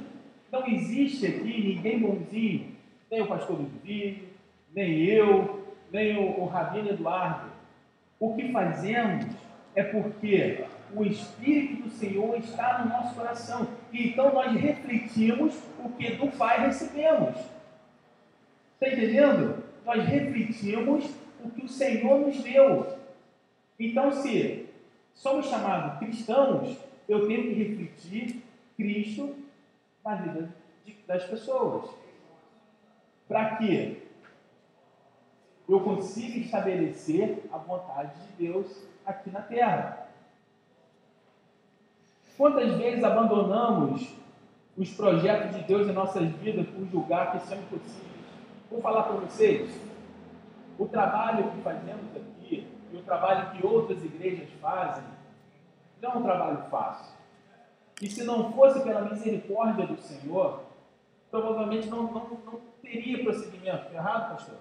não 0.51 0.67
existe 0.67 1.25
aqui 1.25 1.75
ninguém 1.75 1.99
bonzinho, 1.99 2.75
nem 3.09 3.21
o 3.21 3.27
pastor 3.27 3.57
Ludwig, 3.57 4.27
nem 4.75 5.05
eu, 5.05 5.65
nem 5.91 6.17
o, 6.17 6.41
o 6.41 6.45
Rabino 6.45 6.89
Eduardo. 6.89 7.49
O 8.19 8.35
que 8.35 8.51
fazemos 8.51 9.25
é 9.73 9.83
porque 9.83 10.65
o 10.93 11.05
Espírito 11.05 11.83
do 11.83 11.89
Senhor 11.89 12.37
está 12.37 12.79
no 12.79 12.89
nosso 12.89 13.15
coração. 13.15 13.67
E 13.93 14.09
então 14.09 14.33
nós 14.33 14.51
refletimos 14.53 15.57
o 15.79 15.89
que 15.89 16.11
do 16.11 16.27
Pai 16.27 16.59
recebemos. 16.65 17.37
Está 18.73 18.93
entendendo? 18.93 19.63
Nós 19.85 20.03
refletimos 20.05 21.09
o 21.41 21.49
que 21.49 21.65
o 21.65 21.69
Senhor 21.69 22.19
nos 22.19 22.43
deu. 22.43 23.00
Então, 23.83 24.11
se 24.11 24.69
somos 25.11 25.47
chamados 25.47 25.97
cristãos, 25.97 26.77
eu 27.09 27.27
tenho 27.27 27.43
que 27.45 27.63
refletir 27.63 28.43
Cristo 28.77 29.35
na 30.05 30.13
vida 30.13 30.53
das 31.07 31.23
pessoas. 31.25 31.89
Para 33.27 33.55
que 33.55 34.07
eu 35.67 35.79
consiga 35.79 36.37
estabelecer 36.37 37.43
a 37.51 37.57
vontade 37.57 38.13
de 38.27 38.45
Deus 38.45 38.85
aqui 39.03 39.31
na 39.31 39.41
terra. 39.41 40.09
Quantas 42.37 42.77
vezes 42.77 43.03
abandonamos 43.03 44.13
os 44.77 44.91
projetos 44.91 45.57
de 45.57 45.63
Deus 45.63 45.87
em 45.87 45.91
nossas 45.91 46.29
vidas 46.33 46.67
por 46.67 46.85
julgar 46.85 47.31
que 47.31 47.47
são 47.47 47.57
impossíveis? 47.57 48.11
Vou 48.69 48.79
falar 48.79 49.03
para 49.03 49.13
vocês. 49.13 49.71
O 50.77 50.87
trabalho 50.87 51.49
que 51.49 51.61
fazemos 51.61 52.15
aqui 52.15 52.40
e 52.91 52.97
o 52.97 53.03
trabalho 53.03 53.51
que 53.51 53.65
outras 53.65 54.03
igrejas 54.03 54.49
fazem 54.61 55.03
não 56.01 56.11
é 56.11 56.17
um 56.17 56.23
trabalho 56.23 56.63
fácil. 56.69 57.15
E 58.01 58.09
se 58.09 58.23
não 58.23 58.51
fosse 58.53 58.81
pela 58.81 59.01
misericórdia 59.01 59.85
do 59.85 59.97
Senhor, 60.01 60.63
provavelmente 61.29 61.87
não, 61.87 62.03
não, 62.03 62.27
não 62.29 62.61
teria 62.81 63.23
procedimento. 63.23 63.93
Errado, 63.93 64.31
pastor? 64.31 64.57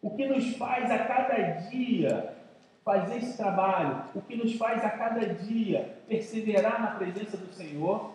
O 0.00 0.10
que 0.10 0.26
nos 0.26 0.56
faz 0.56 0.90
a 0.90 0.98
cada 1.00 1.34
dia 1.68 2.34
fazer 2.84 3.18
esse 3.18 3.36
trabalho, 3.36 4.04
o 4.14 4.20
que 4.22 4.36
nos 4.36 4.56
faz 4.56 4.84
a 4.84 4.90
cada 4.90 5.26
dia 5.34 5.98
perseverar 6.08 6.80
na 6.80 6.90
presença 6.92 7.36
do 7.36 7.52
Senhor, 7.52 8.12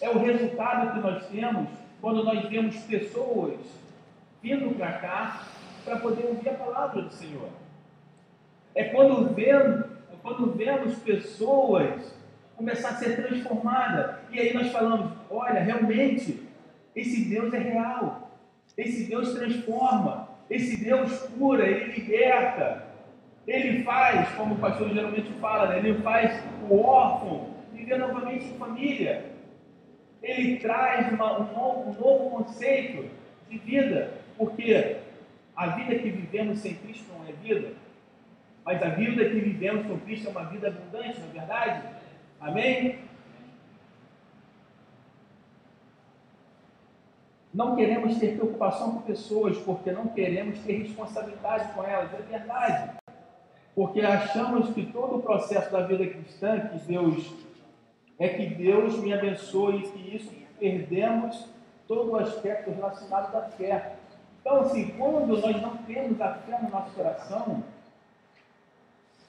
é 0.00 0.08
o 0.08 0.18
resultado 0.18 0.92
que 0.92 1.00
nós 1.00 1.26
temos 1.26 1.68
quando 2.00 2.24
nós 2.24 2.48
vemos 2.48 2.76
pessoas 2.84 3.58
vindo 4.42 4.76
para 4.76 4.92
cá 4.98 5.46
para 5.84 5.98
poder 5.98 6.26
ouvir 6.26 6.48
a 6.50 6.54
palavra 6.54 7.02
do 7.02 7.12
Senhor. 7.12 7.48
É 8.74 8.84
quando 8.84 9.32
vemos, 9.34 9.80
é 10.12 10.16
quando 10.22 10.52
vemos 10.52 10.96
pessoas 10.98 12.14
começar 12.56 12.90
a 12.90 12.94
ser 12.94 13.16
transformadas. 13.16 14.16
E 14.30 14.40
aí 14.40 14.54
nós 14.54 14.70
falamos, 14.72 15.12
olha, 15.30 15.60
realmente, 15.60 16.42
esse 16.94 17.24
Deus 17.24 17.52
é 17.52 17.58
real. 17.58 18.30
Esse 18.76 19.04
Deus 19.04 19.34
transforma. 19.34 20.28
Esse 20.50 20.82
Deus 20.82 21.18
cura, 21.38 21.66
Ele 21.66 21.92
liberta. 21.92 22.84
Ele 23.46 23.84
faz, 23.84 24.28
como 24.36 24.54
o 24.54 24.58
pastor 24.58 24.88
geralmente 24.90 25.30
fala, 25.34 25.68
né? 25.68 25.78
ele 25.78 26.00
faz 26.00 26.42
o 26.68 26.80
órfão 26.80 27.54
viver 27.72 27.98
novamente 27.98 28.46
em 28.46 28.56
família. 28.56 29.26
Ele 30.22 30.56
traz 30.56 31.12
uma, 31.12 31.40
um, 31.40 31.52
novo, 31.52 31.90
um 31.90 31.92
novo 31.92 32.30
conceito 32.30 33.10
de 33.50 33.58
vida, 33.58 34.14
porque 34.38 34.96
a 35.54 35.66
vida 35.68 35.94
que 35.96 36.08
vivemos 36.08 36.60
sem 36.60 36.74
Cristo 36.74 37.04
não 37.12 37.28
é 37.28 37.32
vida, 37.32 37.72
mas 38.64 38.82
a 38.82 38.88
vida 38.90 39.28
que 39.28 39.40
vivemos 39.40 39.86
com 39.86 39.98
Cristo 40.00 40.28
é 40.28 40.30
uma 40.30 40.44
vida 40.44 40.68
abundante, 40.68 41.20
não 41.20 41.28
é 41.28 41.32
verdade? 41.32 41.88
Amém? 42.40 42.98
Não 47.52 47.76
queremos 47.76 48.18
ter 48.18 48.36
preocupação 48.36 48.94
com 48.94 49.02
pessoas, 49.02 49.56
porque 49.58 49.92
não 49.92 50.08
queremos 50.08 50.58
ter 50.60 50.82
responsabilidade 50.82 51.72
com 51.72 51.84
elas, 51.84 52.12
é 52.12 52.22
verdade 52.22 53.04
porque 53.74 54.00
achamos 54.00 54.70
que 54.70 54.86
todo 54.86 55.16
o 55.16 55.22
processo 55.22 55.72
da 55.72 55.80
vida 55.80 56.06
cristã, 56.06 56.60
que 56.60 56.78
Deus 56.86 57.34
é 58.16 58.28
que 58.28 58.46
Deus 58.46 58.96
me 58.98 59.12
abençoe 59.12 59.78
e 59.78 59.88
que 59.88 60.16
isso 60.16 60.32
perdemos 60.60 61.48
todo 61.88 62.12
o 62.12 62.16
aspecto 62.16 62.70
relacionado 62.70 63.34
à 63.34 63.42
fé. 63.42 63.96
Então, 64.40 64.60
assim, 64.60 64.94
quando 64.96 65.36
nós 65.36 65.60
não 65.60 65.76
temos 65.78 66.20
a 66.20 66.34
fé 66.34 66.60
no 66.62 66.70
nosso 66.70 66.94
coração, 66.94 67.64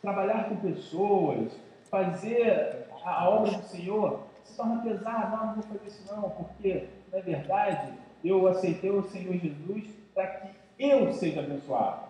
trabalhar 0.05 0.47
com 0.47 0.55
pessoas, 0.57 1.51
fazer 1.89 2.85
a 3.03 3.27
obra 3.27 3.53
do 3.53 3.63
Senhor, 3.63 4.19
se 4.43 4.55
torna 4.55 4.83
pesado. 4.83 5.35
Não, 5.35 5.47
não 5.47 5.53
vou 5.55 5.63
fazer 5.63 5.87
isso 5.87 6.13
não, 6.13 6.29
porque, 6.29 6.87
na 7.11 7.19
verdade, 7.19 7.93
eu 8.23 8.47
aceitei 8.47 8.91
o 8.91 9.01
Senhor 9.01 9.35
Jesus 9.35 9.87
para 10.13 10.27
que 10.27 10.49
eu 10.77 11.11
seja 11.11 11.39
abençoado. 11.39 12.05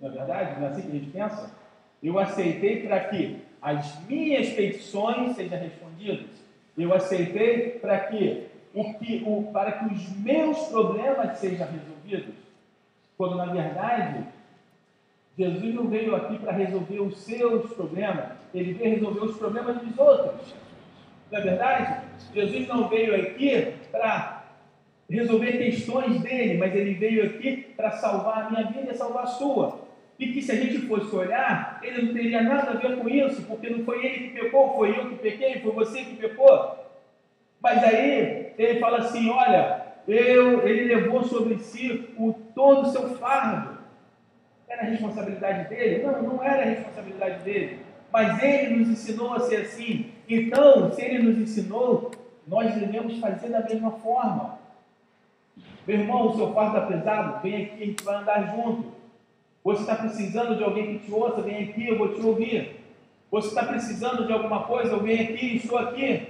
Não 0.00 0.08
é 0.08 0.12
verdade? 0.12 0.58
Não 0.58 0.66
é 0.66 0.70
assim 0.70 0.82
que 0.82 0.88
a 0.88 1.00
gente 1.00 1.10
pensa? 1.10 1.54
Eu 2.02 2.18
aceitei 2.18 2.86
para 2.86 3.00
que 3.00 3.44
as 3.60 4.00
minhas 4.06 4.48
petições 4.50 5.36
sejam 5.36 5.58
respondidas. 5.58 6.30
Eu 6.76 6.94
aceitei 6.94 7.78
para 7.78 8.06
que, 8.06 8.48
o 8.74 8.94
que 8.94 9.22
o, 9.26 9.52
para 9.52 9.72
que 9.72 9.94
os 9.94 10.16
meus 10.16 10.58
problemas 10.68 11.36
sejam 11.38 11.68
resolvidos. 11.68 12.34
Quando, 13.18 13.36
na 13.36 13.46
verdade, 13.46 14.26
Jesus 15.38 15.74
não 15.74 15.88
veio 15.88 16.14
aqui 16.14 16.38
para 16.38 16.52
resolver 16.52 17.00
os 17.00 17.18
seus 17.18 17.72
problemas, 17.72 18.32
ele 18.54 18.74
veio 18.74 18.96
resolver 18.96 19.24
os 19.24 19.36
problemas 19.36 19.78
dos 19.78 19.98
outros. 19.98 20.54
Não 21.30 21.38
é 21.38 21.42
verdade? 21.42 22.04
Jesus 22.34 22.68
não 22.68 22.88
veio 22.88 23.14
aqui 23.14 23.74
para 23.90 24.44
resolver 25.08 25.52
questões 25.52 26.20
dele, 26.20 26.58
mas 26.58 26.74
ele 26.74 26.94
veio 26.94 27.24
aqui 27.24 27.72
para 27.76 27.92
salvar 27.92 28.46
a 28.46 28.50
minha 28.50 28.64
vida 28.64 28.92
e 28.92 28.96
salvar 28.96 29.24
a 29.24 29.26
sua 29.26 29.82
e 30.22 30.32
que 30.32 30.40
se 30.40 30.52
a 30.52 30.54
gente 30.54 30.86
fosse 30.86 31.14
olhar, 31.14 31.80
ele 31.82 32.02
não 32.02 32.14
teria 32.14 32.42
nada 32.42 32.70
a 32.70 32.74
ver 32.74 32.96
com 32.96 33.08
isso, 33.08 33.42
porque 33.42 33.68
não 33.68 33.84
foi 33.84 34.06
ele 34.06 34.28
que 34.28 34.40
pecou, 34.40 34.76
foi 34.76 34.90
eu 34.90 35.08
que 35.08 35.16
pequei, 35.16 35.60
foi 35.60 35.72
você 35.72 36.04
que 36.04 36.16
pecou. 36.16 36.76
Mas 37.60 37.82
aí 37.82 38.52
ele 38.56 38.78
fala 38.78 38.98
assim: 38.98 39.28
olha, 39.30 39.84
eu, 40.06 40.66
ele 40.66 40.94
levou 40.94 41.24
sobre 41.24 41.58
si 41.58 42.08
o, 42.16 42.32
todo 42.54 42.82
o 42.82 42.92
seu 42.92 43.16
fardo. 43.16 43.71
Era 44.72 44.82
a 44.82 44.86
responsabilidade 44.86 45.68
dele? 45.68 46.02
Não, 46.02 46.22
não 46.22 46.42
era 46.42 46.62
a 46.62 46.64
responsabilidade 46.64 47.44
dele. 47.44 47.80
Mas 48.10 48.42
ele 48.42 48.76
nos 48.76 48.88
ensinou 48.88 49.34
a 49.34 49.40
ser 49.40 49.56
assim. 49.56 50.10
Então, 50.26 50.90
se 50.92 51.02
ele 51.02 51.22
nos 51.22 51.38
ensinou, 51.38 52.10
nós 52.48 52.74
devemos 52.74 53.18
fazer 53.18 53.50
da 53.50 53.60
mesma 53.60 53.90
forma. 53.90 54.58
Meu 55.86 55.98
irmão, 55.98 56.28
o 56.28 56.36
seu 56.36 56.54
fardo 56.54 56.78
está 56.78 56.86
pesado? 56.86 57.42
Vem 57.42 57.64
aqui, 57.64 57.82
a 57.82 57.86
gente 57.86 58.02
vai 58.02 58.16
andar 58.16 58.56
junto. 58.56 58.92
Você 59.62 59.82
está 59.82 59.94
precisando 59.94 60.56
de 60.56 60.64
alguém 60.64 60.98
que 60.98 61.06
te 61.06 61.12
ouça? 61.12 61.42
Vem 61.42 61.64
aqui, 61.64 61.88
eu 61.88 61.98
vou 61.98 62.14
te 62.14 62.24
ouvir. 62.24 62.80
Você 63.30 63.48
está 63.48 63.64
precisando 63.64 64.26
de 64.26 64.32
alguma 64.32 64.64
coisa? 64.64 64.92
Eu 64.92 65.00
venho 65.00 65.22
aqui, 65.22 65.56
estou 65.56 65.76
aqui. 65.76 66.28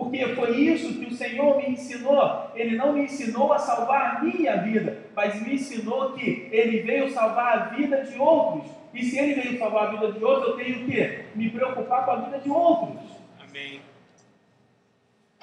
Porque 0.00 0.28
foi 0.28 0.56
isso 0.56 0.98
que 0.98 1.04
o 1.04 1.14
Senhor 1.14 1.58
me 1.58 1.72
ensinou. 1.72 2.50
Ele 2.54 2.74
não 2.74 2.94
me 2.94 3.02
ensinou 3.02 3.52
a 3.52 3.58
salvar 3.58 4.16
a 4.16 4.20
minha 4.22 4.56
vida, 4.56 4.96
mas 5.14 5.46
me 5.46 5.56
ensinou 5.56 6.12
que 6.14 6.48
Ele 6.50 6.80
veio 6.80 7.10
salvar 7.10 7.52
a 7.52 7.64
vida 7.74 8.02
de 8.02 8.18
outros. 8.18 8.72
E 8.94 9.04
se 9.04 9.18
Ele 9.18 9.34
veio 9.34 9.58
salvar 9.58 9.88
a 9.88 9.90
vida 9.90 10.10
de 10.12 10.24
outros, 10.24 10.52
eu 10.52 10.56
tenho 10.56 10.86
que 10.86 11.24
me 11.34 11.50
preocupar 11.50 12.06
com 12.06 12.12
a 12.12 12.16
vida 12.16 12.38
de 12.38 12.48
outros. 12.48 12.98
Amém. 13.38 13.82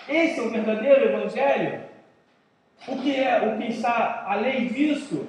Esse 0.09 0.39
é 0.39 0.41
o 0.41 0.49
verdadeiro 0.49 1.05
Evangelho. 1.05 1.81
O 2.87 2.97
que 2.97 3.15
é, 3.15 3.37
o 3.47 3.59
que 3.59 3.67
está 3.67 4.25
além 4.27 4.69
disso 4.69 5.27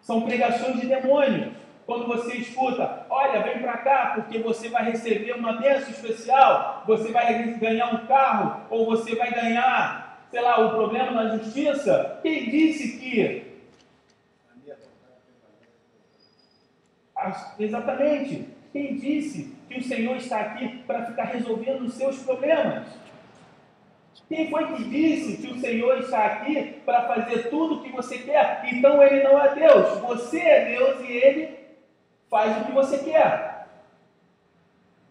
são 0.00 0.22
pregações 0.22 0.80
de 0.80 0.88
demônios. 0.88 1.54
Quando 1.86 2.08
você 2.08 2.34
escuta, 2.38 3.06
olha, 3.08 3.44
vem 3.44 3.60
para 3.60 3.76
cá 3.78 4.12
porque 4.16 4.40
você 4.40 4.68
vai 4.68 4.90
receber 4.90 5.32
uma 5.34 5.52
bênção 5.52 5.90
especial, 5.90 6.82
você 6.84 7.12
vai 7.12 7.54
ganhar 7.58 7.94
um 7.94 8.06
carro, 8.08 8.66
ou 8.68 8.86
você 8.86 9.14
vai 9.14 9.30
ganhar, 9.32 10.26
sei 10.28 10.40
lá, 10.40 10.60
o 10.60 10.66
um 10.66 10.70
problema 10.70 11.12
na 11.12 11.36
justiça. 11.36 12.18
Quem 12.22 12.50
disse 12.50 12.98
que. 12.98 13.46
Exatamente. 17.56 18.48
Quem 18.72 18.96
disse 18.96 19.56
que 19.68 19.78
o 19.78 19.84
Senhor 19.84 20.16
está 20.16 20.40
aqui 20.40 20.82
para 20.88 21.06
ficar 21.06 21.24
resolvendo 21.24 21.82
os 21.82 21.94
seus 21.94 22.18
problemas? 22.18 22.88
Quem 24.28 24.50
foi 24.50 24.66
que 24.74 24.84
disse 24.84 25.36
que 25.36 25.52
o 25.52 25.60
Senhor 25.60 25.98
está 25.98 26.26
aqui 26.26 26.80
para 26.84 27.06
fazer 27.06 27.48
tudo 27.48 27.76
o 27.76 27.82
que 27.82 27.92
você 27.92 28.18
quer? 28.18 28.62
Então 28.72 29.00
ele 29.00 29.22
não 29.22 29.40
é 29.40 29.54
Deus. 29.54 30.00
Você 30.00 30.40
é 30.40 30.76
Deus 30.76 31.08
e 31.08 31.12
ele 31.12 31.65
faz 32.30 32.56
o 32.58 32.64
que 32.64 32.72
você 32.72 32.98
quer. 32.98 33.66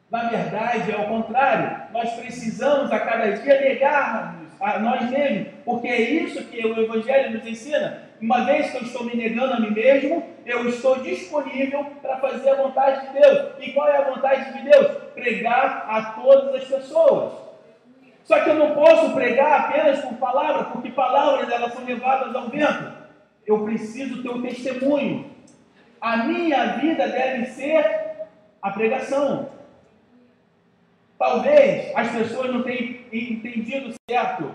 Na 0.10 0.30
verdade, 0.30 0.92
é 0.92 0.98
o 0.98 1.08
contrário. 1.08 1.92
Nós 1.92 2.14
precisamos 2.14 2.92
a 2.92 3.00
cada 3.00 3.32
dia 3.32 3.62
negar 3.62 4.36
a 4.62 4.80
nós 4.80 5.10
mesmos, 5.10 5.48
porque 5.66 5.88
é 5.88 6.00
isso 6.00 6.44
que 6.46 6.66
o 6.66 6.80
Evangelho 6.80 7.38
nos 7.38 7.46
ensina. 7.46 8.04
Uma 8.22 8.46
vez 8.46 8.72
que 8.72 8.78
eu 8.78 8.82
estou 8.84 9.04
me 9.04 9.16
negando 9.16 9.54
a 9.54 9.60
mim 9.60 9.72
mesmo, 9.72 10.24
eu 10.46 10.70
estou 10.70 11.00
disponível 11.00 11.86
para 12.02 12.18
fazer 12.18 12.52
a 12.52 12.56
vontade 12.56 13.08
de 13.08 13.20
Deus. 13.20 13.52
E 13.60 13.74
qual 13.74 13.90
é 13.90 13.98
a 13.98 14.10
vontade 14.10 14.54
de 14.54 14.70
Deus? 14.70 14.88
Pregar 15.14 15.86
a 15.90 16.02
todas 16.22 16.56
as 16.56 16.64
pessoas. 16.64 17.34
Só 18.24 18.40
que 18.40 18.50
eu 18.50 18.56
não 18.56 18.74
posso 18.74 19.14
pregar 19.14 19.62
apenas 19.62 20.02
com 20.02 20.16
palavras, 20.16 20.68
porque 20.70 20.90
palavras 20.90 21.50
elas 21.50 21.74
são 21.74 21.84
levadas 21.84 22.34
ao 22.34 22.48
vento. 22.48 22.92
Eu 23.46 23.64
preciso 23.64 24.24
ter 24.24 24.30
um 24.30 24.42
testemunho. 24.42 25.35
A 26.06 26.18
minha 26.18 26.78
vida 26.78 27.08
deve 27.08 27.48
ser 27.48 28.28
a 28.62 28.70
pregação. 28.70 29.50
Talvez 31.18 31.92
as 31.96 32.12
pessoas 32.12 32.54
não 32.54 32.62
tenham 32.62 33.00
entendido 33.12 33.92
certo. 34.08 34.54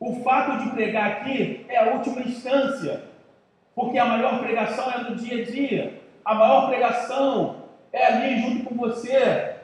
O 0.00 0.16
fato 0.24 0.64
de 0.64 0.70
pregar 0.70 1.12
aqui 1.12 1.64
é 1.68 1.76
a 1.76 1.92
última 1.92 2.22
instância, 2.22 3.04
porque 3.72 3.98
a 3.98 4.04
maior 4.04 4.40
pregação 4.40 4.90
é 4.90 4.98
no 5.04 5.14
dia 5.14 5.40
a 5.40 5.46
dia. 5.46 6.00
A 6.24 6.34
maior 6.34 6.66
pregação 6.66 7.66
é 7.92 8.06
ali 8.06 8.40
junto 8.40 8.64
com 8.64 8.74
você. 8.74 9.54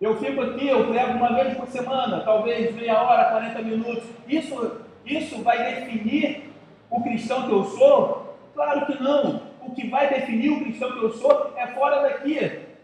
Eu 0.00 0.16
fico 0.18 0.40
aqui, 0.40 0.68
eu 0.68 0.86
prego 0.86 1.14
uma 1.14 1.34
vez 1.34 1.56
por 1.56 1.66
semana, 1.66 2.20
talvez 2.20 2.72
meia 2.76 3.02
hora, 3.02 3.30
40 3.30 3.62
minutos. 3.62 4.04
Isso, 4.28 4.82
isso 5.04 5.42
vai 5.42 5.74
definir 5.74 6.48
o 6.88 7.02
cristão 7.02 7.48
que 7.48 7.52
eu 7.52 7.64
sou? 7.64 8.38
Claro 8.54 8.86
que 8.86 9.02
não. 9.02 9.49
O 9.70 9.72
que 9.72 9.86
vai 9.86 10.08
definir 10.08 10.50
o 10.50 10.60
cristão 10.64 10.90
que 10.90 11.04
eu 11.04 11.12
sou 11.12 11.52
é 11.56 11.64
fora 11.68 12.02
daqui, 12.02 12.36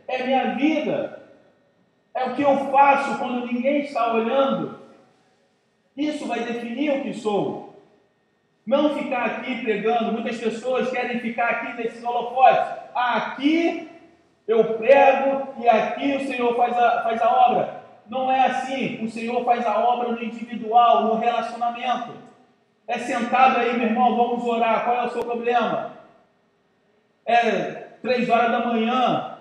é 0.06 0.22
minha 0.22 0.54
vida, 0.54 1.20
é 2.14 2.26
o 2.26 2.36
que 2.36 2.42
eu 2.42 2.70
faço 2.70 3.18
quando 3.18 3.44
ninguém 3.44 3.80
está 3.80 4.14
olhando. 4.14 4.78
Isso 5.96 6.28
vai 6.28 6.44
definir 6.44 6.92
o 6.92 7.02
que 7.02 7.12
sou. 7.12 7.74
Não 8.64 8.96
ficar 8.96 9.24
aqui 9.24 9.62
pregando. 9.62 10.12
Muitas 10.12 10.38
pessoas 10.38 10.88
querem 10.90 11.18
ficar 11.18 11.48
aqui 11.48 11.82
nesses 11.82 12.04
holofotes. 12.04 12.70
Aqui 12.94 13.90
eu 14.46 14.74
prego 14.74 15.54
e 15.58 15.68
aqui 15.68 16.14
o 16.14 16.26
Senhor 16.28 16.56
faz 16.56 16.78
a, 16.78 17.02
faz 17.02 17.20
a 17.20 17.30
obra. 17.48 17.82
Não 18.08 18.30
é 18.30 18.46
assim. 18.46 19.04
O 19.04 19.10
Senhor 19.10 19.44
faz 19.44 19.66
a 19.66 19.76
obra 19.80 20.12
no 20.12 20.22
individual, 20.22 21.06
no 21.06 21.14
relacionamento. 21.16 22.12
É 22.86 22.98
sentado 22.98 23.58
aí, 23.58 23.76
meu 23.76 23.88
irmão, 23.88 24.16
vamos 24.16 24.44
orar. 24.44 24.84
Qual 24.84 24.96
é 24.96 25.06
o 25.06 25.10
seu 25.10 25.24
problema? 25.24 25.95
É 27.26 27.88
três 28.00 28.28
horas 28.30 28.52
da 28.52 28.64
manhã, 28.64 29.36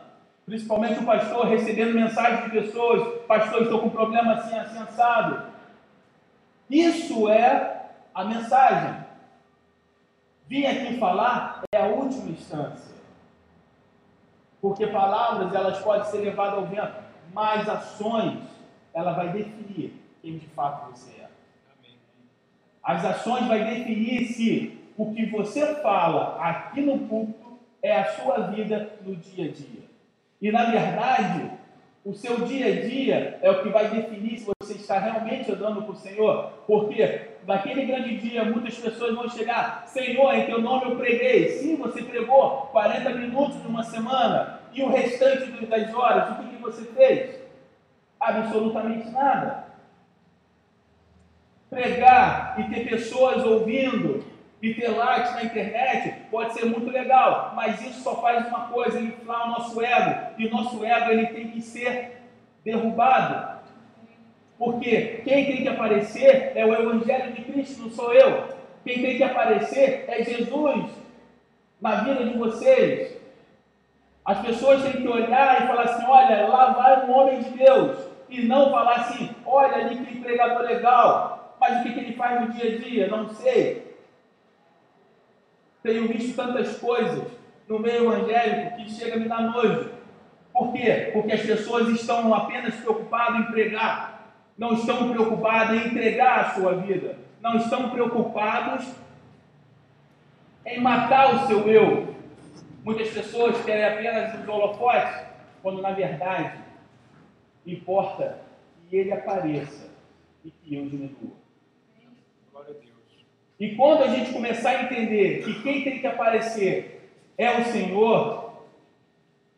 Principalmente 0.46 1.00
o 1.00 1.06
pastor 1.06 1.48
recebendo 1.48 1.96
mensagens 1.96 2.44
de 2.44 2.52
pessoas, 2.52 3.22
pastor, 3.24 3.64
estou 3.64 3.80
com 3.80 3.88
um 3.88 3.92
problema 3.92 4.34
assim, 4.34 4.56
assim, 4.56 4.78
assado. 4.78 5.44
Isso 6.70 7.28
é 7.28 7.90
a 8.14 8.24
mensagem. 8.24 9.04
Vim 10.48 10.66
aqui 10.66 11.00
falar 11.00 11.64
é 11.74 11.82
a 11.82 11.88
última 11.88 12.30
instância. 12.30 12.94
Porque 14.62 14.86
palavras, 14.86 15.54
elas 15.54 15.80
podem 15.80 16.06
ser 16.06 16.20
levadas 16.20 16.60
ao 16.60 16.66
vento, 16.68 16.94
mas 17.34 17.68
ações, 17.68 18.44
ela 18.94 19.14
vai 19.14 19.30
definir 19.30 20.00
quem 20.22 20.38
de 20.38 20.48
fato 20.50 20.92
você 20.92 21.10
é. 21.22 21.30
As 22.84 23.04
ações 23.04 23.48
vai 23.48 23.64
definir 23.64 24.28
se 24.28 24.80
o 24.96 25.12
que 25.12 25.26
você 25.26 25.82
fala 25.82 26.40
aqui 26.40 26.82
no 26.82 27.00
púlpito 27.00 27.45
é 27.86 28.00
a 28.00 28.06
sua 28.06 28.40
vida 28.48 28.90
no 29.06 29.16
dia 29.16 29.46
a 29.46 29.52
dia. 29.52 29.84
E 30.42 30.52
na 30.52 30.66
verdade, 30.72 31.52
o 32.04 32.14
seu 32.14 32.40
dia 32.40 32.66
a 32.66 32.82
dia 32.82 33.40
é 33.44 33.52
o 33.52 33.62
que 33.62 33.70
vai 33.70 33.90
definir 33.90 34.40
se 34.40 34.52
você 34.60 34.74
está 34.74 34.98
realmente 34.98 35.52
andando 35.52 35.84
com 35.84 35.92
o 35.92 35.96
Senhor. 35.96 36.52
Porque 36.66 37.30
naquele 37.46 37.86
grande 37.86 38.18
dia 38.18 38.44
muitas 38.44 38.76
pessoas 38.76 39.14
vão 39.14 39.30
chegar, 39.30 39.84
Senhor, 39.86 40.34
em 40.34 40.48
teu 40.48 40.60
nome 40.60 40.86
eu 40.86 40.96
preguei. 40.96 41.50
Sim, 41.50 41.76
você 41.76 42.02
pregou 42.02 42.70
40 42.72 43.08
minutos 43.12 43.64
numa 43.64 43.84
semana. 43.84 44.62
E 44.74 44.82
o 44.82 44.90
restante 44.90 45.52
das 45.68 45.94
horas, 45.94 46.32
o 46.32 46.50
que 46.50 46.56
você 46.58 46.86
fez? 46.86 47.40
Absolutamente 48.20 49.12
nada. 49.12 49.66
Pregar 51.70 52.56
e 52.60 52.64
ter 52.64 52.90
pessoas 52.90 53.46
ouvindo 53.46 54.35
e 54.66 54.74
ter 54.74 54.90
likes 54.90 55.32
na 55.36 55.44
internet 55.44 56.12
pode 56.32 56.56
ser 56.56 56.66
muito 56.66 56.90
legal, 56.90 57.54
mas 57.56 57.80
isso 57.82 58.02
só 58.02 58.20
faz 58.20 58.48
uma 58.48 58.62
coisa, 58.62 59.00
inflar 59.00 59.46
o 59.46 59.52
nosso 59.52 59.80
ego. 59.80 60.32
E 60.40 60.48
o 60.48 60.50
nosso 60.50 60.84
ego 60.84 61.12
ele 61.12 61.28
tem 61.28 61.50
que 61.50 61.62
ser 61.62 62.24
derrubado. 62.64 63.60
Porque 64.58 65.22
quem 65.24 65.46
tem 65.46 65.58
que 65.58 65.68
aparecer 65.68 66.54
é 66.56 66.66
o 66.66 66.74
Evangelho 66.74 67.34
de 67.34 67.44
Cristo, 67.44 67.84
não 67.84 67.92
sou 67.92 68.12
eu. 68.12 68.56
Quem 68.84 69.04
tem 69.04 69.18
que 69.18 69.24
aparecer 69.24 70.06
é 70.08 70.24
Jesus 70.24 70.90
na 71.80 71.98
vida 71.98 72.26
de 72.26 72.36
vocês. 72.36 73.22
As 74.26 74.40
pessoas 74.40 74.82
têm 74.82 74.94
que 74.94 75.08
olhar 75.08 75.62
e 75.62 75.68
falar 75.68 75.84
assim: 75.84 76.06
olha, 76.08 76.48
lá 76.48 76.72
vai 76.72 77.06
um 77.06 77.16
homem 77.16 77.44
de 77.44 77.52
Deus. 77.52 78.00
E 78.28 78.42
não 78.42 78.72
falar 78.72 78.96
assim: 78.96 79.30
olha 79.46 79.76
ali 79.76 79.98
que 79.98 80.20
pregador 80.22 80.64
legal, 80.64 81.56
mas 81.62 81.82
o 81.82 81.84
que, 81.84 81.94
que 81.94 82.00
ele 82.00 82.14
faz 82.14 82.42
no 82.42 82.52
dia 82.52 82.76
a 82.76 82.80
dia? 82.80 83.08
Não 83.10 83.30
sei. 83.30 83.85
Tenho 85.86 86.08
visto 86.08 86.36
tantas 86.36 86.80
coisas 86.80 87.32
no 87.68 87.78
meio 87.78 88.12
evangélico 88.12 88.76
que 88.76 88.90
chega 88.90 89.18
a 89.18 89.20
me 89.20 89.30
dar 89.30 89.42
nojo. 89.42 89.92
Por 90.52 90.74
quê? 90.74 91.12
Porque 91.14 91.34
as 91.34 91.42
pessoas 91.42 91.88
estão 91.90 92.34
apenas 92.34 92.74
preocupadas 92.78 93.42
em 93.42 93.52
pregar, 93.52 94.34
não 94.58 94.74
estão 94.74 95.12
preocupadas 95.12 95.80
em 95.80 95.90
entregar 95.90 96.40
a 96.40 96.50
sua 96.56 96.74
vida, 96.78 97.20
não 97.40 97.58
estão 97.58 97.92
preocupados 97.92 98.96
em 100.66 100.82
matar 100.82 101.36
o 101.36 101.48
seu 101.48 101.68
eu. 101.70 102.16
Muitas 102.84 103.10
pessoas 103.10 103.64
querem 103.64 103.86
apenas 103.86 104.42
os 104.42 104.48
holofotes, 104.48 105.24
quando 105.62 105.84
na 105.84 105.92
verdade 105.92 106.62
importa 107.64 108.40
que 108.90 108.96
ele 108.96 109.12
apareça 109.12 109.88
e 110.44 110.50
que 110.50 110.78
eu 110.78 110.90
diminua. 110.90 111.45
E 113.60 113.76
quando 113.76 114.04
a 114.04 114.08
gente 114.08 114.34
começar 114.34 114.72
a 114.72 114.84
entender 114.84 115.44
que 115.44 115.62
quem 115.64 115.84
tem 115.84 116.00
que 116.00 116.08
aparecer 116.08 117.10
é 117.38 117.60
o 117.60 117.66
Senhor, 117.66 118.54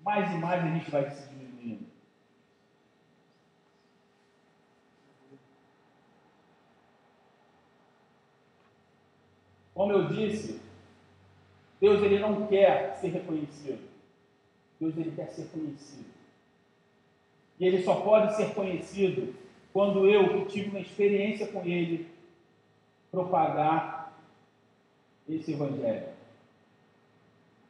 mais 0.03 0.31
e 0.31 0.37
mais 0.37 0.63
a 0.63 0.67
gente 0.67 0.91
vai 0.91 1.09
se 1.09 1.27
diminuindo. 1.29 1.85
Como 9.73 9.91
eu 9.91 10.07
disse, 10.07 10.61
Deus 11.79 12.01
ele 12.01 12.19
não 12.19 12.47
quer 12.47 12.95
ser 12.97 13.09
reconhecido. 13.09 13.79
Deus 14.79 14.95
ele 14.97 15.11
quer 15.15 15.27
ser 15.29 15.47
conhecido. 15.47 16.05
E 17.59 17.65
ele 17.65 17.83
só 17.83 17.95
pode 17.95 18.35
ser 18.35 18.53
conhecido 18.53 19.33
quando 19.73 20.07
eu, 20.07 20.45
que 20.45 20.53
tive 20.53 20.69
uma 20.69 20.79
experiência 20.79 21.47
com 21.47 21.63
ele, 21.63 22.07
propagar 23.17 24.13
esse 25.27 25.53
evangelho. 25.53 26.09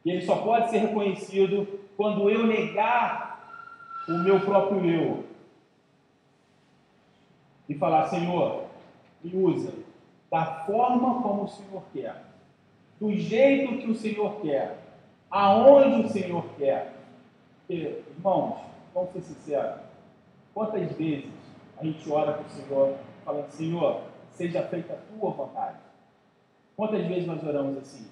E 0.04 0.10
ele 0.10 0.26
só 0.26 0.36
pode 0.36 0.70
ser 0.70 0.78
reconhecido 0.78 1.66
quando 1.96 2.28
eu 2.28 2.46
negar 2.46 3.64
o 4.06 4.12
meu 4.18 4.40
próprio 4.40 4.84
eu 4.84 5.24
e 7.68 7.74
falar: 7.74 8.08
Senhor, 8.08 8.66
me 9.24 9.34
usa 9.36 9.72
da 10.30 10.64
forma 10.66 11.22
como 11.22 11.44
o 11.44 11.48
Senhor 11.48 11.82
quer, 11.92 12.24
do 13.00 13.14
jeito 13.14 13.78
que 13.78 13.90
o 13.90 13.94
Senhor 13.94 14.40
quer, 14.40 14.78
aonde 15.30 16.06
o 16.06 16.08
Senhor 16.10 16.44
quer. 16.58 16.94
Porque, 17.60 18.02
irmãos, 18.16 18.58
vamos 18.94 19.12
ser 19.12 19.22
sinceros, 19.22 19.80
quantas 20.54 20.92
vezes 20.92 21.30
a 21.78 21.84
gente 21.84 22.10
ora 22.10 22.32
para 22.32 22.46
o 22.46 22.50
Senhor 22.50 22.96
falando: 23.24 23.50
Senhor, 23.50 24.02
seja 24.38 24.62
feita 24.62 24.94
a 24.94 24.96
tua 24.96 25.30
vontade. 25.30 25.78
Quantas 26.76 27.04
vezes 27.06 27.26
nós 27.26 27.42
oramos 27.42 27.76
assim? 27.78 28.08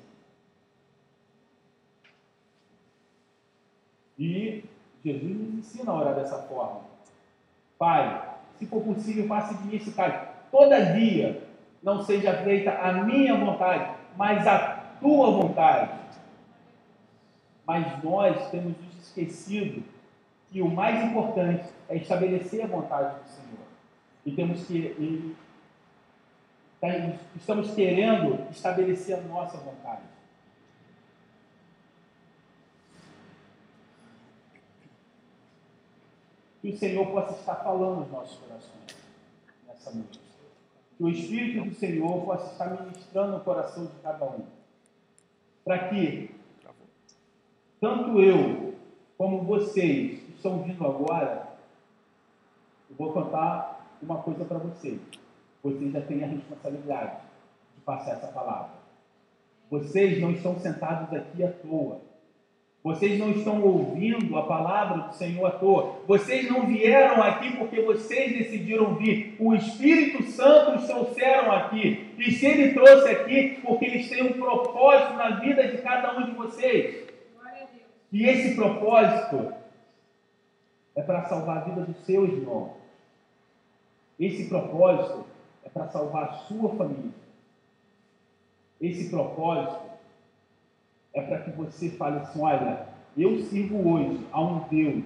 E 4.18 4.64
Jesus 5.04 5.36
nos 5.36 5.54
ensina 5.54 5.92
a 5.92 5.94
orar 5.94 6.14
dessa 6.16 6.42
forma. 6.42 6.80
Pai, 7.78 8.34
se 8.56 8.66
for 8.66 8.82
possível, 8.82 9.28
faça 9.28 9.54
mim 9.62 9.76
esse 9.76 9.92
cálice. 9.92 10.26
Todavia, 10.50 11.42
não 11.80 12.02
seja 12.02 12.42
feita 12.42 12.72
a 12.72 12.92
minha 13.04 13.36
vontade, 13.36 13.96
mas 14.16 14.44
a 14.46 14.96
tua 15.00 15.30
vontade. 15.30 15.92
Mas 17.64 18.02
nós 18.02 18.50
temos 18.50 18.74
esquecido 19.00 19.84
que 20.50 20.60
o 20.60 20.68
mais 20.68 21.04
importante 21.04 21.68
é 21.88 21.96
estabelecer 21.96 22.64
a 22.64 22.66
vontade 22.66 23.16
do 23.20 23.28
Senhor. 23.28 23.66
E 24.24 24.32
temos 24.32 24.66
que. 24.66 25.36
Tá, 26.80 26.88
estamos 27.34 27.74
querendo 27.74 28.50
estabelecer 28.50 29.18
a 29.18 29.22
nossa 29.22 29.56
vontade. 29.58 30.02
Que 36.60 36.70
o 36.70 36.76
Senhor 36.76 37.06
possa 37.06 37.32
estar 37.38 37.56
falando 37.56 38.00
nos 38.00 38.10
nossos 38.10 38.38
corações 38.38 38.96
nessa 39.66 39.90
noite. 39.90 40.20
Que 40.96 41.04
o 41.04 41.08
Espírito 41.08 41.68
do 41.68 41.74
Senhor 41.74 42.24
possa 42.24 42.52
estar 42.52 42.70
ministrando 42.82 43.36
o 43.36 43.40
coração 43.40 43.86
de 43.86 43.92
cada 44.02 44.24
um. 44.26 44.44
Para 45.64 45.88
que 45.88 46.34
tanto 47.80 48.20
eu 48.20 48.74
como 49.16 49.42
vocês 49.44 50.20
que 50.20 50.32
estão 50.32 50.62
vindo 50.62 50.84
agora, 50.86 51.56
eu 52.90 52.96
vou 52.96 53.12
contar 53.12 53.96
uma 54.02 54.22
coisa 54.22 54.44
para 54.44 54.58
vocês. 54.58 55.00
Vocês 55.62 55.92
já 55.92 56.00
têm 56.00 56.22
a 56.22 56.26
responsabilidade 56.26 57.16
de 57.74 57.80
passar 57.82 58.12
essa 58.12 58.28
palavra. 58.28 58.70
Vocês 59.70 60.20
não 60.20 60.30
estão 60.30 60.58
sentados 60.58 61.12
aqui 61.12 61.42
à 61.42 61.50
toa. 61.50 62.00
Vocês 62.86 63.18
não 63.18 63.32
estão 63.32 63.60
ouvindo 63.62 64.38
a 64.38 64.44
palavra 64.44 65.08
do 65.08 65.14
Senhor 65.14 65.44
à 65.44 65.50
toa. 65.50 65.96
Vocês 66.06 66.48
não 66.48 66.66
vieram 66.66 67.20
aqui 67.20 67.56
porque 67.56 67.80
vocês 67.80 68.38
decidiram 68.38 68.94
vir. 68.94 69.34
O 69.40 69.52
Espírito 69.54 70.22
Santo 70.30 70.76
os 70.76 70.86
trouxeram 70.86 71.50
aqui. 71.50 72.14
E 72.16 72.30
se 72.30 72.46
ele 72.46 72.74
trouxe 72.74 73.08
aqui, 73.08 73.60
porque 73.64 73.86
eles 73.86 74.08
têm 74.08 74.22
um 74.22 74.34
propósito 74.34 75.14
na 75.14 75.40
vida 75.40 75.66
de 75.66 75.78
cada 75.78 76.16
um 76.16 76.26
de 76.26 76.30
vocês. 76.30 77.08
E 78.12 78.24
esse 78.24 78.54
propósito 78.54 79.52
é 80.94 81.02
para 81.02 81.24
salvar 81.24 81.58
a 81.58 81.60
vida 81.62 81.80
do 81.80 81.94
seu 82.04 82.24
irmão. 82.24 82.74
Esse 84.18 84.48
propósito 84.48 85.25
para 85.76 85.88
salvar 85.88 86.24
a 86.24 86.32
sua 86.32 86.74
família. 86.74 87.12
Esse 88.80 89.10
propósito 89.10 89.90
é 91.12 91.20
para 91.20 91.42
que 91.42 91.50
você 91.50 91.90
fale 91.90 92.20
assim: 92.20 92.40
olha, 92.40 92.88
eu 93.16 93.38
sirvo 93.44 93.86
hoje 93.86 94.26
a 94.32 94.42
um 94.42 94.66
Deus 94.68 95.04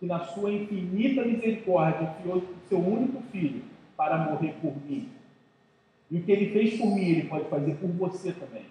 que, 0.00 0.06
na 0.06 0.24
sua 0.24 0.52
infinita 0.52 1.24
misericórdia, 1.24 2.16
enviou 2.18 2.38
o 2.38 2.68
seu 2.68 2.78
único 2.78 3.22
filho 3.30 3.62
para 3.96 4.18
morrer 4.18 4.54
por 4.60 4.76
mim. 4.84 5.08
E 6.10 6.18
o 6.18 6.22
que 6.22 6.32
ele 6.32 6.52
fez 6.52 6.78
por 6.78 6.88
mim, 6.88 7.04
ele 7.04 7.28
pode 7.28 7.48
fazer 7.48 7.76
por 7.76 7.88
você 7.90 8.32
também. 8.32 8.66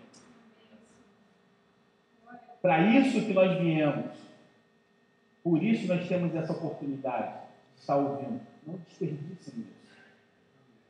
Para 2.62 2.82
isso 2.98 3.26
que 3.26 3.34
nós 3.34 3.58
viemos. 3.60 4.12
Por 5.44 5.64
isso 5.64 5.88
nós 5.88 6.08
temos 6.08 6.36
essa 6.36 6.52
oportunidade 6.52 7.36
de. 7.78 8.42
Não 8.66 8.78
desperdicem 8.78 9.60
isso. 9.60 9.75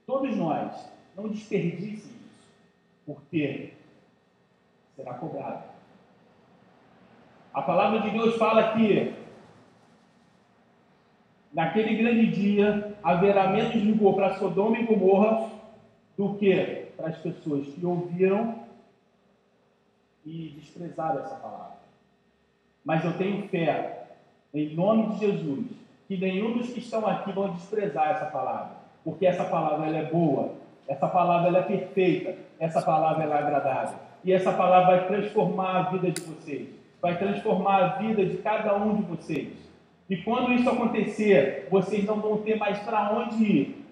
Todos 0.06 0.36
nós, 0.36 0.72
não 1.16 1.28
desperdicem 1.28 1.94
isso. 1.94 2.16
Porque 3.06 3.74
será 4.96 5.14
cobrado. 5.16 5.64
A 7.54 7.62
palavra 7.62 8.02
de 8.02 8.10
Deus 8.10 8.36
fala 8.36 8.74
que 8.74 9.14
naquele 11.54 11.96
grande 11.96 12.28
dia 12.28 12.98
haverá 13.02 13.50
menos 13.50 13.74
rigor 13.76 14.16
para 14.16 14.38
Sodoma 14.38 14.78
e 14.78 14.86
Gomorra 14.86 15.52
do 16.18 16.36
que 16.36 16.88
para 16.98 17.10
as 17.10 17.18
pessoas 17.18 17.68
que 17.68 17.86
ouviram 17.86 18.66
e 20.26 20.50
desprezaram 20.60 21.22
essa 21.22 21.36
palavra. 21.36 21.78
Mas 22.84 23.04
eu 23.06 23.18
tenho 23.18 23.48
fé, 23.48 24.08
em 24.54 24.76
nome 24.76 25.14
de 25.14 25.20
Jesus, 25.20 25.68
que 26.08 26.18
nenhum 26.18 26.58
dos 26.58 26.70
que 26.70 26.80
estão 26.80 27.06
aqui 27.06 27.32
vão 27.32 27.54
desprezar 27.54 28.10
essa 28.10 28.26
palavra, 28.26 28.75
porque 29.06 29.26
essa 29.28 29.46
palavra 29.46 29.86
ela 29.86 29.98
é 30.00 30.06
boa, 30.06 30.54
essa 30.88 31.08
palavra 31.08 31.50
ela 31.50 31.60
é 31.60 31.62
perfeita, 31.62 32.36
essa 32.60 32.82
palavra 32.82 33.24
ela 33.24 33.36
é 33.36 33.40
agradável. 33.40 34.00
E 34.24 34.34
essa 34.34 34.52
palavra 34.52 34.98
vai 34.98 35.08
transformar 35.08 35.78
a 35.78 35.82
vida 35.92 36.12
de 36.12 36.22
vocês, 36.22 36.68
vai 37.00 37.16
transformar 37.16 37.78
a 37.78 37.88
vida 38.00 38.26
de 38.26 38.38
cada 38.38 38.76
um 38.76 38.96
de 38.96 39.04
vocês. 39.04 39.50
E 40.10 40.18
quando 40.18 40.54
isso 40.54 40.68
acontecer, 40.68 41.68
vocês 41.70 42.04
não 42.06 42.20
vão 42.20 42.38
ter 42.38 42.58
mais 42.58 42.80
para 42.80 43.12
onde 43.14 43.44
ir, 43.44 43.86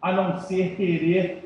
a 0.00 0.12
não 0.12 0.38
ser 0.38 0.76
querer 0.76 1.43